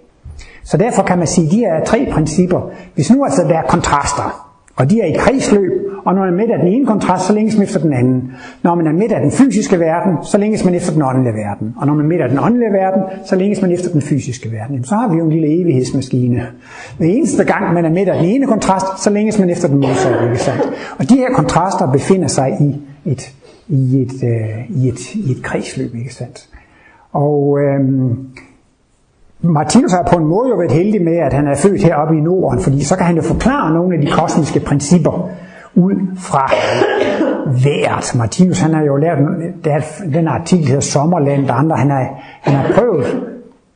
Så 0.65 0.77
derfor 0.77 1.03
kan 1.03 1.19
man 1.19 1.27
sige, 1.27 1.47
at 1.47 1.53
de 1.53 1.65
er 1.65 1.85
tre 1.85 2.09
principper. 2.13 2.71
Hvis 2.95 3.11
nu 3.11 3.25
altså 3.25 3.43
der 3.43 3.59
er 3.59 3.63
kontraster, 3.63 4.51
og 4.77 4.91
de 4.91 5.01
er 5.01 5.05
i 5.05 5.13
kredsløb, 5.19 5.73
og 6.05 6.15
når 6.15 6.21
man 6.21 6.33
er 6.33 6.37
midt 6.37 6.51
af 6.51 6.59
den 6.59 6.69
ene 6.69 6.87
kontrast, 6.87 7.27
så 7.27 7.33
længes 7.33 7.55
man 7.57 7.63
efter 7.63 7.81
den 7.81 7.93
anden. 7.93 8.33
Når 8.63 8.75
man 8.75 8.87
er 8.87 8.93
midt 8.93 9.13
af 9.13 9.21
den 9.21 9.31
fysiske 9.31 9.81
verden, 9.81 10.13
så 10.25 10.39
længes 10.39 10.65
man 10.65 10.75
efter 10.75 10.93
den 10.93 11.03
åndelige 11.03 11.35
verden. 11.35 11.75
Og 11.77 11.87
når 11.87 11.95
man 11.95 12.05
er 12.05 12.09
midt 12.09 12.21
af 12.21 12.29
den 12.29 12.39
åndelige 12.39 12.73
verden, 12.73 13.03
så 13.27 13.37
længes 13.37 13.63
man 13.63 13.73
efter 13.73 13.91
den 13.91 14.03
fysiske 14.03 14.53
verden. 14.53 14.75
Jamen, 14.75 14.85
så 14.85 14.95
har 14.95 15.09
vi 15.09 15.17
jo 15.17 15.25
en 15.25 15.33
lille 15.33 15.61
evighedsmaskine. 15.61 16.47
Hver 16.99 17.07
eneste 17.07 17.45
gang, 17.45 17.75
man 17.75 17.85
er 17.85 17.91
midt 17.91 18.09
af 18.09 18.21
den 18.21 18.31
ene 18.31 18.47
kontrast, 18.47 19.03
så 19.03 19.11
længes 19.11 19.39
man 19.39 19.51
efter 19.51 19.69
den 19.69 19.81
modsatte. 19.81 20.25
Ikke 20.25 20.39
sandt? 20.39 20.63
Og 20.99 21.11
de 21.11 21.17
her 21.17 21.31
kontraster 21.35 21.93
befinder 21.93 22.29
sig 22.29 22.57
i 22.61 22.81
et, 23.05 23.33
i 23.69 24.03
et, 24.03 24.25
øh, 24.25 24.71
i 24.71 24.89
et, 24.89 25.15
i 25.15 25.31
et 25.31 25.43
kredsløb. 25.43 25.95
Ikke 25.95 26.15
sandt? 26.15 26.49
Og 27.13 27.59
øhm, 27.61 28.29
Martinus 29.41 29.93
har 29.93 30.09
på 30.13 30.17
en 30.17 30.27
måde 30.27 30.49
jo 30.49 30.57
været 30.57 30.73
heldig 30.73 31.03
med, 31.03 31.17
at 31.17 31.33
han 31.33 31.47
er 31.47 31.55
født 31.55 31.83
heroppe 31.83 32.17
i 32.17 32.21
Norden, 32.21 32.61
fordi 32.61 32.85
så 32.85 32.97
kan 32.97 33.07
han 33.07 33.17
jo 33.17 33.23
forklare 33.23 33.75
nogle 33.75 33.95
af 33.95 34.01
de 34.01 34.11
kosmiske 34.11 34.61
principper 34.61 35.31
ud 35.75 35.95
fra 36.17 36.51
vejret. 37.65 38.15
Martinus 38.19 38.61
han 38.61 38.75
har 38.75 38.83
jo 38.83 38.97
lavet 38.97 39.19
den 40.15 40.29
artikel, 40.29 40.65
der 40.65 40.69
hedder 40.69 40.81
Sommerland, 40.81 41.47
der 41.47 41.53
andre, 41.53 41.77
han 41.77 41.91
har, 41.91 42.09
han 42.41 42.55
har 42.55 42.75
prøvet 42.75 43.07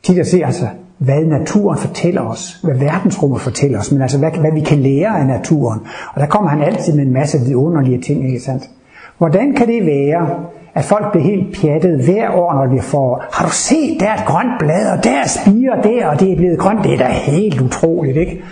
tit 0.02 0.18
at 0.18 0.26
se, 0.26 0.44
altså, 0.44 0.66
hvad 0.98 1.24
naturen 1.24 1.78
fortæller 1.78 2.22
os, 2.22 2.60
hvad 2.62 2.74
verdensrummet 2.74 3.40
fortæller 3.40 3.78
os, 3.78 3.92
men 3.92 4.02
altså 4.02 4.18
hvad, 4.18 4.30
hvad 4.30 4.52
vi 4.52 4.60
kan 4.60 4.78
lære 4.78 5.20
af 5.20 5.26
naturen. 5.26 5.80
Og 6.14 6.20
der 6.20 6.26
kommer 6.26 6.50
han 6.50 6.62
altid 6.62 6.94
med 6.94 7.06
en 7.06 7.12
masse 7.12 7.38
vidunderlige 7.46 8.00
ting, 8.00 8.26
ikke 8.26 8.40
sandt? 8.40 8.70
Hvordan 9.18 9.54
kan 9.54 9.66
det 9.66 9.86
være, 9.86 10.28
at 10.74 10.84
folk 10.84 11.12
bliver 11.12 11.24
helt 11.24 11.60
pjattet 11.60 12.04
hver 12.04 12.30
år, 12.30 12.54
når 12.54 12.76
de 12.76 12.82
får, 12.82 13.24
har 13.32 13.46
du 13.46 13.52
set, 13.52 14.00
der 14.00 14.06
er 14.06 14.14
et 14.14 14.26
grønt 14.26 14.58
blad, 14.58 14.98
og 14.98 15.04
der 15.04 15.22
spiger 15.26 15.82
der, 15.82 16.06
og 16.06 16.20
det 16.20 16.32
er 16.32 16.36
blevet 16.36 16.58
grønt. 16.58 16.84
Det 16.84 16.92
er 16.94 16.98
da 16.98 17.04
helt 17.12 17.60
utroligt, 17.60 18.16
ikke? 18.16 18.42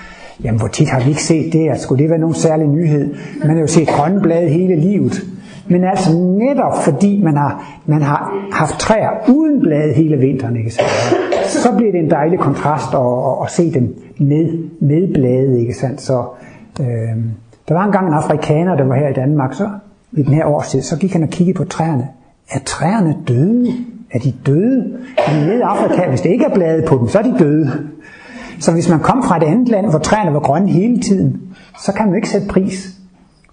Jamen, 0.44 0.60
hvor 0.60 0.68
tit 0.68 0.88
har 0.88 1.00
vi 1.00 1.08
ikke 1.08 1.22
set 1.22 1.52
det? 1.52 1.80
Skulle 1.80 2.02
det 2.02 2.10
være 2.10 2.18
nogen 2.18 2.34
særlig 2.34 2.66
nyhed? 2.66 3.14
Man 3.44 3.50
har 3.50 3.60
jo 3.60 3.66
set 3.66 3.88
grønne 3.88 4.20
blade 4.20 4.48
hele 4.48 4.76
livet. 4.76 5.22
Men 5.68 5.84
altså 5.84 6.10
netop 6.18 6.84
fordi 6.84 7.22
man 7.22 7.36
har, 7.36 7.80
man 7.86 8.02
har 8.02 8.34
haft 8.52 8.78
træer 8.78 9.10
uden 9.28 9.60
blade 9.60 9.92
hele 9.92 10.16
vinteren, 10.16 10.56
ikke 10.56 10.70
sandt? 10.70 10.90
så 11.48 11.76
bliver 11.76 11.92
det 11.92 12.00
en 12.00 12.10
dejlig 12.10 12.38
kontrast 12.38 12.94
at, 12.94 13.00
at, 13.00 13.44
at 13.44 13.50
se 13.50 13.72
dem 13.74 13.96
med, 14.18 14.58
med 14.80 15.14
blade, 15.14 15.60
ikke 15.60 15.74
sandt? 15.74 16.00
Så 16.00 16.24
øh, 16.80 16.86
der 17.68 17.74
var 17.74 17.84
engang 17.84 18.06
en 18.08 18.14
afrikaner, 18.14 18.76
der 18.76 18.84
var 18.84 18.94
her 18.94 19.08
i 19.08 19.12
Danmark, 19.12 19.54
så 19.54 19.68
i 20.12 20.22
den 20.22 20.34
her 20.34 20.46
årstid, 20.46 20.82
så 20.82 20.96
gik 20.96 21.12
han 21.12 21.22
og 21.22 21.28
kiggede 21.28 21.56
på 21.56 21.64
træerne. 21.64 22.08
Er 22.50 22.58
træerne 22.66 23.16
døde? 23.28 23.72
Er 24.10 24.18
de 24.18 24.34
døde? 24.46 24.98
Nede 25.32 25.58
i 25.58 25.60
Afrika, 25.60 26.08
hvis 26.08 26.20
det 26.20 26.30
ikke 26.30 26.44
er 26.44 26.54
blade 26.54 26.84
på 26.86 26.98
dem, 26.98 27.08
så 27.08 27.18
er 27.18 27.22
de 27.22 27.34
døde. 27.38 27.70
Så 28.60 28.72
hvis 28.72 28.88
man 28.88 29.00
kom 29.00 29.22
fra 29.22 29.36
et 29.36 29.42
andet 29.42 29.68
land, 29.68 29.90
hvor 29.90 29.98
træerne 29.98 30.34
var 30.34 30.40
grønne 30.40 30.68
hele 30.68 31.00
tiden, 31.00 31.40
så 31.84 31.92
kan 31.92 32.06
man 32.06 32.14
ikke 32.16 32.28
sætte 32.28 32.48
pris 32.48 32.88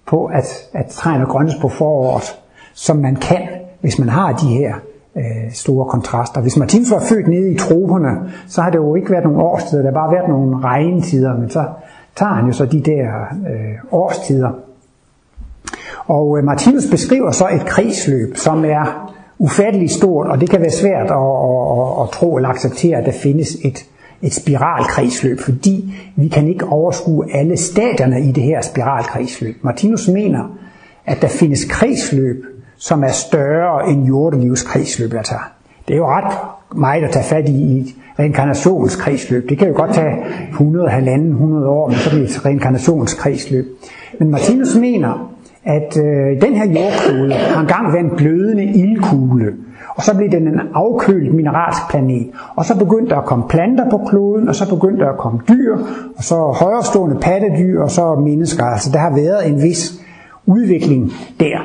på, 0.06 0.24
at, 0.24 0.68
at 0.72 0.86
træerne 0.86 1.26
grønnes 1.26 1.54
på 1.60 1.68
foråret, 1.68 2.36
som 2.74 2.96
man 2.96 3.16
kan, 3.16 3.48
hvis 3.80 3.98
man 3.98 4.08
har 4.08 4.32
de 4.32 4.46
her 4.46 4.74
øh, 5.16 5.52
store 5.52 5.86
kontraster. 5.86 6.40
Hvis 6.40 6.56
Martins 6.56 6.90
var 6.90 7.00
født 7.00 7.28
nede 7.28 7.52
i 7.52 7.58
troperne, 7.58 8.10
så 8.48 8.62
har 8.62 8.70
det 8.70 8.78
jo 8.78 8.94
ikke 8.94 9.10
været 9.10 9.24
nogle 9.24 9.38
årstider, 9.38 9.82
der 9.82 9.90
har 9.90 9.94
bare 9.94 10.12
været 10.12 10.28
nogle 10.28 10.60
regntider, 10.64 11.36
men 11.36 11.50
så 11.50 11.64
tager 12.16 12.32
han 12.32 12.46
jo 12.46 12.52
så 12.52 12.66
de 12.66 12.80
der 12.80 13.06
øh, 13.50 13.74
årstider. 13.90 14.50
Og 16.10 16.38
øh, 16.38 16.44
Martinus 16.44 16.86
beskriver 16.90 17.30
så 17.30 17.48
et 17.54 17.66
kredsløb, 17.66 18.36
som 18.36 18.64
er 18.64 19.14
ufatteligt 19.38 19.92
stort, 19.92 20.26
og 20.26 20.40
det 20.40 20.50
kan 20.50 20.60
være 20.60 20.70
svært 20.70 21.10
at, 21.10 21.16
at, 21.16 21.70
at, 21.80 22.02
at 22.02 22.10
tro 22.12 22.36
eller 22.36 22.48
acceptere, 22.48 22.98
at 22.98 23.06
der 23.06 23.12
findes 23.12 23.56
et, 23.64 23.86
et 24.22 24.34
spiralkredsløb, 24.34 25.40
fordi 25.40 25.94
vi 26.16 26.28
kan 26.28 26.48
ikke 26.48 26.66
overskue 26.66 27.24
alle 27.34 27.56
stadierne 27.56 28.20
i 28.20 28.32
det 28.32 28.42
her 28.42 28.60
spiralkredsløb. 28.60 29.64
Martinus 29.64 30.08
mener, 30.08 30.58
at 31.06 31.22
der 31.22 31.28
findes 31.28 31.64
kredsløb, 31.64 32.44
som 32.78 33.04
er 33.04 33.12
større 33.12 33.90
end 33.90 34.06
jordelivets 34.06 34.62
kredsløb. 34.62 35.14
Altså, 35.14 35.34
det 35.88 35.94
er 35.94 35.98
jo 35.98 36.06
ret 36.06 36.34
meget 36.76 37.04
at 37.04 37.10
tage 37.10 37.24
fat 37.24 37.48
i, 37.48 37.52
i 37.52 37.78
et 37.78 37.94
reinkarnationskredsløb. 38.18 39.48
Det 39.48 39.58
kan 39.58 39.68
jo 39.68 39.74
godt 39.74 39.94
tage 39.94 40.16
100, 40.48 40.88
100 40.96 41.68
år, 41.68 41.88
men 41.88 41.96
så 41.96 42.10
er 42.10 42.14
det 42.14 42.22
et 42.22 42.44
reinkarnationskredsløb. 42.44 43.66
Men 44.18 44.30
Martinus 44.30 44.76
mener, 44.76 45.29
at 45.64 45.96
øh, 45.96 46.42
den 46.42 46.54
her 46.54 46.66
jordkugle 46.66 47.34
har 47.34 47.60
engang 47.60 47.92
været 47.92 48.04
en 48.04 48.10
glødende 48.10 48.64
ildkugle, 48.64 49.52
og 49.96 50.02
så 50.02 50.16
blev 50.16 50.30
den 50.30 50.48
en 50.48 50.60
afkølet 50.74 51.34
mineralsk 51.34 51.80
planet. 51.90 52.30
Og 52.56 52.64
så 52.64 52.78
begyndte 52.78 53.10
der 53.10 53.16
at 53.16 53.24
komme 53.24 53.44
planter 53.48 53.90
på 53.90 53.98
kloden, 54.08 54.48
og 54.48 54.54
så 54.54 54.74
begyndte 54.74 55.04
der 55.04 55.10
at 55.10 55.18
komme 55.18 55.40
dyr, 55.48 55.76
og 56.16 56.24
så 56.24 56.34
højrestående 56.34 57.16
pattedyr, 57.20 57.82
og 57.82 57.90
så 57.90 58.14
mennesker. 58.14 58.64
Altså 58.64 58.90
der 58.92 58.98
har 58.98 59.14
været 59.14 59.48
en 59.48 59.62
vis 59.62 60.00
udvikling 60.46 61.12
der. 61.40 61.58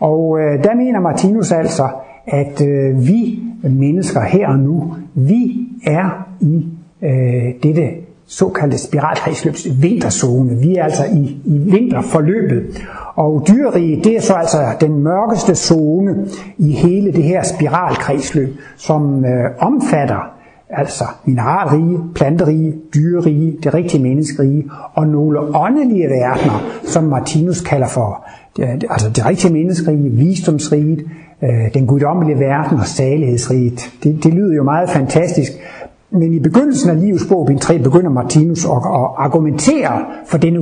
Og 0.00 0.38
øh, 0.40 0.64
der 0.64 0.74
mener 0.74 1.00
Martinus 1.00 1.52
altså, 1.52 1.88
at 2.26 2.60
øh, 2.66 3.06
vi 3.06 3.42
mennesker 3.62 4.20
her 4.20 4.48
og 4.48 4.58
nu, 4.58 4.94
vi 5.14 5.68
er 5.86 6.26
i 6.40 6.66
øh, 7.02 7.54
dette 7.62 7.88
såkaldte 8.28 8.78
spiralkredsløbs 8.78 9.66
vinterzone. 9.80 10.56
Vi 10.56 10.76
er 10.76 10.84
altså 10.84 11.04
i, 11.04 11.40
i 11.44 11.58
vinterforløbet. 11.58 12.86
Og 13.14 13.44
dyrerige, 13.48 14.00
det 14.04 14.16
er 14.16 14.20
så 14.20 14.34
altså 14.34 14.58
den 14.80 15.02
mørkeste 15.02 15.54
zone 15.54 16.26
i 16.58 16.72
hele 16.72 17.12
det 17.12 17.22
her 17.22 17.42
spiralkredsløb, 17.42 18.56
som 18.76 19.24
øh, 19.24 19.50
omfatter 19.58 20.34
altså 20.70 21.04
mineralrige, 21.24 21.98
planterige, 22.14 22.74
dyrerige, 22.94 23.58
det 23.62 23.74
rigtige 23.74 24.02
menneskerige 24.02 24.70
og 24.94 25.06
nogle 25.06 25.38
åndelige 25.56 26.08
verdener, 26.08 26.70
som 26.84 27.04
Martinus 27.04 27.60
kalder 27.60 27.88
for 27.88 28.26
altså 28.62 29.10
det 29.16 29.26
rigtige 29.26 29.52
menneskerige, 29.52 30.10
visdomsriget, 30.10 31.04
øh, 31.42 31.74
den 31.74 31.86
guddommelige 31.86 32.38
verden 32.38 32.78
og 32.78 32.86
salighedsriget. 32.86 33.90
Det, 34.02 34.24
det 34.24 34.34
lyder 34.34 34.54
jo 34.56 34.62
meget 34.62 34.90
fantastisk, 34.90 35.52
men 36.10 36.32
i 36.34 36.38
begyndelsen 36.38 36.90
af 36.90 37.00
livets 37.00 37.26
bog, 37.28 37.46
bind 37.46 37.60
3, 37.60 37.78
begynder 37.78 38.10
Martinus 38.10 38.64
at, 38.64 38.70
at 38.70 39.08
argumentere 39.16 40.04
for 40.26 40.38
denne 40.38 40.60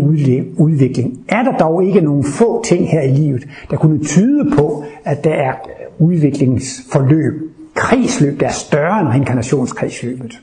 udvikling. 0.58 1.18
Er 1.28 1.42
der 1.42 1.58
dog 1.58 1.84
ikke 1.84 2.00
nogle 2.00 2.24
få 2.24 2.64
ting 2.64 2.90
her 2.90 3.02
i 3.02 3.12
livet, 3.12 3.48
der 3.70 3.76
kunne 3.76 4.04
tyde 4.04 4.50
på, 4.58 4.84
at 5.04 5.24
der 5.24 5.34
er 5.34 5.52
udviklingsforløb, 5.98 7.34
kredsløb, 7.74 8.40
der 8.40 8.46
er 8.46 8.52
større 8.52 9.00
end 9.00 9.08
reinkarnationskredsløbet? 9.08 10.40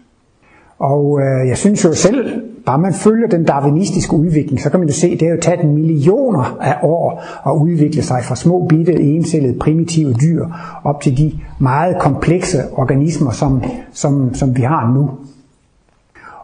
Og 0.80 1.20
øh, 1.22 1.48
jeg 1.48 1.58
synes 1.58 1.86
jo 1.86 1.94
selv, 1.94 2.42
bare 2.66 2.80
man 2.80 2.94
følger 2.94 3.28
den 3.28 3.44
darwinistiske 3.44 4.14
udvikling, 4.14 4.62
så 4.62 4.70
kan 4.70 4.80
man 4.80 4.90
jo 4.90 4.94
se, 4.94 5.08
at 5.08 5.20
det 5.20 5.28
har 5.28 5.36
jo 5.36 5.42
taget 5.42 5.66
millioner 5.66 6.58
af 6.62 6.78
år 6.84 7.24
at 7.48 7.62
udvikle 7.62 8.02
sig 8.02 8.24
fra 8.24 8.36
små 8.36 8.66
bitte 8.68 9.02
encellede 9.02 9.60
primitive 9.60 10.14
dyr 10.14 10.46
op 10.84 11.02
til 11.02 11.18
de 11.18 11.32
meget 11.60 12.00
komplekse 12.00 12.58
organismer, 12.74 13.32
som, 13.32 13.64
som, 13.92 14.34
som 14.34 14.58
vi 14.58 14.62
har 14.62 14.94
nu. 14.94 15.10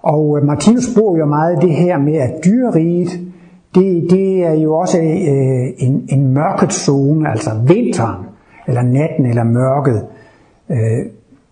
Og 0.02 0.38
øh, 0.38 0.46
Martinus 0.46 0.94
bruger 0.98 1.18
jo 1.18 1.26
meget 1.26 1.62
det 1.62 1.74
her 1.74 1.98
med, 1.98 2.16
at 2.16 2.32
dyreriget, 2.46 3.20
det, 3.76 4.08
det 4.10 4.46
er 4.46 4.54
jo 4.54 4.74
også 4.74 4.98
øh, 4.98 5.68
en, 5.78 6.08
en 6.10 6.34
mørket 6.34 6.74
zone, 6.74 7.30
altså 7.30 7.50
vinteren, 7.68 8.26
eller 8.68 8.82
natten, 8.82 9.26
eller 9.26 9.44
mørket. 9.44 10.06
Øh, 10.70 11.06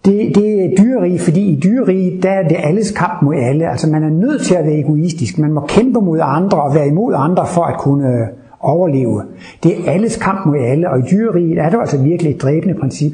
det, 0.07 0.35
det 0.35 0.65
er 0.65 0.69
dyreri, 0.77 1.17
fordi 1.17 1.41
i 1.41 1.59
dyreri, 1.63 2.19
der 2.23 2.29
er 2.29 2.47
det 2.47 2.57
alles 2.59 2.91
kamp 2.91 3.21
mod 3.21 3.35
alle. 3.35 3.69
Altså 3.69 3.89
man 3.89 4.03
er 4.03 4.09
nødt 4.09 4.41
til 4.41 4.55
at 4.55 4.65
være 4.65 4.79
egoistisk. 4.79 5.37
Man 5.37 5.53
må 5.53 5.61
kæmpe 5.67 6.01
mod 6.01 6.19
andre 6.21 6.61
og 6.61 6.75
være 6.75 6.87
imod 6.87 7.13
andre 7.17 7.47
for 7.47 7.63
at 7.63 7.79
kunne 7.79 8.07
øh, 8.07 8.27
overleve. 8.59 9.23
Det 9.63 9.71
er 9.71 9.91
alles 9.91 10.17
kamp 10.17 10.45
mod 10.45 10.57
alle, 10.57 10.89
og 10.89 10.99
i 10.99 11.01
dyreriet 11.11 11.57
er 11.57 11.69
det 11.69 11.79
altså 11.79 11.97
virkelig 11.97 12.35
et 12.35 12.41
dræbende 12.41 12.75
princip. 12.79 13.13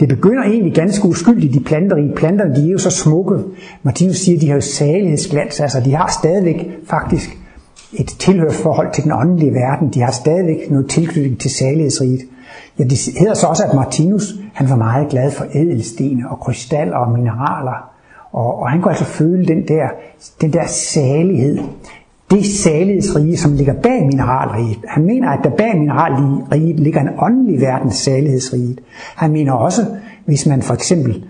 Det 0.00 0.08
begynder 0.08 0.42
egentlig 0.42 0.74
ganske 0.74 1.08
uskyldigt, 1.08 1.54
de 1.54 1.60
planterige. 1.60 2.12
Planterne, 2.16 2.54
de 2.54 2.66
er 2.66 2.72
jo 2.72 2.78
så 2.78 2.90
smukke. 2.90 3.38
Martinus 3.82 4.16
siger, 4.16 4.36
at 4.36 4.42
de 4.42 4.48
har 4.48 4.54
jo 4.54 4.60
salighedsglans, 4.60 5.60
altså 5.60 5.80
de 5.84 5.94
har 5.94 6.18
stadigvæk 6.20 6.70
faktisk 6.84 7.38
et 7.92 8.06
tilhørsforhold 8.06 8.94
til 8.94 9.04
den 9.04 9.12
åndelige 9.12 9.54
verden. 9.54 9.88
De 9.94 10.00
har 10.00 10.12
stadigvæk 10.12 10.70
noget 10.70 10.90
tilknytning 10.90 11.40
til 11.40 11.50
salighedsriget. 11.50 12.20
Ja, 12.78 12.84
det 12.84 12.98
hedder 13.18 13.34
så 13.34 13.46
også, 13.46 13.64
at 13.64 13.74
Martinus 13.74 14.34
han 14.54 14.70
var 14.70 14.76
meget 14.76 15.08
glad 15.08 15.30
for 15.30 15.44
ædelstene 15.54 16.30
og 16.30 16.40
krystaller 16.40 16.96
og 16.96 17.12
mineraler. 17.12 17.90
Og, 18.32 18.58
og 18.60 18.70
han 18.70 18.80
kunne 18.80 18.92
altså 18.92 19.04
føle 19.04 19.46
den 19.46 19.68
der, 19.68 19.88
den 20.40 20.52
der 20.52 20.66
salighed. 20.66 21.58
Det 22.30 22.46
salighedsrige, 22.46 23.36
som 23.36 23.52
ligger 23.54 23.74
bag 23.74 24.06
mineralriget. 24.06 24.78
Han 24.88 25.04
mener, 25.04 25.30
at 25.30 25.44
der 25.44 25.50
bag 25.50 25.78
mineralriget 25.78 26.80
ligger 26.80 27.00
en 27.00 27.08
åndelig 27.18 27.60
verdens 27.60 27.94
salighedsrige. 27.94 28.76
Han 29.16 29.32
mener 29.32 29.52
også, 29.52 29.86
hvis 30.24 30.46
man 30.46 30.62
for 30.62 30.74
eksempel 30.74 31.24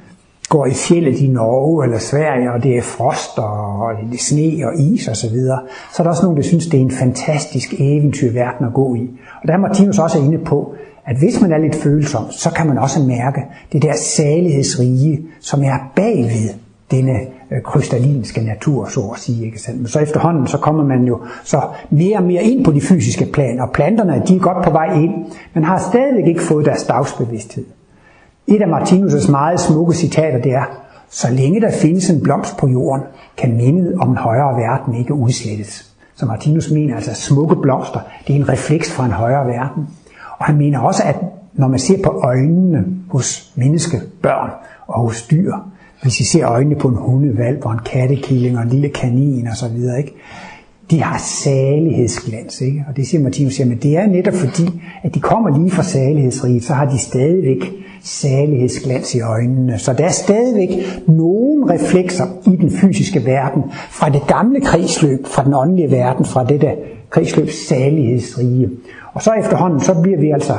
går 0.49 0.67
i 0.67 0.75
fjellet 0.75 1.19
i 1.19 1.27
Norge 1.27 1.85
eller 1.85 1.99
Sverige, 1.99 2.53
og 2.53 2.63
det 2.63 2.77
er 2.77 2.83
frost 2.83 3.39
og 3.39 3.93
det 4.11 4.15
er 4.15 4.23
sne 4.23 4.67
og 4.67 4.81
is 4.81 5.09
osv., 5.09 5.15
så, 5.15 5.31
videre, 5.31 5.61
så 5.95 6.03
er 6.03 6.05
der 6.05 6.11
også 6.11 6.23
nogen, 6.23 6.37
der 6.37 6.43
synes, 6.43 6.67
det 6.67 6.81
er 6.81 6.85
en 6.85 6.91
fantastisk 6.91 7.75
eventyrverden 7.79 8.67
at 8.67 8.75
gå 8.75 8.95
i. 8.95 9.11
Og 9.43 9.49
der 9.49 9.55
er 9.55 9.59
Martinus 9.59 9.99
også 9.99 10.19
inde 10.19 10.39
på, 10.39 10.75
at 11.07 11.17
hvis 11.17 11.41
man 11.41 11.53
er 11.53 11.59
lidt 11.59 11.75
følsom, 11.75 12.31
så 12.31 12.51
kan 12.51 12.67
man 12.67 12.79
også 12.79 13.01
mærke 13.01 13.41
det 13.73 13.83
der 13.83 13.93
salighedsrige, 13.97 15.27
som 15.41 15.63
er 15.63 15.93
bagved 15.97 16.55
denne 16.91 17.13
øh, 17.51 17.63
krystallinske 17.63 18.41
natur, 18.41 18.89
så 18.89 19.01
at 19.01 19.19
sige. 19.19 19.47
Ikke 19.47 19.61
sandt? 19.61 19.81
Men 19.81 19.89
så 19.89 20.01
efterhånden, 20.01 20.47
så 20.47 20.59
kommer 20.59 20.85
man 20.85 21.05
jo 21.05 21.21
så 21.45 21.61
mere 21.91 22.17
og 22.17 22.23
mere 22.23 22.43
ind 22.43 22.65
på 22.65 22.73
de 22.73 22.81
fysiske 22.81 23.27
plan, 23.33 23.61
og 23.61 23.71
planterne, 23.71 24.23
de 24.29 24.37
er 24.37 24.41
godt 24.41 24.65
på 24.65 24.71
vej 24.71 24.95
ind, 24.95 25.13
men 25.55 25.65
har 25.65 25.79
stadigvæk 25.79 26.27
ikke 26.27 26.43
fået 26.43 26.67
deres 26.67 26.85
dagsbevidsthed. 26.85 27.65
Et 28.47 28.63
af 28.63 28.69
Martinus' 28.69 29.31
meget 29.31 29.61
smukke 29.61 29.95
citater, 29.95 30.39
det 30.43 30.53
er, 30.53 30.65
så 31.11 31.31
længe 31.31 31.61
der 31.61 31.71
findes 31.73 32.11
en 32.11 32.21
blomst 32.21 32.57
på 32.57 32.69
jorden, 32.69 33.03
kan 33.37 33.57
mindet 33.57 33.95
om 33.95 34.11
en 34.11 34.17
højere 34.17 34.57
verden 34.57 34.95
ikke 34.95 35.15
udslettes. 35.15 35.93
Så 36.17 36.27
Martinus 36.27 36.71
mener 36.71 36.95
altså, 36.95 37.11
at 37.11 37.17
smukke 37.17 37.57
blomster, 37.57 38.01
det 38.27 38.37
er 38.37 38.41
en 38.41 38.49
refleks 38.49 38.93
fra 38.93 39.05
en 39.05 39.13
højere 39.13 39.47
verden. 39.47 39.89
Og 40.39 40.45
han 40.45 40.57
mener 40.57 40.79
også, 40.79 41.03
at 41.03 41.17
når 41.55 41.69
man 41.69 41.79
ser 41.79 42.03
på 42.03 42.11
øjnene 42.11 42.85
hos 43.09 43.53
menneskebørn 43.55 44.51
og 44.87 45.01
hos 45.01 45.23
dyr, 45.23 45.53
hvis 46.03 46.21
I 46.21 46.25
ser 46.25 46.49
øjnene 46.49 46.77
på 46.77 46.89
en 46.89 46.97
hundevalg 46.97 47.67
og 47.67 47.73
en 47.73 47.81
kattekilling 47.87 48.57
og 48.57 48.63
en 48.63 48.69
lille 48.69 48.89
kanin 48.89 49.47
og 49.47 49.57
så 49.57 49.69
videre, 49.69 49.99
ikke? 49.99 50.15
de 50.91 51.03
har 51.03 51.19
salighedsglans, 51.19 52.61
ikke? 52.61 52.85
Og 52.89 52.97
det 52.97 53.07
siger 53.07 53.23
Martinus, 53.23 53.59
men 53.59 53.79
det 53.79 53.97
er 53.97 54.07
netop 54.07 54.35
fordi, 54.35 54.83
at 55.03 55.15
de 55.15 55.21
kommer 55.21 55.59
lige 55.59 55.71
fra 55.71 55.83
salighedsriget, 55.83 56.65
så 56.65 56.73
har 56.73 56.91
de 56.91 56.99
stadigvæk 56.99 57.73
salighedsglans 58.03 59.15
i 59.15 59.21
øjnene. 59.21 59.79
Så 59.79 59.93
der 59.93 60.05
er 60.05 60.13
stadigvæk 60.13 60.69
nogle 61.09 61.75
reflekser 61.75 62.25
i 62.47 62.57
den 62.57 62.71
fysiske 62.71 63.25
verden 63.25 63.63
fra 63.91 64.09
det 64.09 64.23
gamle 64.29 64.61
kredsløb, 64.61 65.27
fra 65.27 65.45
den 65.45 65.55
åndelige 65.55 65.91
verden, 65.91 66.25
fra 66.25 66.45
det 66.45 66.61
der 66.61 66.73
kredsløb 67.11 67.49
salighedsrige. 67.69 68.71
Og 69.17 69.23
så 69.23 69.33
efterhånden, 69.33 69.81
så 69.81 70.01
bliver 70.03 70.19
vi 70.19 70.31
altså, 70.31 70.53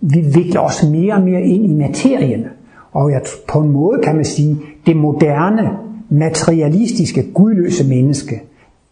vi 0.00 0.20
vikler 0.20 0.60
os 0.60 0.82
mere 0.90 1.14
og 1.14 1.22
mere 1.22 1.42
ind 1.42 1.64
i 1.64 1.74
materien. 1.74 2.44
Og 2.92 3.10
jeg, 3.10 3.22
på 3.48 3.60
en 3.60 3.68
måde 3.68 4.00
kan 4.02 4.14
man 4.16 4.24
sige, 4.24 4.56
det 4.86 4.96
moderne, 4.96 5.70
materialistiske, 6.08 7.22
gudløse 7.34 7.88
menneske, 7.88 8.42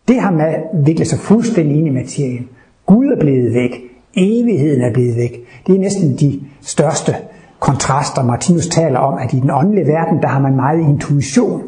det 0.09 0.21
har 0.21 0.55
viklet 0.85 1.09
sig 1.09 1.19
fuldstændig 1.19 1.77
ind 1.77 1.87
i 1.87 1.91
materien. 1.91 2.49
Gud 2.87 3.07
er 3.07 3.21
blevet 3.21 3.55
væk. 3.55 3.71
Evigheden 4.16 4.83
er 4.83 4.93
blevet 4.93 5.16
væk. 5.16 5.45
Det 5.66 5.75
er 5.75 5.79
næsten 5.79 6.16
de 6.16 6.41
største 6.62 7.14
kontraster. 7.61 8.25
Martinus 8.25 8.69
taler 8.69 8.99
om, 8.99 9.19
at 9.19 9.33
i 9.33 9.41
den 9.41 9.51
åndelige 9.51 9.87
verden, 9.87 10.23
der 10.23 10.29
har 10.29 10.41
man 10.41 10.57
meget 10.57 10.81
intuition. 10.81 11.62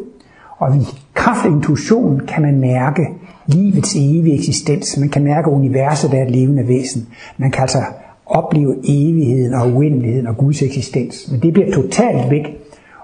Og 0.58 0.76
i 0.76 0.86
kraft 1.14 1.46
af 1.46 1.50
intuitionen 1.50 2.20
kan 2.26 2.42
man 2.42 2.60
mærke 2.60 3.06
livets 3.54 3.96
evige 3.96 4.34
eksistens. 4.34 4.98
Man 4.98 5.08
kan 5.08 5.24
mærke, 5.24 5.50
at 5.50 5.54
universet 5.54 6.14
er 6.14 6.22
et 6.22 6.30
levende 6.30 6.68
væsen. 6.68 7.08
Man 7.38 7.50
kan 7.50 7.62
altså 7.62 7.78
opleve 8.26 8.76
evigheden 8.84 9.54
og 9.54 9.72
uendeligheden 9.72 10.26
og 10.26 10.36
Guds 10.36 10.62
eksistens. 10.62 11.28
Men 11.30 11.40
det 11.40 11.52
bliver 11.52 11.72
totalt 11.72 12.30
væk. 12.30 12.56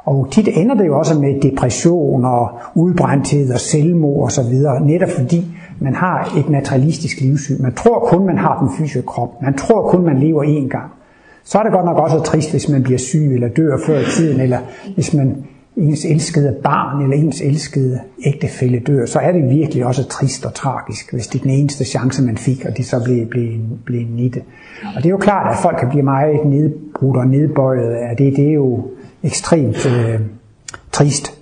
Og 0.05 0.29
tit 0.31 0.49
ender 0.49 0.75
det 0.75 0.87
jo 0.87 0.99
også 0.99 1.21
med 1.21 1.41
depression 1.41 2.25
og 2.25 2.49
udbrændthed 2.75 3.53
og 3.53 3.61
selvmord 3.61 4.23
og 4.23 4.33
så 4.33 4.43
videre, 4.43 4.87
netop 4.87 5.09
fordi 5.09 5.45
man 5.81 5.95
har 5.95 6.35
et 6.39 6.49
materialistisk 6.49 7.21
livssyn. 7.21 7.63
Man 7.63 7.75
tror 7.75 7.99
kun, 7.99 8.27
man 8.27 8.39
har 8.39 8.59
den 8.61 8.69
fysiske 8.79 9.03
krop. 9.03 9.43
Man 9.43 9.55
tror 9.55 9.89
kun, 9.89 10.05
man 10.05 10.19
lever 10.19 10.45
én 10.45 10.69
gang. 10.69 10.93
Så 11.45 11.59
er 11.59 11.63
det 11.63 11.73
godt 11.73 11.85
nok 11.85 11.99
også 11.99 12.19
trist, 12.19 12.51
hvis 12.51 12.69
man 12.69 12.83
bliver 12.83 12.99
syg 12.99 13.35
eller 13.35 13.49
dør 13.49 13.77
før 13.87 13.99
i 13.99 14.05
tiden, 14.17 14.41
eller 14.41 14.59
hvis 14.95 15.15
man 15.15 15.37
ens 15.77 16.05
elskede 16.05 16.57
barn 16.65 17.03
eller 17.03 17.17
ens 17.17 17.41
elskede 17.41 18.01
ægtefælle 18.25 18.79
dør, 18.79 19.07
så 19.07 19.19
er 19.19 19.33
det 19.33 19.51
virkelig 19.51 19.87
også 19.87 20.09
trist 20.09 20.47
og 20.47 20.55
tragisk, 20.55 21.13
hvis 21.13 21.27
det 21.27 21.39
er 21.39 21.43
den 21.43 21.51
eneste 21.51 21.85
chance, 21.85 22.23
man 22.23 22.39
fik, 22.39 22.65
og 22.65 22.77
det 22.77 22.87
så 22.87 23.05
blev, 23.05 23.27
blev, 23.27 23.49
blev 23.85 24.07
nitte. 24.09 24.43
Og 24.97 25.03
det 25.03 25.07
er 25.07 25.11
jo 25.11 25.17
klart, 25.17 25.53
at 25.53 25.63
folk 25.63 25.79
kan 25.79 25.89
blive 25.89 26.03
meget 26.03 26.47
nedbrudt 26.47 27.17
og 27.17 27.27
nedbøjet 27.27 27.91
af 27.91 28.17
det. 28.17 28.37
Det 28.37 28.49
er 28.49 28.53
jo 28.53 28.91
ekstremt 29.23 29.87
øh, 29.87 30.21
trist. 30.93 31.36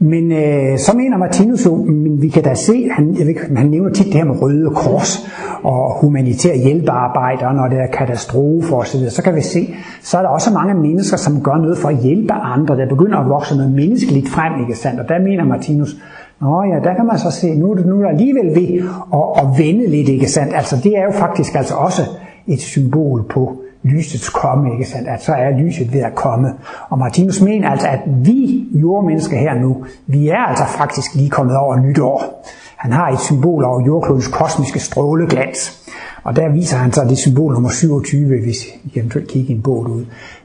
Men 0.00 0.32
øh, 0.32 0.78
så 0.78 0.96
mener 0.96 1.16
Martinus 1.16 1.66
jo, 1.66 1.74
men 1.76 2.22
vi 2.22 2.28
kan 2.28 2.42
da 2.42 2.54
se, 2.54 2.90
han, 2.90 3.16
jeg 3.18 3.26
ved, 3.26 3.56
han 3.56 3.66
nævner 3.66 3.90
tit 3.90 4.06
det 4.06 4.14
her 4.14 4.24
med 4.24 4.42
røde 4.42 4.70
kors 4.70 5.28
og 5.62 6.00
humanitær 6.00 6.54
hjælpearbejde, 6.54 7.56
når 7.56 7.68
det 7.68 7.78
er 7.78 7.86
katastrofer 7.86 8.76
osv., 8.76 9.00
så, 9.00 9.10
så 9.10 9.22
kan 9.22 9.34
vi 9.34 9.40
se, 9.40 9.74
så 10.02 10.18
er 10.18 10.22
der 10.22 10.28
også 10.28 10.52
mange 10.52 10.74
mennesker, 10.74 11.16
som 11.16 11.42
gør 11.42 11.56
noget 11.56 11.78
for 11.78 11.88
at 11.88 11.96
hjælpe 11.96 12.32
andre, 12.32 12.76
der 12.76 12.88
begynder 12.88 13.18
at 13.18 13.28
vokse 13.28 13.56
noget 13.56 13.72
menneskeligt 13.72 14.28
frem, 14.28 14.52
ikke 14.60 14.78
sandt? 14.78 15.00
Og 15.00 15.08
der 15.08 15.18
mener 15.18 15.44
Martinus, 15.44 15.96
Nå 16.40 16.62
ja, 16.62 16.88
der 16.88 16.94
kan 16.94 17.06
man 17.06 17.18
så 17.18 17.30
se, 17.30 17.54
nu 17.54 17.74
nu 17.74 17.98
er 17.98 18.02
der 18.02 18.08
alligevel 18.08 18.46
ved 18.46 18.88
at, 19.12 19.42
at 19.42 19.58
vende 19.58 19.86
lidt, 19.86 20.08
ikke 20.08 20.30
sandt? 20.30 20.54
Altså 20.54 20.76
det 20.84 20.98
er 20.98 21.04
jo 21.04 21.10
faktisk 21.12 21.54
altså 21.54 21.74
også 21.74 22.02
et 22.46 22.60
symbol 22.60 23.24
på 23.30 23.62
lysets 23.82 24.28
komme, 24.28 24.72
ikke 24.72 24.84
sandt? 24.84 25.08
At 25.08 25.22
så 25.22 25.32
er 25.32 25.50
lyset 25.58 25.92
ved 25.92 26.00
at 26.00 26.14
komme. 26.14 26.54
Og 26.88 26.98
Martinus 26.98 27.40
mener 27.40 27.70
altså, 27.70 27.86
at 27.86 28.00
vi 28.06 28.64
jordmennesker 28.72 29.36
her 29.36 29.54
nu, 29.54 29.84
vi 30.06 30.28
er 30.28 30.38
altså 30.48 30.64
faktisk 30.64 31.14
lige 31.14 31.30
kommet 31.30 31.56
over 31.56 31.76
nytår. 31.76 32.44
Han 32.76 32.92
har 32.92 33.08
et 33.08 33.20
symbol 33.20 33.64
over 33.64 33.86
jordklodens 33.86 34.28
kosmiske 34.28 34.78
stråleglans. 34.78 35.88
Og 36.24 36.36
der 36.36 36.48
viser 36.48 36.76
han 36.76 36.92
så 36.92 37.04
det 37.04 37.18
symbol 37.18 37.52
nummer 37.52 37.70
27, 37.70 38.40
hvis 38.42 38.66
I 38.84 38.98
eventuelt 38.98 39.28
kigger 39.28 39.54
en 39.54 39.62
båd 39.62 39.88
ud. 39.88 40.04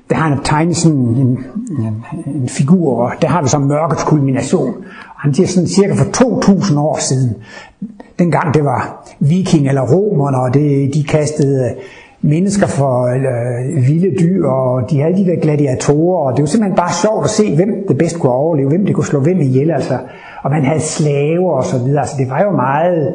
Der 0.09 0.15
har 0.15 0.29
han 0.29 0.43
tegnet 0.43 0.77
sådan 0.77 0.97
en, 0.97 1.45
en, 1.79 2.05
en 2.25 2.49
figur, 2.49 3.03
og 3.03 3.11
der 3.21 3.27
har 3.27 3.41
vi 3.41 3.47
så 3.47 3.59
mørkets 3.59 4.03
kulmination. 4.03 4.75
Og 5.15 5.21
han 5.21 5.33
siger 5.33 5.47
sådan 5.47 5.67
cirka 5.67 5.93
for 5.93 6.11
2000 6.11 6.79
år 6.79 6.97
siden, 6.99 7.35
dengang 8.19 8.53
det 8.53 8.63
var 8.63 9.09
viking 9.19 9.67
eller 9.67 9.81
romerne, 9.81 10.37
og 10.37 10.53
det, 10.53 10.93
de 10.93 11.03
kastede 11.03 11.75
mennesker 12.23 12.67
for 12.67 13.07
øh, 13.07 13.87
vilde 13.87 14.17
dyr, 14.19 14.47
og 14.47 14.89
de 14.89 15.01
havde 15.01 15.17
de 15.17 15.25
der 15.25 15.41
gladiatorer, 15.41 16.25
og 16.25 16.37
det 16.37 16.43
var 16.43 16.47
simpelthen 16.47 16.75
bare 16.75 16.93
sjovt 17.01 17.23
at 17.23 17.29
se, 17.29 17.55
hvem 17.55 17.69
det 17.87 17.97
bedst 17.97 18.19
kunne 18.19 18.31
overleve, 18.31 18.69
hvem 18.69 18.85
det 18.85 18.95
kunne 18.95 19.05
slå 19.05 19.19
hvem 19.19 19.39
ihjel, 19.39 19.71
altså. 19.71 19.97
Og 20.43 20.51
man 20.51 20.65
havde 20.65 20.79
slaver 20.79 21.51
og 21.51 21.63
så 21.63 21.77
videre, 21.77 21.99
altså 21.99 22.15
det 22.19 22.29
var 22.29 22.43
jo 22.43 22.51
meget 22.51 23.13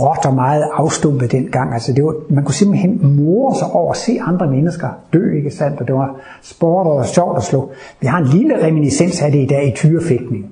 råt 0.00 0.26
og 0.26 0.34
meget 0.34 0.64
afstumpet 0.72 1.32
dengang. 1.32 1.74
Altså 1.74 1.92
det 1.92 2.04
var, 2.04 2.14
man 2.28 2.44
kunne 2.44 2.54
simpelthen 2.54 3.16
more 3.16 3.54
sig 3.54 3.70
over 3.70 3.90
at 3.90 3.96
se 3.96 4.18
andre 4.26 4.50
mennesker 4.50 4.88
dø, 5.12 5.36
ikke 5.36 5.50
sandt? 5.50 5.80
Og 5.80 5.86
det 5.86 5.94
var 5.94 6.16
sport 6.42 6.86
og 6.86 7.06
sjovt 7.06 7.36
at 7.36 7.42
slå. 7.42 7.70
Vi 8.00 8.06
har 8.06 8.18
en 8.18 8.26
lille 8.26 8.66
reminiscens 8.66 9.22
af 9.22 9.32
det 9.32 9.38
i 9.38 9.46
dag 9.46 9.68
i 9.68 9.70
tyrefægtning. 9.70 10.46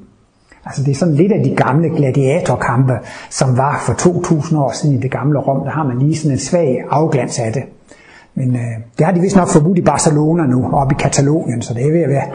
Altså 0.64 0.82
det 0.82 0.90
er 0.90 0.94
sådan 0.94 1.14
lidt 1.14 1.32
af 1.32 1.44
de 1.44 1.54
gamle 1.56 1.88
gladiatorkampe, 1.88 2.92
som 3.30 3.56
var 3.56 3.82
for 3.86 3.92
2000 3.92 4.60
år 4.60 4.72
siden 4.72 4.96
i 4.96 5.00
det 5.00 5.10
gamle 5.10 5.38
Rom. 5.38 5.64
Der 5.64 5.70
har 5.70 5.84
man 5.84 5.98
lige 5.98 6.16
sådan 6.16 6.32
en 6.32 6.38
svag 6.38 6.84
afglans 6.90 7.38
af 7.38 7.52
det. 7.52 7.62
Men 8.34 8.56
øh, 8.56 8.62
det 8.98 9.06
har 9.06 9.12
de 9.12 9.20
vist 9.20 9.36
nok 9.36 9.48
forbudt 9.48 9.78
i 9.78 9.82
Barcelona 9.82 10.46
nu, 10.46 10.70
oppe 10.72 10.94
i 10.94 11.02
Katalonien, 11.02 11.62
så 11.62 11.74
det 11.74 11.86
er 11.86 11.92
ved 11.92 12.00
at 12.00 12.10
være 12.10 12.26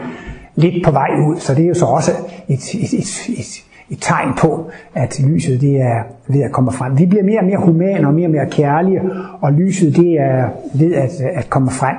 lidt 0.54 0.84
på 0.84 0.90
vej 0.90 1.10
ud. 1.28 1.36
Så 1.36 1.54
det 1.54 1.64
er 1.64 1.68
jo 1.68 1.74
så 1.74 1.84
også 1.84 2.10
et, 2.48 2.74
et, 2.74 2.92
et, 2.92 3.38
et, 3.38 3.64
et 3.90 3.98
tegn 4.00 4.28
på, 4.38 4.70
at 4.94 5.20
lyset 5.20 5.60
det 5.60 5.80
er 5.80 6.02
ved 6.28 6.42
at 6.42 6.52
komme 6.52 6.72
frem. 6.72 6.98
Vi 6.98 7.06
bliver 7.06 7.24
mere 7.24 7.38
og 7.38 7.44
mere 7.44 7.58
humane 7.58 8.06
og 8.06 8.14
mere 8.14 8.26
og 8.26 8.30
mere 8.30 8.50
kærlige, 8.50 9.00
og 9.40 9.52
lyset 9.52 9.96
det 9.96 10.20
er 10.20 10.48
ved 10.74 10.94
at, 10.94 11.10
at 11.20 11.50
komme 11.50 11.70
frem. 11.70 11.96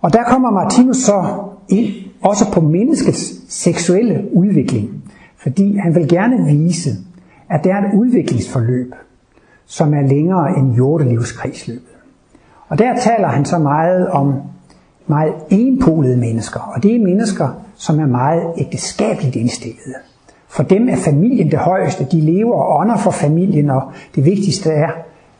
Og 0.00 0.12
der 0.12 0.24
kommer 0.24 0.50
Martinus 0.50 0.96
så 0.96 1.24
ind 1.68 1.94
også 2.22 2.52
på 2.52 2.60
menneskets 2.60 3.52
seksuelle 3.54 4.28
udvikling, 4.32 5.04
fordi 5.36 5.76
han 5.76 5.94
vil 5.94 6.08
gerne 6.08 6.46
vise, 6.46 6.90
at 7.50 7.64
det 7.64 7.72
er 7.72 7.76
et 7.76 7.94
udviklingsforløb, 7.94 8.94
som 9.66 9.94
er 9.94 10.02
længere 10.02 10.58
end 10.58 10.74
jordelivskredsløbet. 10.74 11.96
Og 12.68 12.78
der 12.78 12.96
taler 13.00 13.28
han 13.28 13.44
så 13.44 13.58
meget 13.58 14.08
om 14.08 14.34
meget 15.06 15.34
enpolede 15.50 16.16
mennesker, 16.16 16.60
og 16.60 16.82
det 16.82 16.96
er 16.96 17.00
mennesker, 17.00 17.48
som 17.76 18.00
er 18.00 18.06
meget 18.06 18.42
ægteskabeligt 18.58 19.36
indstillede. 19.36 19.94
For 20.48 20.62
dem 20.62 20.88
er 20.88 20.96
familien 20.96 21.50
det 21.50 21.58
højeste. 21.58 22.06
De 22.12 22.20
lever 22.20 22.54
og 22.54 22.80
ånder 22.80 22.96
for 22.96 23.10
familien, 23.10 23.70
og 23.70 23.82
det 24.14 24.24
vigtigste 24.24 24.70
er, 24.70 24.90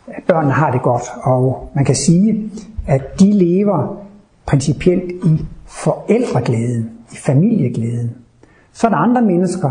at 0.06 0.22
børnene 0.28 0.52
har 0.52 0.70
det 0.70 0.82
godt. 0.82 1.02
Og 1.22 1.70
man 1.74 1.84
kan 1.84 1.94
sige, 1.94 2.50
at 2.86 3.20
de 3.20 3.32
lever 3.32 3.96
principielt 4.46 5.12
i 5.24 5.44
forældreglæden, 5.66 6.90
i 7.12 7.16
familieglæden. 7.16 8.14
Så 8.72 8.86
er 8.86 8.90
der 8.90 8.96
andre 8.96 9.22
mennesker, 9.22 9.70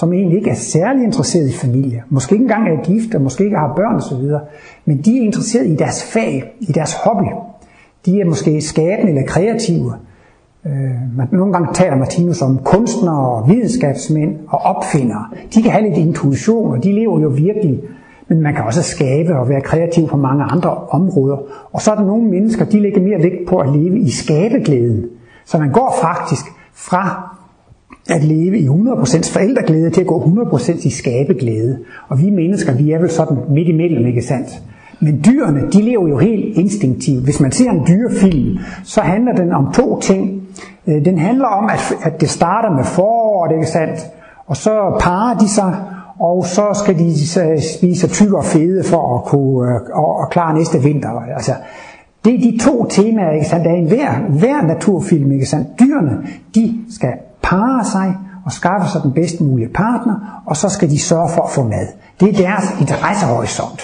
som 0.00 0.12
egentlig 0.12 0.38
ikke 0.38 0.50
er 0.50 0.54
særlig 0.54 1.04
interesseret 1.04 1.48
i 1.48 1.52
familie. 1.52 2.02
Måske 2.08 2.32
ikke 2.32 2.42
engang 2.42 2.68
er 2.68 2.82
gift, 2.82 3.14
og 3.14 3.20
måske 3.22 3.44
ikke 3.44 3.56
har 3.56 3.72
børn 3.76 3.96
osv. 3.96 4.46
Men 4.84 4.98
de 4.98 5.18
er 5.18 5.22
interesseret 5.22 5.66
i 5.66 5.74
deres 5.74 6.04
fag, 6.12 6.56
i 6.60 6.72
deres 6.72 6.94
hobby. 7.04 7.28
De 8.06 8.20
er 8.20 8.24
måske 8.24 8.60
skabende 8.60 9.12
eller 9.12 9.26
kreative. 9.26 9.94
Øh, 10.66 11.32
nogle 11.32 11.52
gange 11.52 11.68
taler 11.74 11.96
Martinus 11.96 12.42
om 12.42 12.58
kunstnere, 12.64 13.48
videnskabsmænd 13.48 14.36
og 14.48 14.58
opfindere. 14.58 15.24
De 15.54 15.62
kan 15.62 15.70
have 15.70 15.84
lidt 15.88 15.98
intuition, 15.98 16.72
og 16.72 16.84
de 16.84 16.92
lever 16.92 17.20
jo 17.20 17.28
virkelig. 17.28 17.80
Men 18.28 18.42
man 18.42 18.54
kan 18.54 18.64
også 18.64 18.82
skabe 18.82 19.36
og 19.36 19.48
være 19.48 19.60
kreativ 19.60 20.08
på 20.08 20.16
mange 20.16 20.44
andre 20.44 20.74
områder. 20.74 21.36
Og 21.72 21.80
så 21.80 21.90
er 21.90 21.94
der 21.94 22.04
nogle 22.04 22.24
mennesker, 22.24 22.64
de 22.64 22.80
lægger 22.80 23.00
mere 23.00 23.22
vægt 23.22 23.48
på 23.48 23.58
at 23.58 23.68
leve 23.68 23.98
i 23.98 24.10
skabeglæden. 24.10 25.04
Så 25.44 25.58
man 25.58 25.72
går 25.72 25.98
faktisk 26.02 26.44
fra 26.72 27.36
at 28.08 28.24
leve 28.24 28.58
i 28.58 28.68
100% 28.68 29.32
forældreglæde 29.32 29.90
til 29.90 30.00
at 30.00 30.06
gå 30.06 30.20
100% 30.20 30.86
i 30.86 30.90
skabeglæde. 30.90 31.78
Og 32.08 32.22
vi 32.22 32.30
mennesker, 32.30 32.74
vi 32.74 32.90
er 32.90 32.98
vel 32.98 33.10
sådan 33.10 33.36
midt 33.48 33.68
imellem, 33.68 34.06
ikke 34.06 34.22
sandt? 34.22 34.62
Men 35.00 35.24
dyrene, 35.26 35.60
de 35.72 35.82
lever 35.82 36.08
jo 36.08 36.18
helt 36.18 36.58
instinktivt. 36.58 37.24
Hvis 37.24 37.40
man 37.40 37.52
ser 37.52 37.70
en 37.70 37.82
dyrefilm, 37.88 38.58
så 38.84 39.00
handler 39.00 39.32
den 39.32 39.52
om 39.52 39.72
to 39.72 40.00
ting. 40.00 40.42
Øh, 40.86 41.04
den 41.04 41.18
handler 41.18 41.46
om, 41.46 41.70
at, 41.70 41.94
at 42.02 42.20
det 42.20 42.30
starter 42.30 42.70
med 42.70 42.84
forår, 42.84 43.46
det 43.46 43.54
ikke 43.54 43.66
sandt? 43.66 44.06
Og 44.46 44.56
så 44.56 44.96
parer 45.00 45.38
de 45.38 45.48
sig, 45.48 45.76
og 46.20 46.46
så 46.46 46.82
skal 46.84 46.98
de 46.98 47.10
øh, 47.50 47.60
spise 47.78 48.08
tyk 48.08 48.32
og 48.32 48.44
fede 48.44 48.84
for 48.84 49.18
at 49.18 49.24
kunne 49.24 49.74
øh, 49.74 49.80
og 49.92 50.22
at 50.22 50.30
klare 50.30 50.54
næste 50.54 50.78
vinter. 50.78 51.08
Altså, 51.36 51.52
det 52.24 52.34
er 52.34 52.38
de 52.38 52.58
to 52.58 52.84
temaer, 52.84 53.32
ikke 53.32 53.46
sandt? 53.46 53.64
Der 53.64 53.70
er 53.70 53.74
en 53.74 53.88
hver, 53.88 54.12
hver 54.28 54.62
naturfilm, 54.62 55.32
ikke 55.32 55.46
sandt? 55.46 55.68
Dyrene, 55.80 56.18
de 56.54 56.78
skal 56.90 57.12
parre 57.42 57.84
sig 57.84 58.16
og 58.44 58.52
skaffe 58.52 58.88
sig 58.88 59.02
den 59.02 59.12
bedst 59.12 59.40
mulige 59.40 59.68
partner, 59.68 60.42
og 60.46 60.56
så 60.56 60.68
skal 60.68 60.90
de 60.90 60.98
sørge 60.98 61.28
for 61.34 61.42
at 61.42 61.50
få 61.50 61.62
mad. 61.62 61.86
Det 62.20 62.28
er 62.28 62.48
deres 62.48 62.80
interessehorisont. 62.80 63.82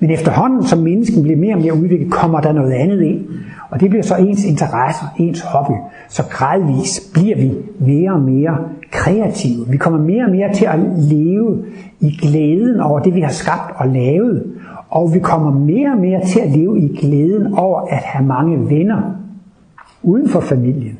Men 0.00 0.10
efterhånden, 0.10 0.64
som 0.66 0.78
mennesken 0.78 1.22
bliver 1.22 1.38
mere 1.38 1.54
og 1.54 1.60
mere 1.60 1.74
udviklet, 1.74 2.12
kommer 2.12 2.40
der 2.40 2.52
noget 2.52 2.72
andet 2.72 3.02
ind. 3.02 3.26
Og 3.70 3.80
det 3.80 3.90
bliver 3.90 4.02
så 4.02 4.16
ens 4.16 4.44
interesser, 4.44 5.06
ens 5.18 5.40
hobby. 5.40 5.72
Så 6.08 6.22
gradvist 6.30 7.12
bliver 7.12 7.36
vi 7.36 7.52
mere 7.78 8.12
og 8.12 8.20
mere 8.20 8.58
kreative. 8.90 9.68
Vi 9.68 9.76
kommer 9.76 10.00
mere 10.00 10.24
og 10.24 10.30
mere 10.30 10.54
til 10.54 10.64
at 10.64 10.78
leve 10.96 11.64
i 12.00 12.16
glæden 12.22 12.80
over 12.80 13.00
det, 13.00 13.14
vi 13.14 13.20
har 13.20 13.32
skabt 13.32 13.72
og 13.76 13.88
lavet. 13.88 14.44
Og 14.88 15.14
vi 15.14 15.18
kommer 15.18 15.50
mere 15.50 15.92
og 15.92 15.98
mere 15.98 16.26
til 16.26 16.40
at 16.40 16.50
leve 16.50 16.80
i 16.80 16.96
glæden 16.96 17.54
over 17.54 17.80
at 17.80 17.98
have 17.98 18.26
mange 18.26 18.70
venner 18.70 19.02
uden 20.02 20.28
for 20.28 20.40
familien. 20.40 20.97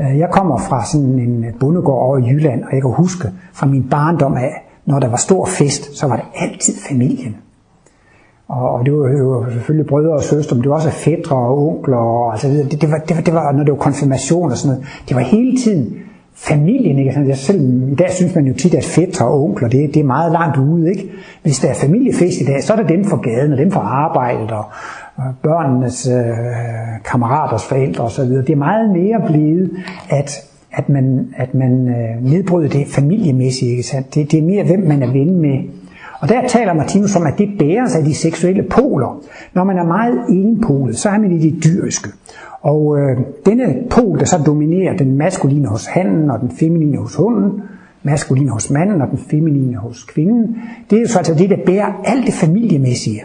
Øh, 0.00 0.18
jeg 0.18 0.28
kommer 0.30 0.58
fra 0.58 0.84
sådan 0.86 1.18
en 1.18 1.44
øh, 1.44 1.52
bondegård 1.60 2.02
over 2.02 2.18
i 2.18 2.28
Jylland, 2.28 2.64
og 2.64 2.72
jeg 2.72 2.82
kan 2.82 2.90
huske 2.90 3.28
fra 3.52 3.66
min 3.66 3.88
barndom 3.90 4.34
af, 4.36 4.52
når 4.86 4.98
der 5.00 5.08
var 5.08 5.16
stor 5.16 5.46
fest, 5.46 5.98
så 5.98 6.06
var 6.06 6.16
det 6.16 6.24
altid 6.34 6.74
familien. 6.88 7.36
Og 8.48 8.86
det 8.86 8.92
var 8.94 9.08
jo 9.08 9.44
selvfølgelig 9.52 9.86
brødre 9.86 10.12
og 10.12 10.22
søstre, 10.22 10.56
men 10.56 10.62
det 10.62 10.70
var 10.70 10.76
også 10.76 10.90
fædre 10.90 11.36
og 11.36 11.68
onkler. 11.68 11.96
Og 11.96 12.32
altså, 12.32 12.48
det, 12.48 12.80
det, 12.80 12.90
var, 12.90 12.98
det, 12.98 13.16
var, 13.16 13.22
det 13.22 13.34
var, 13.34 13.52
når 13.52 13.64
det 13.64 13.72
var 13.72 13.78
konfirmation 13.78 14.50
og 14.50 14.56
sådan 14.56 14.76
noget. 14.76 14.88
Det 15.08 15.16
var 15.16 15.22
hele 15.22 15.58
tiden 15.58 15.94
familien. 16.34 16.98
Ikke? 16.98 17.10
Altså, 17.10 17.22
jeg 17.22 17.36
selv, 17.36 17.92
I 17.92 17.94
dag 17.94 18.10
synes 18.10 18.34
man 18.34 18.46
jo 18.46 18.54
tit, 18.54 18.74
at 18.74 18.84
fædre 18.84 19.26
og 19.26 19.44
onkler, 19.44 19.68
det, 19.68 19.94
det 19.94 20.00
er 20.00 20.04
meget 20.04 20.32
langt 20.32 20.56
ude. 20.56 20.90
Ikke? 20.90 21.10
Hvis 21.42 21.58
der 21.58 21.68
er 21.68 21.74
familiefest 21.74 22.40
i 22.40 22.44
dag, 22.44 22.62
så 22.62 22.72
er 22.72 22.76
det 22.76 22.88
dem 22.88 23.04
for 23.04 23.16
gaden 23.16 23.52
og 23.52 23.58
dem 23.58 23.70
for 23.70 23.80
arbejdet 23.80 24.50
og 24.50 24.64
børnenes 25.42 26.08
øh, 26.08 26.14
kammeraters 27.04 27.64
forældre 27.64 28.04
osv. 28.04 28.24
Det 28.24 28.50
er 28.50 28.56
meget 28.56 28.90
mere 28.90 29.22
blevet, 29.26 29.70
at 30.10 30.50
at 30.76 30.88
man, 30.88 31.34
at 31.36 31.54
man 31.54 31.88
øh, 31.88 32.32
nedbryder 32.32 32.68
det 32.68 32.86
familiemæssige. 32.86 33.70
Ikke 33.70 33.82
sandt? 33.82 34.14
Det, 34.14 34.32
det 34.32 34.38
er 34.38 34.42
mere, 34.42 34.64
hvem 34.64 34.80
man 34.80 35.02
er 35.02 35.12
ven 35.12 35.40
med. 35.40 35.58
Og 36.20 36.28
der 36.28 36.48
taler 36.48 36.72
Martinus 36.72 37.16
om, 37.16 37.26
at 37.26 37.38
det 37.38 37.48
bæres 37.58 37.96
af 37.96 38.04
de 38.04 38.14
seksuelle 38.14 38.62
poler. 38.62 39.22
Når 39.54 39.64
man 39.64 39.78
er 39.78 39.84
meget 39.84 40.18
enpolet, 40.28 40.96
så 40.96 41.08
er 41.08 41.18
man 41.18 41.32
i 41.32 41.50
det 41.50 41.64
dyriske. 41.64 42.08
Og 42.62 42.98
øh, 42.98 43.18
denne 43.46 43.74
pol, 43.90 44.18
der 44.18 44.24
så 44.24 44.38
dominerer 44.46 44.96
den 44.96 45.16
maskuline 45.16 45.68
hos 45.68 45.86
handen 45.86 46.30
og 46.30 46.40
den 46.40 46.50
feminine 46.50 46.98
hos 46.98 47.14
hunden, 47.14 47.62
maskuline 48.02 48.50
hos 48.50 48.70
manden 48.70 49.02
og 49.02 49.10
den 49.10 49.18
feminine 49.18 49.76
hos 49.76 50.04
kvinden, 50.04 50.56
det 50.90 50.96
er 50.96 51.00
jo 51.00 51.08
så 51.08 51.18
altså 51.18 51.34
det, 51.34 51.50
der 51.50 51.56
bærer 51.66 51.92
alt 52.04 52.26
det 52.26 52.34
familiemæssige 52.34 53.24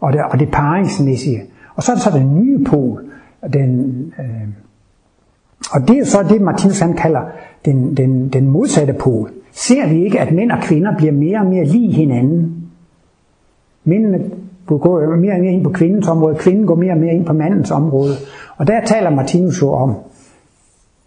og 0.00 0.12
det, 0.12 0.20
og 0.30 0.40
det 0.40 0.50
paringsmæssige. 0.50 1.42
Og 1.74 1.82
så 1.82 1.92
er 1.92 1.96
det 1.96 2.04
så 2.04 2.10
den 2.10 2.34
nye 2.34 2.64
pol, 2.64 3.04
den, 3.52 3.94
øh, 4.18 4.48
og 5.72 5.88
det 5.88 5.98
er 5.98 6.04
så 6.04 6.22
det, 6.28 6.40
Martinus 6.40 6.80
han 6.80 6.94
kalder 6.94 7.20
den, 7.64 7.96
den, 7.96 8.28
den 8.28 8.46
modsatte 8.46 8.92
pol. 8.92 9.30
Ser 9.52 9.88
vi 9.88 10.04
ikke, 10.04 10.20
at 10.20 10.34
mænd 10.34 10.52
og 10.52 10.62
kvinder 10.62 10.96
bliver 10.96 11.12
mere 11.12 11.38
og 11.38 11.46
mere 11.46 11.64
lige 11.64 11.92
hinanden? 11.92 12.56
Mændene 13.84 14.30
går 14.66 15.16
mere 15.16 15.32
og 15.34 15.40
mere 15.40 15.52
ind 15.52 15.64
på 15.64 15.70
kvindens 15.70 16.08
område, 16.08 16.34
kvinden 16.34 16.66
går 16.66 16.74
mere 16.74 16.92
og 16.92 16.98
mere 16.98 17.14
ind 17.14 17.26
på 17.26 17.32
mandens 17.32 17.70
område. 17.70 18.14
Og 18.56 18.66
der 18.66 18.84
taler 18.84 19.10
Martinus 19.10 19.62
jo 19.62 19.72
om, 19.72 19.94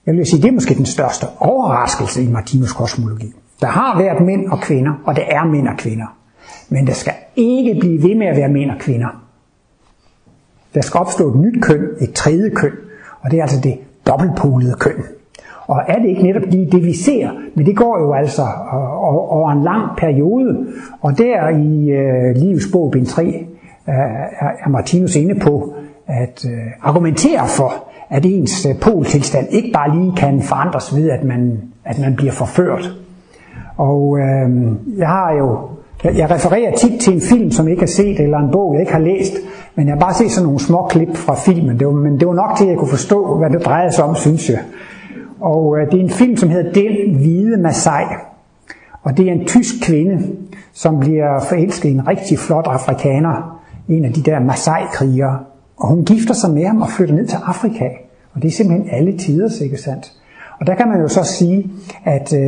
jeg 0.05 0.15
vil 0.15 0.25
sige, 0.25 0.41
det 0.41 0.47
er 0.47 0.53
måske 0.53 0.75
den 0.75 0.85
største 0.85 1.25
overraskelse 1.39 2.23
i 2.23 2.27
Martinus 2.27 2.73
kosmologi. 2.73 3.33
Der 3.61 3.67
har 3.67 3.97
været 3.97 4.25
mænd 4.25 4.47
og 4.47 4.59
kvinder, 4.61 4.93
og 5.05 5.15
det 5.15 5.23
er 5.27 5.45
mænd 5.45 5.67
og 5.67 5.77
kvinder. 5.77 6.17
Men 6.69 6.87
der 6.87 6.93
skal 6.93 7.13
ikke 7.35 7.77
blive 7.79 8.03
ved 8.03 8.15
med 8.15 8.27
at 8.27 8.37
være 8.37 8.49
mænd 8.49 8.71
og 8.71 8.77
kvinder. 8.79 9.23
Der 10.73 10.81
skal 10.81 10.99
opstå 10.99 11.29
et 11.29 11.39
nyt 11.39 11.63
køn, 11.63 11.87
et 12.01 12.13
tredje 12.13 12.49
køn, 12.49 12.71
og 13.21 13.31
det 13.31 13.37
er 13.37 13.41
altså 13.41 13.61
det 13.61 13.77
dobbeltpolede 14.07 14.75
køn. 14.79 15.03
Og 15.67 15.81
er 15.87 15.99
det 15.99 16.09
ikke 16.09 16.23
netop 16.23 16.43
lige 16.47 16.71
det, 16.71 16.85
vi 16.85 16.93
ser? 16.93 17.29
Men 17.55 17.65
det 17.65 17.77
går 17.77 17.99
jo 17.99 18.13
altså 18.13 18.41
øh, 18.41 19.03
over 19.33 19.51
en 19.51 19.63
lang 19.63 19.97
periode. 19.97 20.67
Og 21.01 21.17
der 21.17 21.49
i 21.49 21.89
øh, 21.89 22.35
Livets 22.35 22.67
bog, 22.71 22.91
bind 22.91 23.05
3, 23.05 23.47
er 23.85 24.69
Martinus 24.69 25.15
inde 25.15 25.39
på 25.39 25.73
at 26.07 26.45
øh, 26.45 26.71
argumentere 26.81 27.47
for, 27.47 27.73
at 28.09 28.25
ens 28.25 28.65
øh, 28.65 28.79
poltilstand 28.81 29.47
ikke 29.49 29.71
bare 29.73 29.95
lige 29.95 30.15
kan 30.17 30.41
forandres 30.41 30.95
ved, 30.95 31.09
at 31.09 31.23
man, 31.23 31.61
at 31.85 31.99
man 31.99 32.15
bliver 32.15 32.31
forført. 32.31 32.91
Og 33.77 34.19
øh, 34.19 34.71
jeg 34.97 35.07
har 35.07 35.33
jo 35.33 35.59
jeg, 36.03 36.17
jeg 36.17 36.31
refererer 36.31 36.75
tit 36.75 37.01
til 37.01 37.13
en 37.13 37.21
film, 37.21 37.51
som 37.51 37.65
jeg 37.65 37.71
ikke 37.71 37.81
har 37.81 37.87
set, 37.87 38.19
eller 38.19 38.37
en 38.37 38.51
bog, 38.51 38.73
jeg 38.73 38.81
ikke 38.81 38.91
har 38.91 38.99
læst, 38.99 39.33
men 39.75 39.87
jeg 39.87 39.95
har 39.95 39.99
bare 39.99 40.13
set 40.13 40.31
sådan 40.31 40.45
nogle 40.45 40.59
små 40.59 40.87
klip 40.87 41.15
fra 41.15 41.35
filmen. 41.35 41.79
Det 41.79 41.87
var, 41.87 41.93
men 41.93 42.19
det 42.19 42.27
var 42.27 42.33
nok 42.33 42.57
til, 42.57 42.63
at 42.63 42.69
jeg 42.69 42.77
kunne 42.77 42.89
forstå, 42.89 43.37
hvad 43.37 43.49
det 43.49 43.65
drejede 43.65 43.91
sig 43.91 44.03
om, 44.03 44.15
synes 44.15 44.49
jeg. 44.49 44.59
Og 45.41 45.77
øh, 45.77 45.91
det 45.91 45.99
er 45.99 46.03
en 46.03 46.09
film, 46.09 46.37
som 46.37 46.49
hedder 46.49 46.71
Den 46.71 47.15
Hvide 47.15 47.57
Masai. 47.57 48.03
Og 49.03 49.17
det 49.17 49.27
er 49.27 49.31
en 49.31 49.45
tysk 49.45 49.73
kvinde, 49.83 50.27
som 50.73 50.99
bliver 50.99 51.39
forelsket 51.49 51.89
i 51.89 51.91
en 51.91 52.07
rigtig 52.07 52.39
flot 52.39 52.67
afrikaner, 52.67 53.61
en 53.89 54.05
af 54.05 54.13
de 54.13 54.21
der 54.21 54.39
Masai-krigere. 54.39 55.39
Og 55.77 55.87
hun 55.87 56.05
gifter 56.05 56.33
sig 56.33 56.51
med 56.51 56.65
ham 56.65 56.81
og 56.81 56.89
flytter 56.89 57.15
ned 57.15 57.27
til 57.27 57.37
Afrika. 57.45 57.85
Og 58.33 58.41
det 58.41 58.47
er 58.47 58.51
simpelthen 58.51 58.89
alle 58.91 59.17
tider, 59.17 59.63
ikke 59.63 59.77
sandt? 59.77 60.11
Og 60.63 60.67
der 60.67 60.75
kan 60.75 60.87
man 60.87 61.01
jo 61.01 61.07
så 61.07 61.23
sige, 61.23 61.71
at 62.05 62.33
øh, 62.33 62.39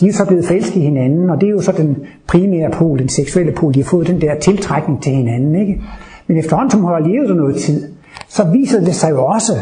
de 0.00 0.08
er 0.08 0.12
så 0.12 0.24
blevet 0.26 0.44
forelsket 0.44 0.76
i 0.76 0.80
hinanden, 0.80 1.30
og 1.30 1.40
det 1.40 1.46
er 1.46 1.50
jo 1.50 1.60
så 1.60 1.72
den 1.72 1.96
primære 2.26 2.70
pol, 2.70 2.98
den 2.98 3.08
seksuelle 3.08 3.52
pol, 3.52 3.74
de 3.74 3.82
har 3.82 3.84
fået 3.84 4.06
den 4.06 4.20
der 4.20 4.34
tiltrækning 4.34 5.02
til 5.02 5.12
hinanden. 5.12 5.54
Ikke? 5.54 5.80
Men 6.26 6.38
efterhånden, 6.38 6.70
som 6.70 6.80
hun 6.80 6.90
har 6.90 6.98
levet 6.98 7.28
der 7.28 7.34
noget 7.34 7.56
tid, 7.56 7.88
så 8.28 8.44
viser 8.52 8.80
det 8.80 8.94
sig 8.94 9.10
jo 9.10 9.24
også, 9.24 9.52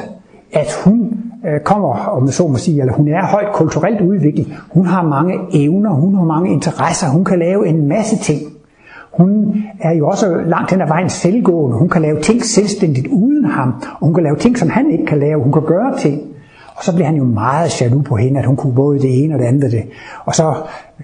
at 0.52 0.80
hun 0.84 1.12
øh, 1.46 1.60
kommer, 1.60 1.94
om 1.94 2.28
så 2.28 2.48
må 2.48 2.56
sige, 2.56 2.80
eller 2.80 2.92
hun 2.92 3.08
er 3.08 3.26
højt 3.26 3.52
kulturelt 3.54 4.00
udviklet. 4.00 4.46
Hun 4.70 4.86
har 4.86 5.02
mange 5.02 5.34
evner, 5.52 5.90
hun 5.90 6.14
har 6.14 6.24
mange 6.24 6.52
interesser, 6.52 7.08
hun 7.08 7.24
kan 7.24 7.38
lave 7.38 7.68
en 7.68 7.88
masse 7.88 8.16
ting. 8.16 8.40
Hun 9.12 9.54
er 9.80 9.92
jo 9.92 10.08
også 10.08 10.26
langt 10.46 10.70
hen 10.70 10.80
ad 10.80 10.88
vejen 10.88 11.10
selvgående. 11.10 11.78
Hun 11.78 11.88
kan 11.88 12.02
lave 12.02 12.20
ting 12.20 12.44
selvstændigt 12.44 13.06
uden 13.06 13.44
ham. 13.44 13.72
Og 14.00 14.06
hun 14.06 14.14
kan 14.14 14.22
lave 14.22 14.36
ting, 14.36 14.58
som 14.58 14.68
han 14.70 14.90
ikke 14.90 15.06
kan 15.06 15.18
lave. 15.18 15.42
Hun 15.42 15.52
kan 15.52 15.62
gøre 15.62 15.98
ting. 15.98 16.22
Og 16.78 16.84
så 16.84 16.94
blev 16.94 17.06
han 17.06 17.16
jo 17.16 17.24
meget 17.24 17.80
jaloux 17.80 18.04
på 18.04 18.16
hende, 18.16 18.40
at 18.40 18.46
hun 18.46 18.56
kunne 18.56 18.74
både 18.74 18.98
det 18.98 19.24
ene 19.24 19.34
og 19.34 19.40
det 19.40 19.46
andet 19.46 19.72
det. 19.72 19.82
Og 20.24 20.34
så 20.34 20.54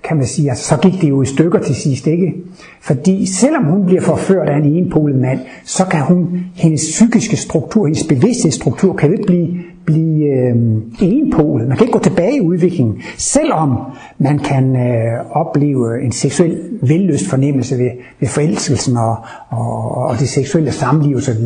kan 0.04 0.16
man 0.16 0.26
sige, 0.26 0.50
at 0.50 0.58
så 0.58 0.76
gik 0.76 1.00
det 1.00 1.08
jo 1.08 1.22
i 1.22 1.26
stykker 1.26 1.58
til 1.58 1.74
sidst, 1.74 2.06
ikke? 2.06 2.34
Fordi 2.80 3.26
selvom 3.26 3.64
hun 3.64 3.86
bliver 3.86 4.00
forført 4.00 4.48
af 4.48 4.56
en 4.56 4.64
enpolet 4.64 5.16
mand, 5.16 5.40
så 5.64 5.84
kan 5.84 6.00
hun, 6.00 6.40
hendes 6.54 6.80
psykiske 6.80 7.36
struktur, 7.36 7.86
hendes 7.86 8.04
bevidsthedsstruktur, 8.04 8.96
kan 8.96 9.12
ikke 9.12 9.26
blive 9.26 9.48
blive 9.86 10.24
øh, 10.24 10.56
enpolet. 11.00 11.68
Man 11.68 11.76
kan 11.76 11.86
ikke 11.86 11.98
gå 11.98 12.04
tilbage 12.04 12.36
i 12.36 12.40
udviklingen, 12.40 13.02
selvom 13.16 13.78
man 14.18 14.38
kan 14.38 14.76
øh, 14.76 15.30
opleve 15.30 16.02
en 16.04 16.12
seksuel 16.12 16.58
velløst 16.82 17.30
fornemmelse 17.30 17.78
ved, 17.78 17.90
ved 18.20 18.28
forelskelsen 18.28 18.96
og, 18.96 19.16
og, 19.48 19.94
og 19.94 20.18
det 20.18 20.28
seksuelle 20.28 20.72
samliv 20.72 21.16
osv. 21.16 21.40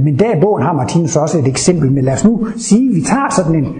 Men 0.00 0.18
der 0.18 0.36
i 0.36 0.40
bogen 0.40 0.62
har 0.62 0.72
Martinus 0.72 1.16
også 1.16 1.38
et 1.38 1.48
eksempel, 1.48 1.92
men 1.92 2.04
lad 2.04 2.12
os 2.12 2.24
nu 2.24 2.46
sige, 2.56 2.94
vi 2.94 3.00
tager 3.00 3.30
sådan 3.36 3.54
en, 3.54 3.74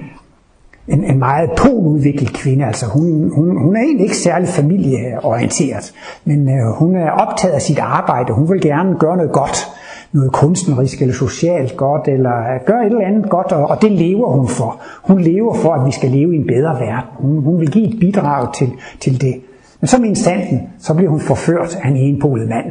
en, 0.89 1.05
en 1.05 1.19
meget 1.19 1.51
poludviklet 1.59 2.33
kvinde. 2.33 2.65
Altså 2.67 2.87
hun, 2.87 3.31
hun, 3.35 3.63
hun 3.63 3.77
er 3.77 3.81
egentlig 3.81 4.05
ikke 4.05 4.17
særlig 4.17 4.49
familieorienteret, 4.49 5.93
men 6.25 6.49
øh, 6.49 6.73
hun 6.75 6.97
er 6.97 7.11
optaget 7.11 7.55
af 7.55 7.63
sit 7.63 7.79
arbejde. 7.79 8.33
Hun 8.33 8.51
vil 8.51 8.61
gerne 8.61 8.99
gøre 8.99 9.17
noget 9.17 9.33
godt 9.33 9.78
noget 10.13 10.33
kunstnerisk 10.33 11.03
eller 11.03 11.15
socialt 11.15 11.77
godt, 11.77 12.09
eller 12.09 12.65
gør 12.67 12.81
et 12.81 12.87
eller 12.87 13.07
andet 13.07 13.31
godt, 13.31 13.53
og, 13.53 13.67
og 13.67 13.83
det 13.83 13.93
lever 13.93 14.29
hun 14.31 14.49
for. 14.49 14.81
Hun 15.03 15.21
lever 15.21 15.55
for, 15.55 15.73
at 15.75 15.87
vi 15.87 15.93
skal 15.93 16.11
leve 16.11 16.35
i 16.35 16.39
en 16.39 16.47
bedre 16.47 16.81
verden. 16.81 17.11
Hun, 17.19 17.43
hun 17.43 17.61
vil 17.61 17.71
give 17.71 17.95
et 17.95 18.01
bidrag 18.01 18.55
til, 18.55 18.73
til 19.01 19.21
det. 19.21 19.35
Men 19.81 19.89
som 19.89 20.05
instanten, 20.05 20.61
så 20.79 20.95
bliver 20.95 21.11
hun 21.11 21.21
forført 21.21 21.79
af 21.83 21.89
en 21.89 21.97
enpolet 21.97 22.49
mand, 22.49 22.67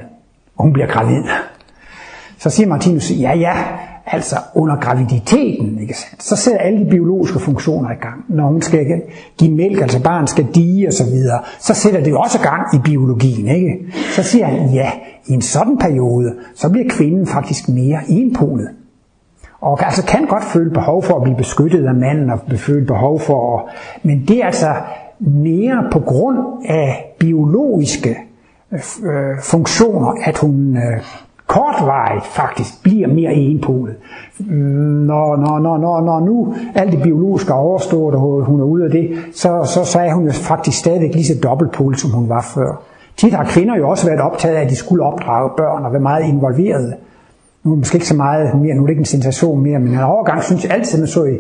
og 0.58 0.64
hun 0.64 0.74
bliver 0.74 0.88
gravid. 0.88 1.24
Så 2.40 2.50
siger 2.50 2.68
Martinus, 2.68 3.12
ja 3.12 3.36
ja, 3.36 3.54
altså 4.06 4.36
under 4.56 4.76
graviditeten, 4.76 5.80
ikke 5.82 5.94
sandt? 5.94 6.24
så 6.24 6.36
sætter 6.36 6.60
alle 6.60 6.80
de 6.86 6.90
biologiske 6.90 7.40
funktioner 7.40 7.92
i 7.92 7.96
gang. 8.02 8.26
Når 8.30 8.48
hun 8.48 8.62
skal 8.62 9.02
give 9.38 9.52
mælk, 9.52 9.82
altså 9.82 10.04
barn 10.04 10.28
skal 10.28 10.48
dige 10.56 10.88
og 10.88 10.94
så 10.94 11.04
videre, 11.04 11.40
så 11.60 11.74
sætter 11.74 12.04
det 12.04 12.12
jo 12.12 12.20
også 12.20 12.40
gang 12.40 12.76
i 12.76 12.78
biologien. 12.84 13.48
Ikke? 13.48 13.78
Så 14.16 14.24
siger 14.24 14.46
han, 14.46 14.70
ja, 14.70 14.92
i 15.28 15.34
en 15.34 15.42
sådan 15.42 15.78
periode, 15.78 16.34
så 16.56 16.70
bliver 16.70 16.90
kvinden 16.90 17.28
faktisk 17.28 17.70
mere 17.70 18.00
enpolet. 18.08 18.68
Og 19.62 19.86
altså 19.86 20.06
kan 20.06 20.26
godt 20.26 20.44
føle 20.44 20.70
behov 20.70 21.04
for 21.04 21.16
at 21.16 21.24
blive 21.24 21.38
beskyttet 21.38 21.86
af 21.86 21.96
manden, 21.96 22.30
og 22.30 22.40
føle 22.56 22.86
behov 22.86 23.20
for 23.20 23.58
at... 23.58 23.64
Men 24.04 24.26
det 24.28 24.42
er 24.42 24.46
altså 24.46 24.74
mere 25.20 25.88
på 25.92 26.00
grund 26.00 26.38
af 26.66 27.16
biologiske 27.20 28.18
øh, 28.72 28.80
øh, 29.04 29.40
funktioner, 29.42 30.14
at 30.26 30.38
hun 30.38 30.78
øh, 30.78 31.02
kortvarigt 31.48 32.26
faktisk 32.26 32.84
bliver 32.84 33.08
mere 33.08 33.34
enpolet. 33.34 33.96
Når, 34.40 35.36
når, 35.36 35.60
når, 35.60 35.78
når, 35.78 36.02
når 36.02 36.20
nu 36.20 36.56
alt 36.76 36.92
det 36.92 37.02
biologiske 37.02 37.52
er 37.52 37.56
overstået, 37.56 38.16
og 38.16 38.46
hun 38.46 38.60
er 38.60 38.66
ude 38.66 38.86
af 38.86 38.92
det, 38.92 39.10
så, 39.34 39.64
så, 39.74 39.86
så 39.86 40.00
er 40.00 40.14
hun 40.14 40.26
jo 40.26 40.32
faktisk 40.32 40.80
stadigvæk 40.80 41.14
lige 41.14 41.26
så 41.26 41.40
dobbeltpolet, 41.44 42.00
som 42.00 42.12
hun 42.12 42.30
var 42.30 42.42
før. 42.42 42.82
Tit 43.18 43.34
har 43.34 43.44
kvinder 43.44 43.76
jo 43.78 43.90
også 43.90 44.06
været 44.08 44.22
optaget 44.22 44.56
af, 44.56 44.62
at 44.62 44.70
de 44.70 44.76
skulle 44.76 45.04
opdrage 45.04 45.50
børn 45.58 45.86
og 45.86 45.92
være 45.92 46.02
meget 46.02 46.26
involverede. 46.26 46.96
Nu 47.64 47.72
er 47.72 47.76
det 47.76 47.80
måske 47.80 47.96
ikke 47.96 48.08
så 48.08 48.16
meget 48.16 48.62
mere, 48.62 48.76
nu 48.76 48.82
er 48.82 48.86
det 48.86 48.92
ikke 48.92 49.00
en 49.00 49.06
sensation 49.06 49.64
mere, 49.64 49.80
men 49.80 49.94
en 49.94 50.00
overgang 50.00 50.44
synes 50.44 50.64
jeg 50.64 50.72
altid, 50.72 51.00
man 51.00 51.08
så 51.08 51.24
i 51.24 51.38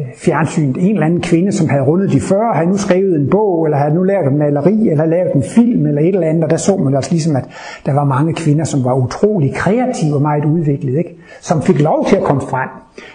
Øh, 0.00 0.06
fjernsynet 0.16 0.76
en 0.76 0.94
eller 0.94 1.06
anden 1.06 1.20
kvinde, 1.20 1.52
som 1.52 1.68
havde 1.68 1.82
rundet 1.82 2.12
de 2.12 2.20
40, 2.20 2.54
havde 2.54 2.70
nu 2.70 2.76
skrevet 2.76 3.20
en 3.20 3.30
bog, 3.30 3.64
eller 3.64 3.78
havde 3.78 3.94
nu 3.94 4.02
lavet 4.02 4.26
en 4.26 4.38
maleri, 4.38 4.88
eller 4.88 5.06
lavet 5.06 5.34
en 5.34 5.42
film, 5.42 5.86
eller 5.86 6.02
et 6.02 6.08
eller 6.08 6.26
andet, 6.26 6.44
og 6.44 6.50
der 6.50 6.56
så 6.56 6.76
man 6.76 6.94
også 6.94 7.10
ligesom, 7.10 7.36
at 7.36 7.44
der 7.86 7.92
var 7.92 8.04
mange 8.04 8.34
kvinder, 8.34 8.64
som 8.64 8.84
var 8.84 8.94
utrolig 8.94 9.54
kreative 9.54 10.14
og 10.14 10.22
meget 10.22 10.44
udviklede, 10.44 10.98
ikke? 10.98 11.16
som 11.40 11.62
fik 11.62 11.80
lov 11.80 12.06
til 12.08 12.16
at 12.16 12.22
komme 12.22 12.42
frem, 12.42 12.68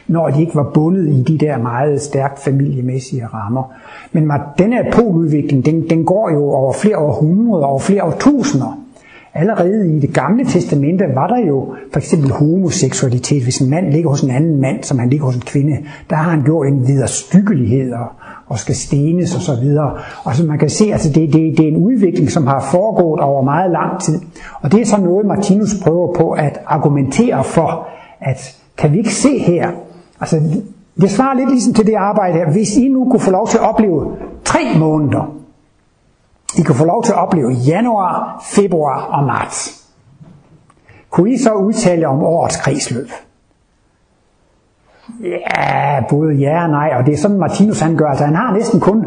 når 0.08 0.30
de 0.30 0.42
ikke 0.42 0.56
var 0.56 0.72
bundet 0.74 1.08
i 1.08 1.24
de 1.24 1.38
der 1.38 1.58
meget 1.58 2.02
stærkt 2.02 2.40
familiemæssige 2.40 3.26
rammer. 3.26 3.74
Men 4.12 4.32
den 4.58 4.74
her 4.74 4.92
poludvikling, 4.92 5.66
den, 5.66 5.90
den 5.90 6.06
går 6.06 6.32
jo 6.32 6.50
over 6.50 6.74
flere 6.74 6.98
århundreder, 6.98 7.66
over 7.66 7.80
flere 7.80 8.04
årtusinder. 8.04 8.85
Allerede 9.38 9.96
i 9.96 10.00
det 10.00 10.14
gamle 10.14 10.46
testamente 10.46 11.04
var 11.16 11.28
der 11.28 11.48
jo 11.48 11.76
for 11.92 12.00
eksempel 12.00 12.32
homoseksualitet. 12.32 13.44
Hvis 13.44 13.62
en 13.62 13.70
mand 13.70 13.92
ligger 13.92 14.10
hos 14.10 14.22
en 14.22 14.30
anden 14.30 14.62
mand, 14.62 14.84
som 14.84 15.00
han 15.00 15.10
ligger 15.10 15.26
hos 15.26 15.36
en 15.36 15.42
kvinde, 15.42 15.78
der 16.10 16.16
har 16.16 16.30
han 16.30 16.44
gjort 16.44 16.68
en 16.68 16.88
videre 16.88 17.08
styggelighed 17.08 17.94
og, 17.94 18.08
og 18.48 18.60
skal 18.60 18.76
stenes 18.76 19.36
og 19.36 19.42
så 19.42 19.60
videre. 19.62 19.98
Og 20.24 20.36
så 20.36 20.46
man 20.46 20.60
kan 20.60 20.70
se, 20.70 20.86
at 20.86 20.92
altså 20.92 21.10
det, 21.10 21.34
det, 21.34 21.58
det 21.58 21.60
er 21.60 21.68
en 21.68 21.78
udvikling, 21.78 22.32
som 22.32 22.48
har 22.48 22.68
foregået 22.72 23.22
over 23.22 23.44
meget 23.44 23.72
lang 23.72 24.02
tid. 24.02 24.20
Og 24.62 24.72
det 24.72 24.82
er 24.82 24.86
så 24.86 25.02
noget, 25.02 25.26
Martinus 25.26 25.76
prøver 25.84 26.14
på 26.14 26.32
at 26.32 26.60
argumentere 26.66 27.44
for, 27.44 27.88
at 28.22 28.58
kan 28.78 28.92
vi 28.92 28.98
ikke 28.98 29.14
se 29.14 29.40
her, 29.40 29.72
altså 30.20 30.40
det 31.02 31.12
svarer 31.12 31.36
lidt 31.36 31.50
ligesom 31.50 31.74
til 31.74 31.86
det 31.88 31.94
arbejde 31.94 32.38
her. 32.38 32.52
Hvis 32.52 32.78
I 32.78 32.88
nu 32.88 33.10
kunne 33.10 33.20
få 33.20 33.32
lov 33.32 33.48
til 33.48 33.58
at 33.58 33.70
opleve 33.70 34.12
tre 34.46 34.60
måneder, 34.80 35.45
i 36.58 36.62
kan 36.62 36.76
få 36.76 36.86
lov 36.86 37.04
til 37.04 37.12
at 37.12 37.18
opleve 37.18 37.52
januar, 37.52 38.44
februar 38.44 39.02
og 39.02 39.24
marts, 39.24 39.86
kunne 41.10 41.34
I 41.34 41.38
så 41.38 41.54
udtale 41.54 42.08
om 42.08 42.24
årets 42.24 42.58
kredsløb? 42.58 43.08
Ja, 45.24 46.04
både 46.10 46.34
ja 46.34 46.64
og 46.64 46.70
nej, 46.70 46.94
og 46.98 47.06
det 47.06 47.14
er 47.14 47.18
sådan 47.18 47.38
Martinus 47.38 47.80
han 47.80 47.98
gør. 47.98 48.10
Altså 48.10 48.26
han 48.26 48.36
har 48.36 48.54
næsten 48.54 48.80
kun 48.80 49.06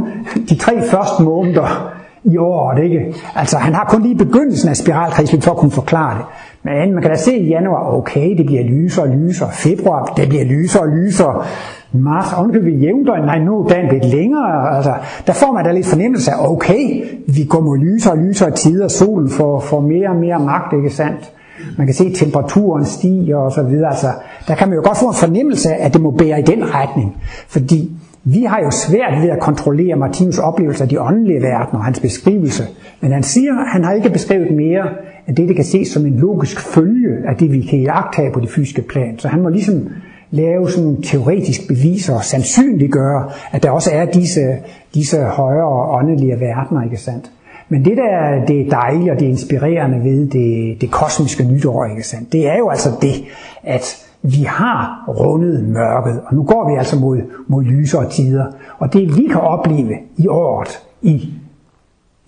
de 0.48 0.56
tre 0.56 0.82
første 0.90 1.22
måneder 1.22 1.92
i 2.24 2.36
året, 2.36 2.82
ikke? 2.82 3.14
Altså 3.34 3.58
han 3.58 3.74
har 3.74 3.84
kun 3.84 4.02
lige 4.02 4.16
begyndelsen 4.18 4.68
af 4.68 4.76
spiralkredsløb 4.76 5.42
for 5.42 5.50
at 5.50 5.56
kunne 5.56 5.70
forklare 5.70 6.18
det. 6.18 6.24
Men 6.62 6.92
man 6.92 7.02
kan 7.02 7.10
da 7.10 7.16
se 7.16 7.38
i 7.38 7.48
januar, 7.48 7.92
okay, 7.92 8.36
det 8.36 8.46
bliver 8.46 8.62
lysere 8.62 9.04
og 9.04 9.10
lysere. 9.10 9.50
Februar, 9.52 10.04
det 10.04 10.28
bliver 10.28 10.44
lysere 10.44 10.82
og 10.82 10.88
lysere. 10.88 11.44
Mars 11.92 12.32
ovenkøbet 12.32 12.82
jævndøgn, 12.82 13.24
nej 13.24 13.38
nu 13.38 13.60
er 13.60 13.68
dagen 13.68 13.88
lidt 13.92 14.04
længere, 14.04 14.76
altså, 14.76 14.94
der 15.26 15.32
får 15.32 15.52
man 15.52 15.64
da 15.64 15.72
lidt 15.72 15.86
fornemmelse 15.86 16.30
af, 16.30 16.50
okay, 16.50 17.04
vi 17.26 17.44
går 17.48 17.60
mod 17.60 17.78
lysere 17.78 18.12
og 18.12 18.18
lysere 18.18 18.50
tider, 18.50 18.88
solen 18.88 19.30
får, 19.30 19.60
får 19.60 19.80
mere 19.80 20.08
og 20.08 20.16
mere 20.16 20.40
magt, 20.40 20.72
ikke 20.72 20.90
sandt? 20.90 21.32
Man 21.78 21.86
kan 21.86 21.94
se, 21.94 22.04
at 22.04 22.14
temperaturen 22.14 22.84
stiger 22.84 23.36
og 23.36 23.52
så 23.52 23.62
videre, 23.62 23.90
altså, 23.90 24.06
der 24.48 24.54
kan 24.54 24.68
man 24.68 24.76
jo 24.76 24.82
godt 24.84 24.98
få 24.98 25.08
en 25.08 25.14
fornemmelse 25.14 25.68
af, 25.68 25.86
at 25.86 25.94
det 25.94 26.00
må 26.00 26.10
bære 26.10 26.38
i 26.38 26.42
den 26.42 26.74
retning, 26.74 27.16
fordi 27.48 27.90
vi 28.24 28.42
har 28.42 28.60
jo 28.60 28.70
svært 28.70 29.22
ved 29.22 29.28
at 29.28 29.40
kontrollere 29.40 29.96
Martinus 29.96 30.38
oplevelse 30.38 30.82
af 30.82 30.88
de 30.88 31.00
åndelige 31.00 31.42
verdener 31.42 31.78
og 31.78 31.84
hans 31.84 32.00
beskrivelse, 32.00 32.62
men 33.00 33.12
han 33.12 33.22
siger, 33.22 33.52
at 33.52 33.68
han 33.72 33.84
har 33.84 33.92
ikke 33.92 34.10
beskrevet 34.10 34.56
mere 34.56 34.84
end 35.28 35.36
det, 35.36 35.48
det 35.48 35.56
kan 35.56 35.64
ses 35.64 35.88
som 35.88 36.06
en 36.06 36.18
logisk 36.18 36.60
følge 36.60 37.28
af 37.28 37.36
det, 37.36 37.52
vi 37.52 37.60
kan 37.60 37.78
jagtage 37.78 38.32
på 38.32 38.40
det 38.40 38.50
fysiske 38.50 38.82
plan. 38.82 39.18
Så 39.18 39.28
han 39.28 39.42
må 39.42 39.48
ligesom 39.48 39.88
lave 40.30 40.70
sådan 40.70 41.02
teoretisk 41.02 41.68
beviser 41.68 42.14
og 42.14 42.24
sandsynliggøre, 42.24 43.30
at 43.52 43.62
der 43.62 43.70
også 43.70 43.90
er 43.92 44.04
disse, 44.04 44.40
disse 44.94 45.22
højere 45.22 45.68
åndelige 45.68 46.40
verdener, 46.40 46.82
ikke 46.84 46.96
sandt? 46.96 47.30
Men 47.68 47.84
det 47.84 47.96
der 47.96 48.44
det 48.46 48.60
er 48.60 48.70
dejlige 48.70 49.12
og 49.12 49.20
det 49.20 49.26
inspirerende 49.26 50.04
ved 50.04 50.26
det, 50.26 50.80
det 50.80 50.90
kosmiske 50.90 51.44
nytår, 51.44 51.84
ikke 51.84 52.02
sandt? 52.02 52.32
det 52.32 52.48
er 52.48 52.58
jo 52.58 52.68
altså 52.68 52.88
det, 53.02 53.24
at 53.62 54.08
vi 54.22 54.42
har 54.42 55.04
rundet 55.08 55.64
mørket, 55.68 56.20
og 56.26 56.34
nu 56.34 56.42
går 56.42 56.70
vi 56.70 56.78
altså 56.78 56.96
mod, 56.96 57.18
mod 57.46 57.62
lysere 57.62 58.10
tider. 58.10 58.46
Og 58.78 58.92
det 58.92 59.16
vi 59.16 59.26
kan 59.26 59.40
opleve 59.40 59.94
i 60.16 60.28
året, 60.28 60.82
i 61.02 61.34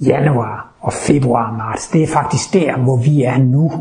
januar 0.07 0.73
og 0.81 0.93
februar 0.93 1.51
og 1.51 1.57
marts, 1.57 1.89
det 1.89 2.03
er 2.03 2.07
faktisk 2.07 2.55
der, 2.55 2.77
hvor 2.77 2.97
vi 2.97 3.23
er 3.23 3.39
nu. 3.39 3.73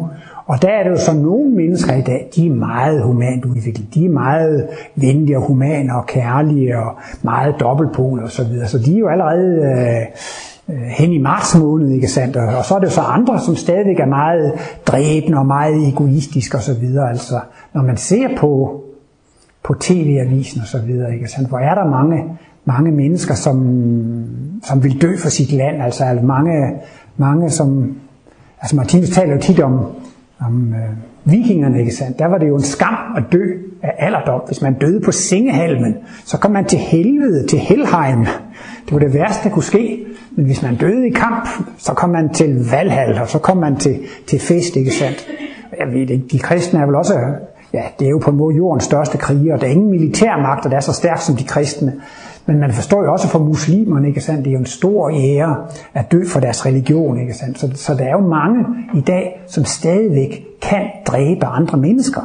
Og 0.50 0.62
der 0.62 0.70
er 0.70 0.84
det 0.84 0.90
jo 0.90 0.98
så 0.98 1.14
nogle 1.14 1.52
mennesker 1.52 1.96
i 1.96 2.02
dag, 2.02 2.30
de 2.36 2.48
er 2.48 2.54
meget 2.54 3.04
humant 3.04 3.46
udviklet. 3.46 3.94
De 3.94 4.06
er 4.06 4.10
meget 4.10 4.68
venlige 4.96 5.38
og 5.38 5.44
humane 5.48 5.96
og 5.96 6.06
kærlige 6.06 6.78
og 6.78 6.92
meget 7.22 7.56
dobbeltpol 7.60 8.20
og 8.20 8.32
så 8.32 8.44
videre. 8.44 8.68
Så 8.68 8.78
de 8.78 8.96
er 8.96 9.00
jo 9.00 9.08
allerede 9.08 9.58
øh, 9.58 10.76
øh 10.76 10.82
hen 10.82 11.12
i 11.12 11.18
marts 11.18 11.58
måned, 11.58 11.90
ikke 11.90 12.08
sandt? 12.08 12.36
Og 12.36 12.66
så 12.66 12.76
er 12.76 12.80
det 12.80 12.92
så 12.92 13.02
andre, 13.02 13.40
som 13.40 13.56
stadigvæk 13.56 14.00
er 14.00 14.06
meget 14.06 14.54
dræbende 14.86 15.38
og 15.38 15.46
meget 15.46 15.88
egoistiske 15.88 16.58
og 16.58 16.64
så 16.64 16.74
videre. 16.74 17.10
Altså, 17.10 17.40
når 17.74 17.82
man 17.82 17.98
ser 17.98 18.28
på, 18.38 18.84
på 19.64 19.74
tv-avisen 19.80 20.62
og 20.62 20.68
så 20.68 20.80
videre, 20.82 21.14
ikke 21.14 21.28
sandt? 21.28 21.50
Hvor 21.50 21.60
er 21.60 21.76
der 21.76 21.90
mange, 21.90 22.24
mange 22.66 22.92
mennesker, 22.92 23.36
som, 23.36 23.58
som 24.64 24.84
vil 24.84 25.02
dø 25.02 25.18
for 25.18 25.30
sit 25.30 25.52
land. 25.52 25.82
Altså, 25.82 26.04
altså 26.04 26.26
mange, 26.26 26.74
mange 27.18 27.50
som... 27.50 27.96
Altså 28.62 28.76
Martinus 28.76 29.10
taler 29.10 29.34
jo 29.34 29.42
tit 29.42 29.60
om, 29.60 29.86
om 30.46 30.74
øh, 30.74 31.32
vikingerne, 31.32 31.80
ikke 31.80 31.96
sandt? 31.96 32.20
Der 32.20 32.26
var 32.26 32.38
det 32.38 32.48
jo 32.48 32.56
en 32.56 32.64
skam 32.64 32.96
at 33.18 33.24
dø 33.32 33.44
af 33.84 33.94
alderdom. 33.98 34.42
Hvis 34.48 34.62
man 34.62 34.74
døde 34.74 35.02
på 35.02 35.12
sengehalmen, 35.12 35.96
så 36.26 36.38
kom 36.38 36.52
man 36.52 36.66
til 36.66 36.80
helvede, 36.80 37.48
til 37.48 37.60
Helheim. 37.60 38.26
Det 38.86 38.94
var 38.94 39.00
det 39.00 39.14
værste, 39.14 39.50
der 39.50 39.54
kunne 39.54 39.64
ske. 39.64 40.06
Men 40.36 40.46
hvis 40.46 40.64
man 40.64 40.76
døde 40.76 41.08
i 41.08 41.12
kamp, 41.12 41.48
så 41.78 41.94
kom 41.94 42.10
man 42.10 42.34
til 42.34 42.70
Valhall, 42.72 43.22
og 43.22 43.28
så 43.28 43.40
kom 43.40 43.58
man 43.58 43.76
til, 43.76 44.00
til 44.28 44.40
fest, 44.40 44.76
ikke 44.76 44.92
sandt? 44.92 45.28
Jeg 45.80 45.88
ved 45.88 46.10
ikke, 46.10 46.26
de 46.32 46.40
kristne 46.40 46.80
er 46.80 46.86
vel 46.86 46.96
også, 46.96 47.14
ja, 47.74 47.84
det 48.00 48.06
er 48.06 48.10
jo 48.10 48.18
på 48.18 48.32
en 48.32 48.38
måde 48.38 48.56
jordens 48.56 48.84
største 48.84 49.18
kriger. 49.18 49.58
Der 49.58 49.68
er 49.68 49.72
ingen 49.72 49.92
militærmagt, 49.92 50.64
der 50.64 50.76
er 50.76 50.80
så 50.80 50.94
stærk 50.94 51.22
som 51.22 51.36
de 51.36 51.44
kristne. 51.44 51.94
Men 52.50 52.60
man 52.60 52.72
forstår 52.72 53.04
jo 53.04 53.12
også 53.12 53.28
for 53.28 53.40
muslimerne, 53.40 54.08
ikke 54.08 54.22
sandt? 54.22 54.46
Det 54.46 54.48
er 54.48 54.54
jo 54.54 54.60
en 54.60 54.66
stor 54.66 55.10
ære 55.10 55.56
at 55.94 56.12
dø 56.12 56.26
for 56.26 56.40
deres 56.40 56.66
religion, 56.66 57.20
ikke 57.20 57.34
sandt? 57.34 57.60
Så, 57.60 57.72
så 57.76 57.94
der 57.94 58.04
er 58.04 58.12
jo 58.12 58.28
mange 58.28 58.66
i 58.96 59.02
dag, 59.02 59.42
som 59.48 59.66
stadigvæk 59.66 60.46
kan 60.62 60.88
dræbe 61.08 61.46
andre 61.46 61.78
mennesker. 61.78 62.22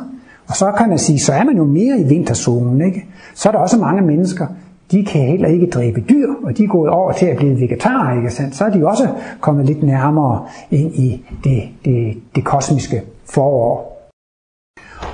Og 0.49 0.57
så 0.57 0.73
kan 0.79 0.89
man 0.89 0.99
sige, 0.99 1.19
så 1.19 1.33
er 1.33 1.45
man 1.45 1.57
jo 1.57 1.65
mere 1.65 1.99
i 1.99 2.05
vinterzonen, 2.05 2.81
ikke? 2.81 3.07
Så 3.35 3.49
er 3.49 3.53
der 3.53 3.59
også 3.59 3.79
mange 3.79 4.03
mennesker, 4.03 4.47
de 4.91 5.05
kan 5.05 5.21
heller 5.21 5.49
ikke 5.49 5.67
dræbe 5.67 6.01
dyr, 6.09 6.29
og 6.45 6.59
de 6.59 6.65
er 6.65 6.69
gået 6.69 6.91
over 6.91 7.13
til 7.13 7.27
at 7.27 7.37
blive 7.37 7.61
vegetarer, 7.61 8.17
ikke 8.17 8.31
sandt? 8.31 8.57
Så 8.57 8.65
er 8.65 8.71
de 8.71 8.87
også 8.87 9.09
kommet 9.41 9.67
lidt 9.67 9.83
nærmere 9.83 10.47
ind 10.71 10.95
i 10.95 11.25
det, 11.45 11.63
det, 11.85 12.23
det 12.35 12.45
kosmiske 12.45 13.03
forår. 13.25 13.95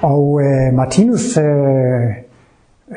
Og 0.02 0.40
øh, 0.42 0.74
Martinus 0.74 1.36
øh, 1.36 1.44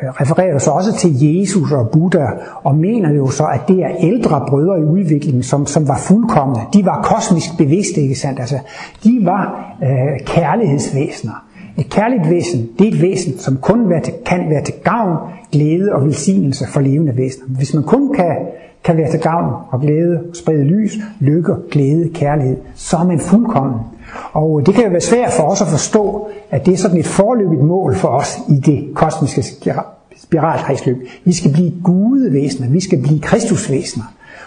Øh, 0.01 0.09
refererer 0.09 0.57
så 0.57 0.71
også 0.71 0.97
til 0.97 1.11
Jesus 1.23 1.71
og 1.71 1.89
Buddha, 1.89 2.25
og 2.63 2.75
mener 2.75 3.13
jo 3.13 3.27
så, 3.27 3.43
at 3.43 3.61
det 3.67 3.83
er 3.83 3.89
ældre 3.99 4.45
brødre 4.47 4.79
i 4.79 4.83
udviklingen, 4.83 5.43
som, 5.43 5.65
som 5.65 5.87
var 5.87 5.97
fuldkommende. 5.97 6.61
De 6.73 6.85
var 6.85 7.01
kosmisk 7.01 7.57
bevidste, 7.57 8.01
ikke 8.01 8.15
sandt? 8.15 8.39
Altså, 8.39 8.59
de 9.03 9.19
var 9.21 9.75
øh, 9.83 10.25
kærlighedsvæsener. 10.25 11.45
Et 11.77 11.89
kærligt 11.89 12.29
væsen, 12.29 12.69
det 12.79 12.87
er 12.87 12.91
et 12.91 13.01
væsen, 13.01 13.37
som 13.37 13.57
kun 13.57 13.89
være 13.89 14.01
til, 14.01 14.13
kan 14.25 14.49
være 14.49 14.63
til 14.63 14.73
gavn, 14.83 15.17
glæde 15.51 15.93
og 15.93 16.05
velsignelse 16.05 16.65
for 16.67 16.79
levende 16.79 17.17
væsener. 17.17 17.45
Hvis 17.47 17.73
man 17.73 17.83
kun 17.83 18.13
kan, 18.13 18.35
kan 18.83 18.97
være 18.97 19.11
til 19.11 19.19
gavn 19.19 19.53
og 19.71 19.81
glæde, 19.81 20.19
sprede 20.33 20.63
lys, 20.63 20.97
lykke, 21.19 21.53
glæde, 21.71 22.09
kærlighed, 22.13 22.57
så 22.75 22.97
er 22.97 23.03
man 23.03 23.19
fuldkommen. 23.19 23.79
Og 24.34 24.61
det 24.66 24.76
kan 24.76 24.84
jo 24.84 24.89
være 24.89 25.01
svært 25.01 25.32
for 25.32 25.43
os 25.43 25.61
at 25.61 25.68
forstå, 25.68 26.28
at 26.51 26.66
det 26.66 26.74
er 26.74 26.78
sådan 26.78 26.97
et 26.97 27.05
forløbigt 27.05 27.61
mål 27.64 27.95
for 27.95 28.07
os 28.07 28.38
i 28.49 28.55
det 28.55 28.89
kosmiske 28.95 29.43
spiralkredsløb. 30.18 30.97
Vi 31.26 31.34
skal 31.34 31.53
blive 31.53 31.72
gudevæsener, 31.84 32.70
vi 32.70 32.80
skal 32.80 33.01
blive 33.01 33.20
kristusvæsener. 33.20 34.05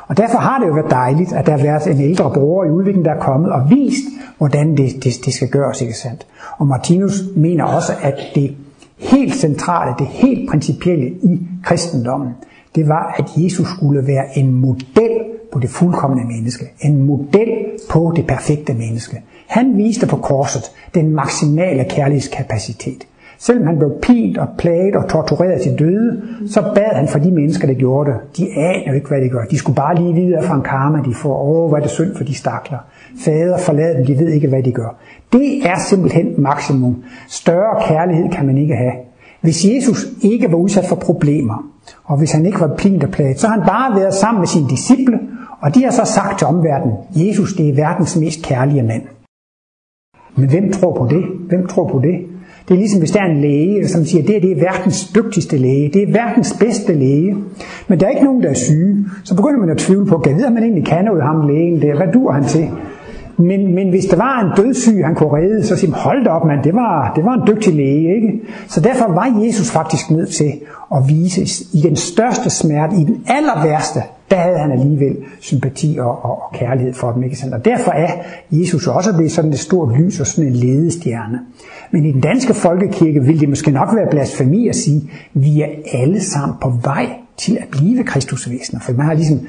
Og 0.09 0.17
derfor 0.17 0.39
har 0.39 0.59
det 0.59 0.67
jo 0.67 0.73
været 0.73 0.91
dejligt, 0.91 1.33
at 1.33 1.47
der 1.47 1.53
har 1.53 1.63
været 1.63 1.87
en 1.87 2.01
ældre 2.01 2.31
bror 2.35 2.65
i 2.65 2.71
udviklingen, 2.71 3.05
der 3.05 3.15
er 3.15 3.21
kommet 3.21 3.53
og 3.53 3.71
vist, 3.71 4.05
hvordan 4.39 4.77
det, 4.77 5.05
det, 5.05 5.13
det 5.25 5.35
skal 5.35 5.49
gøres, 5.49 5.81
ikke 5.81 5.95
sandt? 5.95 6.27
Og 6.59 6.67
Martinus 6.67 7.23
mener 7.37 7.65
også, 7.65 7.93
at 8.03 8.15
det 8.35 8.57
helt 8.99 9.35
centrale, 9.35 9.95
det 9.99 10.07
helt 10.07 10.51
principielle 10.51 11.07
i 11.07 11.41
kristendommen, 11.65 12.29
det 12.75 12.89
var, 12.89 13.15
at 13.19 13.25
Jesus 13.37 13.69
skulle 13.69 14.07
være 14.07 14.39
en 14.39 14.53
model 14.53 15.21
på 15.53 15.59
det 15.59 15.71
fuldkommende 15.71 16.25
menneske. 16.25 16.65
En 16.81 17.07
model 17.07 17.49
på 17.91 18.13
det 18.17 18.27
perfekte 18.27 18.75
menneske. 18.75 19.23
Han 19.47 19.77
viste 19.77 20.07
på 20.07 20.17
korset 20.17 20.63
den 20.95 21.11
maksimale 21.11 21.85
kærlighedskapacitet. 21.85 23.07
Selvom 23.39 23.67
han 23.67 23.79
blev 23.79 23.91
pint 24.03 24.39
og 24.39 24.49
plaget 24.59 24.97
og 24.97 25.09
tortureret 25.09 25.61
til 25.63 25.79
døde, 25.79 26.23
så 26.51 26.63
bad 26.75 26.95
han 26.95 27.09
for 27.09 27.19
de 27.19 27.31
mennesker, 27.31 27.67
der 27.67 27.75
gjorde 27.75 28.11
det. 28.11 28.37
De 28.37 28.47
aner 28.57 28.89
jo 28.89 28.93
ikke, 28.93 29.09
hvad 29.09 29.21
de 29.21 29.29
gør. 29.29 29.45
De 29.51 29.59
skulle 29.59 29.77
bare 29.77 29.95
lige 29.95 30.15
vide 30.15 30.43
fra 30.43 30.55
en 30.55 30.63
karma, 30.63 30.99
de 31.09 31.15
får. 31.15 31.43
Åh, 31.43 31.69
hvad 31.69 31.79
er 31.79 31.83
det 31.83 31.91
synd 31.91 32.17
for 32.17 32.25
de 32.25 32.35
stakler. 32.35 32.79
Fader, 33.25 33.59
forlad 33.59 33.97
dem, 33.97 34.07
de 34.07 34.19
ved 34.19 34.29
ikke, 34.29 34.49
hvad 34.49 34.63
de 34.63 34.73
gør. 34.73 34.97
Det 35.33 35.67
er 35.67 35.79
simpelthen 35.89 36.35
maksimum. 36.39 37.05
Større 37.29 37.83
kærlighed 37.89 38.31
kan 38.31 38.47
man 38.47 38.59
ikke 38.59 38.75
have. 38.75 38.93
Hvis 39.41 39.65
Jesus 39.65 40.07
ikke 40.23 40.53
var 40.53 40.57
udsat 40.57 40.85
for 40.85 40.97
problemer, 40.97 41.71
og 42.05 42.19
hvis 42.19 42.33
han 42.33 42.47
ikke 42.47 42.61
var 42.61 42.75
pint 42.79 43.05
og 43.05 43.11
plaget, 43.11 43.41
så 43.41 43.47
har 43.47 43.55
han 43.55 43.67
bare 43.69 44.01
været 44.01 44.15
sammen 44.15 44.41
med 44.41 44.49
sine 44.49 44.69
disciple, 44.69 45.19
og 45.61 45.75
de 45.75 45.85
har 45.85 45.91
så 45.91 46.05
sagt 46.05 46.39
til 46.39 46.47
omverdenen, 46.47 46.97
Jesus 47.15 47.53
det 47.53 47.69
er 47.69 47.75
verdens 47.75 48.17
mest 48.17 48.43
kærlige 48.43 48.83
mand. 48.83 49.03
Men 50.37 50.49
hvem 50.49 50.73
tror 50.73 50.95
på 50.95 51.07
det? 51.11 51.25
Hvem 51.49 51.67
tror 51.67 51.89
på 51.89 51.99
det? 51.99 52.19
Det 52.69 52.75
er 52.75 52.79
ligesom 52.79 53.01
hvis 53.01 53.11
der 53.11 53.21
er 53.21 53.31
en 53.31 53.41
læge, 53.41 53.89
som 53.89 54.05
siger, 54.05 54.23
at 54.23 54.29
det, 54.29 54.43
det 54.43 54.53
er 54.53 54.57
verdens 54.57 55.13
dygtigste 55.15 55.57
læge, 55.59 55.91
det 55.95 56.03
er 56.03 56.13
verdens 56.13 56.57
bedste 56.61 56.95
læge. 56.95 57.37
Men 57.89 58.01
der 58.01 58.07
er 58.07 58.11
ikke 58.11 58.25
nogen, 58.25 58.43
der 58.43 58.49
er 58.49 58.55
syge. 58.55 59.05
Så 59.25 59.37
begynder 59.37 59.61
man 59.61 59.71
at 59.71 59.79
tvivle 59.79 60.07
på, 60.07 60.19
kan 60.19 60.37
vide, 60.37 60.47
om 60.47 60.53
man 60.53 60.63
egentlig 60.63 60.85
kan 60.85 61.05
noget 61.05 61.23
ham 61.23 61.49
lægen 61.49 61.83
der? 61.83 61.97
Hvad 61.97 62.07
dur 62.15 62.33
han 62.33 62.45
til? 62.45 62.69
Men, 63.39 63.75
men 63.75 63.91
hvis 63.91 64.05
der 64.05 64.17
var 64.17 64.41
en 64.41 64.65
dødssyg, 64.65 65.05
han 65.05 65.15
kunne 65.15 65.37
redde, 65.37 65.67
så 65.67 65.77
siger 65.77 65.91
man, 65.91 66.01
hold 66.01 66.25
da 66.25 66.31
op, 66.31 66.47
mand, 66.47 66.63
det 66.63 66.75
var, 66.75 67.13
det 67.17 67.25
var 67.25 67.35
en 67.35 67.47
dygtig 67.47 67.75
læge, 67.75 68.15
ikke? 68.15 68.41
Så 68.69 68.81
derfor 68.81 69.13
var 69.13 69.41
Jesus 69.45 69.71
faktisk 69.71 70.11
nødt 70.11 70.29
til 70.29 70.53
at 70.95 71.03
vise 71.09 71.67
i 71.79 71.81
den 71.81 71.97
største 71.97 72.51
smerte, 72.51 72.97
i 72.97 73.05
den 73.05 73.25
aller 73.27 73.63
værste, 73.65 74.01
der 74.31 74.37
havde 74.37 74.59
han 74.59 74.73
alligevel 74.73 75.17
sympati 75.41 75.97
og, 76.01 76.25
og, 76.25 76.43
og 76.43 76.53
kærlighed 76.55 76.95
for 76.95 77.13
dem. 77.13 77.23
Ikke? 77.23 77.37
Og 77.53 77.65
derfor 77.65 77.91
er 77.91 78.13
Jesus 78.51 78.87
også 78.87 79.13
blevet 79.17 79.33
sådan 79.33 79.51
et 79.51 79.59
stort 79.59 79.99
lys 79.99 80.21
og 80.21 80.27
sådan 80.27 80.51
en 80.51 80.57
ledestjerne. 80.57 81.41
Men 81.91 82.05
i 82.05 82.13
den 82.13 82.21
danske 82.21 82.55
folkekirke 82.55 83.23
ville 83.25 83.41
det 83.41 83.49
måske 83.49 83.71
nok 83.71 83.89
være 83.97 84.11
blasfemi 84.11 84.69
at 84.69 84.77
sige, 84.77 85.11
at 85.35 85.43
vi 85.43 85.63
er 85.63 85.69
alle 85.93 86.21
sammen 86.21 86.57
på 86.63 86.73
vej 86.83 87.07
til 87.37 87.59
at 87.61 87.69
blive 87.71 88.05
kristusvæsener. 88.05 88.81
For 88.81 88.93
man 88.93 89.07
har 89.07 89.15
ligesom 89.15 89.41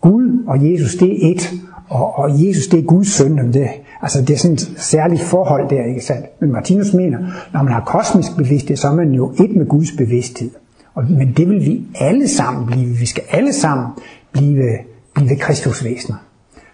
Gud 0.00 0.44
og 0.46 0.72
Jesus, 0.72 0.94
det 0.94 1.26
er 1.26 1.30
et, 1.30 1.52
og, 1.88 2.18
og 2.18 2.46
Jesus, 2.46 2.66
det 2.66 2.78
er 2.78 2.84
Guds 2.84 3.08
søn. 3.08 3.52
Det, 3.52 3.68
altså 4.02 4.20
det 4.20 4.30
er 4.30 4.38
sådan 4.38 4.54
et 4.54 4.72
særligt 4.76 5.22
forhold 5.22 5.70
der, 5.70 5.84
ikke 5.84 6.00
sandt? 6.00 6.26
Men 6.40 6.52
Martinus 6.52 6.94
mener, 6.94 7.18
når 7.52 7.62
man 7.62 7.72
har 7.72 7.80
kosmisk 7.80 8.36
bevidsthed, 8.36 8.76
så 8.76 8.88
er 8.88 8.94
man 8.94 9.12
jo 9.12 9.32
et 9.44 9.56
med 9.56 9.66
Guds 9.66 9.92
bevidsthed. 9.98 10.50
Og, 10.94 11.04
men 11.10 11.32
det 11.36 11.48
vil 11.48 11.66
vi 11.66 11.82
alle 12.00 12.28
sammen 12.28 12.66
blive. 12.66 12.96
Vi 12.96 13.06
skal 13.06 13.22
alle 13.30 13.52
sammen 13.52 13.86
blive, 14.34 14.78
blive 15.14 15.36
kristusvæsener. 15.36 16.16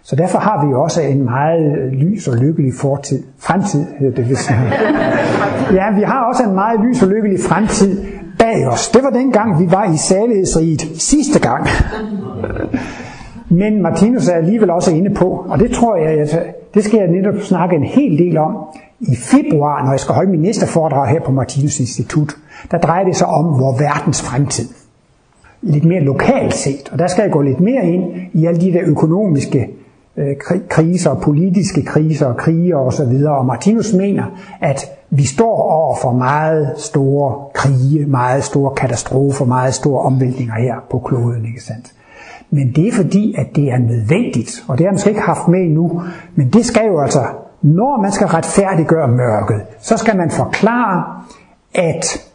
Så 0.03 0.15
derfor 0.15 0.39
har 0.39 0.67
vi 0.67 0.73
også 0.73 1.01
en 1.01 1.23
meget 1.23 1.93
lys 1.93 2.27
og 2.27 2.37
lykkelig 2.37 2.73
fortid. 2.73 3.23
Fremtid 3.39 3.85
hedder 3.99 4.15
det 4.15 4.29
vist. 4.29 4.51
Ja, 5.73 5.95
vi 5.95 6.01
har 6.01 6.25
også 6.29 6.43
en 6.43 6.55
meget 6.55 6.79
lys 6.79 7.03
og 7.03 7.09
lykkelig 7.09 7.39
fremtid 7.39 8.01
bag 8.39 8.67
os. 8.67 8.89
Det 8.89 9.03
var 9.03 9.09
dengang, 9.09 9.59
vi 9.59 9.71
var 9.71 9.93
i 9.93 9.97
salighedsriget 9.97 10.81
sidste 10.95 11.39
gang. 11.39 11.67
Men 13.49 13.81
Martinus 13.81 14.27
er 14.27 14.33
alligevel 14.33 14.69
også 14.69 14.91
inde 14.91 15.13
på, 15.13 15.45
og 15.49 15.59
det 15.59 15.71
tror 15.71 15.95
jeg, 15.95 16.19
at 16.19 16.55
det 16.73 16.83
skal 16.83 16.99
jeg 16.99 17.07
netop 17.07 17.41
snakke 17.41 17.75
en 17.75 17.83
hel 17.83 18.17
del 18.17 18.37
om 18.37 18.55
i 18.99 19.15
februar, 19.15 19.83
når 19.83 19.91
jeg 19.91 19.99
skal 19.99 20.15
holde 20.15 20.31
min 20.31 20.39
næste 20.39 20.67
foredrag 20.67 21.07
her 21.07 21.21
på 21.21 21.31
Martinus 21.31 21.79
Institut. 21.79 22.35
Der 22.71 22.77
drejer 22.77 23.05
det 23.05 23.15
sig 23.15 23.27
om 23.27 23.45
vores 23.59 23.81
verdens 23.81 24.21
fremtid. 24.21 24.65
Lidt 25.61 25.85
mere 25.85 25.99
lokalt 25.99 26.53
set, 26.53 26.89
og 26.91 26.99
der 26.99 27.07
skal 27.07 27.21
jeg 27.21 27.31
gå 27.31 27.41
lidt 27.41 27.59
mere 27.59 27.85
ind 27.85 28.03
i 28.33 28.45
alle 28.45 28.61
de 28.61 28.73
der 28.73 28.81
økonomiske 28.85 29.69
øh, 30.17 30.35
kriser, 30.69 31.15
politiske 31.15 31.83
kriser 31.85 32.25
og 32.25 32.37
krige 32.37 32.77
og 32.77 32.93
så 32.93 33.05
videre. 33.05 33.37
Og 33.37 33.45
Martinus 33.45 33.93
mener, 33.93 34.23
at 34.61 34.85
vi 35.09 35.23
står 35.23 35.61
over 35.61 35.95
for 36.01 36.11
meget 36.11 36.73
store 36.77 37.35
krige, 37.53 38.05
meget 38.05 38.43
store 38.43 38.75
katastrofer, 38.75 39.45
meget 39.45 39.73
store 39.73 40.01
omvæltninger 40.01 40.53
her 40.53 40.75
på 40.91 40.99
kloden, 40.99 41.45
ikke 41.45 41.63
sandt? 41.63 41.93
Men 42.49 42.71
det 42.75 42.87
er 42.87 42.91
fordi, 42.91 43.35
at 43.37 43.47
det 43.55 43.71
er 43.71 43.77
nødvendigt, 43.77 44.63
og 44.67 44.77
det 44.77 44.85
har 44.85 44.91
man 44.91 44.99
slet 44.99 45.11
ikke 45.11 45.21
haft 45.21 45.47
med 45.47 45.59
endnu, 45.59 46.01
men 46.35 46.49
det 46.49 46.65
skal 46.65 46.85
jo 46.87 47.01
altså, 47.01 47.19
når 47.61 48.01
man 48.01 48.11
skal 48.11 48.27
retfærdiggøre 48.27 49.07
mørket, 49.07 49.61
så 49.81 49.97
skal 49.97 50.17
man 50.17 50.31
forklare, 50.31 51.03
at 51.75 52.30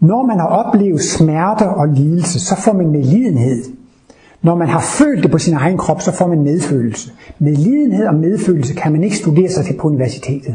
når 0.00 0.26
man 0.26 0.38
har 0.38 0.46
oplevet 0.46 1.00
smerte 1.02 1.68
og 1.68 1.88
lidelse, 1.88 2.40
så 2.40 2.56
får 2.64 2.72
man 2.72 2.90
medlidenhed. 2.90 3.64
Når 4.42 4.54
man 4.54 4.68
har 4.68 4.80
følt 4.80 5.22
det 5.22 5.30
på 5.30 5.38
sin 5.38 5.54
egen 5.54 5.78
krop, 5.78 6.00
så 6.00 6.12
får 6.12 6.26
man 6.26 6.42
medfølelse. 6.42 7.12
Medlidenhed 7.38 8.06
og 8.06 8.14
medfølelse 8.14 8.74
kan 8.74 8.92
man 8.92 9.04
ikke 9.04 9.16
studere 9.16 9.48
sig 9.48 9.64
til 9.64 9.76
på 9.76 9.88
universitetet. 9.88 10.54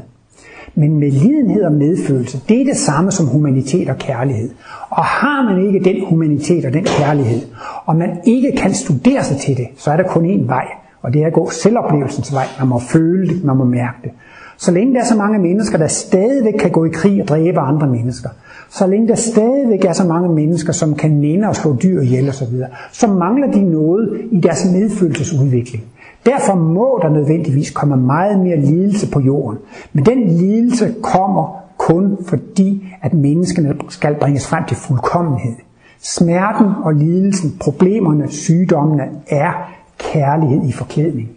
Men 0.76 1.00
med 1.00 1.12
lidenhed 1.12 1.64
og 1.64 1.72
medfølelse, 1.72 2.42
det 2.50 2.62
er 2.62 2.66
det 2.66 2.78
samme 2.78 3.12
som 3.12 3.26
humanitet 3.26 3.90
og 3.90 3.98
kærlighed. 3.98 4.50
Og 4.90 5.04
har 5.04 5.54
man 5.54 5.66
ikke 5.66 5.80
den 5.80 6.06
humanitet 6.10 6.66
og 6.66 6.74
den 6.74 6.84
kærlighed, 6.84 7.42
og 7.86 7.96
man 7.96 8.10
ikke 8.26 8.52
kan 8.58 8.74
studere 8.74 9.24
sig 9.24 9.38
til 9.38 9.58
det, 9.58 9.68
så 9.78 9.92
er 9.92 9.98
der 9.98 10.04
kun 10.04 10.26
én 10.26 10.48
vej, 10.48 10.66
og 11.02 11.14
det 11.14 11.22
er 11.22 11.28
at 11.28 11.34
gå 11.34 11.50
selvoplevelsens 11.50 12.34
vej. 12.34 12.46
Man 12.60 12.68
må 12.68 12.80
føle 12.80 13.28
det, 13.28 13.44
man 13.44 13.58
må 13.58 13.64
mærke 13.64 13.98
det. 14.04 14.12
Så 14.58 14.72
længe 14.72 14.94
der 14.94 15.02
er 15.02 15.06
så 15.06 15.16
mange 15.16 15.40
mennesker, 15.40 15.78
der 15.78 15.88
stadigvæk 15.88 16.54
kan 16.54 16.72
gå 16.72 16.86
i 16.86 16.90
krig 16.90 17.22
og 17.22 17.28
dræbe 17.28 17.60
andre 17.60 17.88
mennesker, 17.88 18.30
så 18.74 18.88
længe 18.88 19.08
der 19.08 19.16
stadigvæk 19.16 19.86
er 19.86 19.94
så 19.94 20.04
mange 20.08 20.30
mennesker, 20.30 20.74
som 20.74 20.96
kan 20.96 21.12
nænde 21.12 21.48
og 21.48 21.56
slå 21.56 21.76
dyr 21.84 22.02
ihjel 22.02 22.30
osv., 22.30 22.62
så 22.92 23.08
mangler 23.08 23.52
de 23.52 23.62
noget 23.62 24.22
i 24.32 24.40
deres 24.40 24.66
medfølelsesudvikling. 24.74 25.84
Derfor 26.26 26.56
må 26.56 27.00
der 27.02 27.10
nødvendigvis 27.10 27.72
komme 27.72 27.98
meget 27.98 28.40
mere 28.40 28.58
lidelse 28.58 29.12
på 29.12 29.20
jorden. 29.20 29.60
Men 29.94 30.06
den 30.06 30.28
lidelse 30.28 30.96
kommer 31.02 31.64
kun 31.78 32.18
fordi, 32.28 32.94
at 33.02 33.14
menneskene 33.14 33.76
skal 33.90 34.16
bringes 34.16 34.48
frem 34.48 34.64
til 34.68 34.78
fuldkommenhed. 34.78 35.56
Smerten 36.02 36.68
og 36.84 36.94
lidelsen, 36.94 37.58
problemerne, 37.60 38.32
sygdommene 38.32 39.04
er 39.28 39.52
kærlighed 39.98 40.70
i 40.70 40.72
forklædning. 40.72 41.30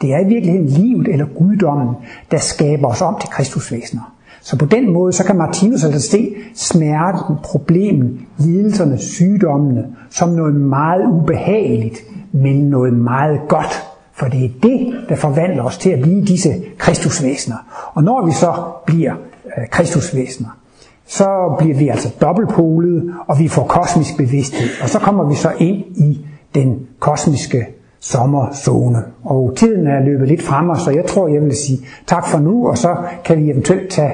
Det 0.00 0.14
er 0.14 0.20
i 0.20 0.28
virkeligheden 0.28 0.66
livet 0.66 1.08
eller 1.08 1.26
guddommen, 1.38 1.94
der 2.30 2.38
skaber 2.38 2.88
os 2.88 3.02
om 3.02 3.16
til 3.20 3.30
kristusvæsener. 3.30 4.15
Så 4.46 4.58
på 4.58 4.64
den 4.64 4.92
måde, 4.92 5.12
så 5.12 5.24
kan 5.24 5.36
Martinus 5.36 5.84
altså 5.84 6.10
se 6.10 6.34
smerten, 6.54 7.36
problemen, 7.42 8.26
lidelserne, 8.38 8.98
sygdommene 8.98 9.86
som 10.10 10.28
noget 10.28 10.54
meget 10.54 11.06
ubehageligt, 11.06 11.98
men 12.32 12.56
noget 12.56 12.92
meget 12.92 13.40
godt. 13.48 13.82
For 14.12 14.26
det 14.26 14.44
er 14.44 14.48
det, 14.62 14.94
der 15.08 15.16
forvandler 15.16 15.62
os 15.62 15.78
til 15.78 15.90
at 15.90 16.02
blive 16.02 16.24
disse 16.24 16.54
kristusvæsener. 16.78 17.56
Og 17.94 18.02
når 18.04 18.26
vi 18.26 18.32
så 18.32 18.54
bliver 18.86 19.14
øh, 19.58 19.68
kristusvæsener, 19.70 20.58
så 21.06 21.56
bliver 21.58 21.78
vi 21.78 21.88
altså 21.88 22.14
dobbeltpolede, 22.20 23.12
og 23.28 23.38
vi 23.38 23.48
får 23.48 23.66
kosmisk 23.66 24.16
bevidsthed. 24.16 24.68
Og 24.82 24.88
så 24.88 24.98
kommer 24.98 25.24
vi 25.28 25.34
så 25.34 25.52
ind 25.58 25.76
i 25.96 26.26
den 26.54 26.86
kosmiske 26.98 27.66
sommerzone. 28.00 28.98
Og 29.24 29.52
tiden 29.56 29.86
er 29.86 30.00
løbet 30.00 30.28
lidt 30.28 30.42
frem, 30.42 30.76
så 30.76 30.90
jeg 30.90 31.04
tror, 31.06 31.28
jeg 31.28 31.42
vil 31.42 31.56
sige 31.56 31.78
tak 32.06 32.28
for 32.28 32.38
nu, 32.38 32.68
og 32.68 32.78
så 32.78 32.96
kan 33.24 33.38
vi 33.38 33.50
eventuelt 33.50 33.90
tage 33.90 34.12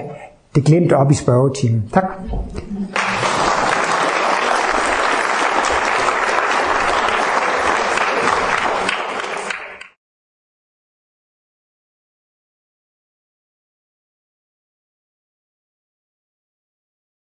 det 0.55 0.65
glemte 0.65 0.97
op 0.97 1.11
i 1.11 1.15
spørgetimen. 1.15 1.85
Tak. 1.93 2.05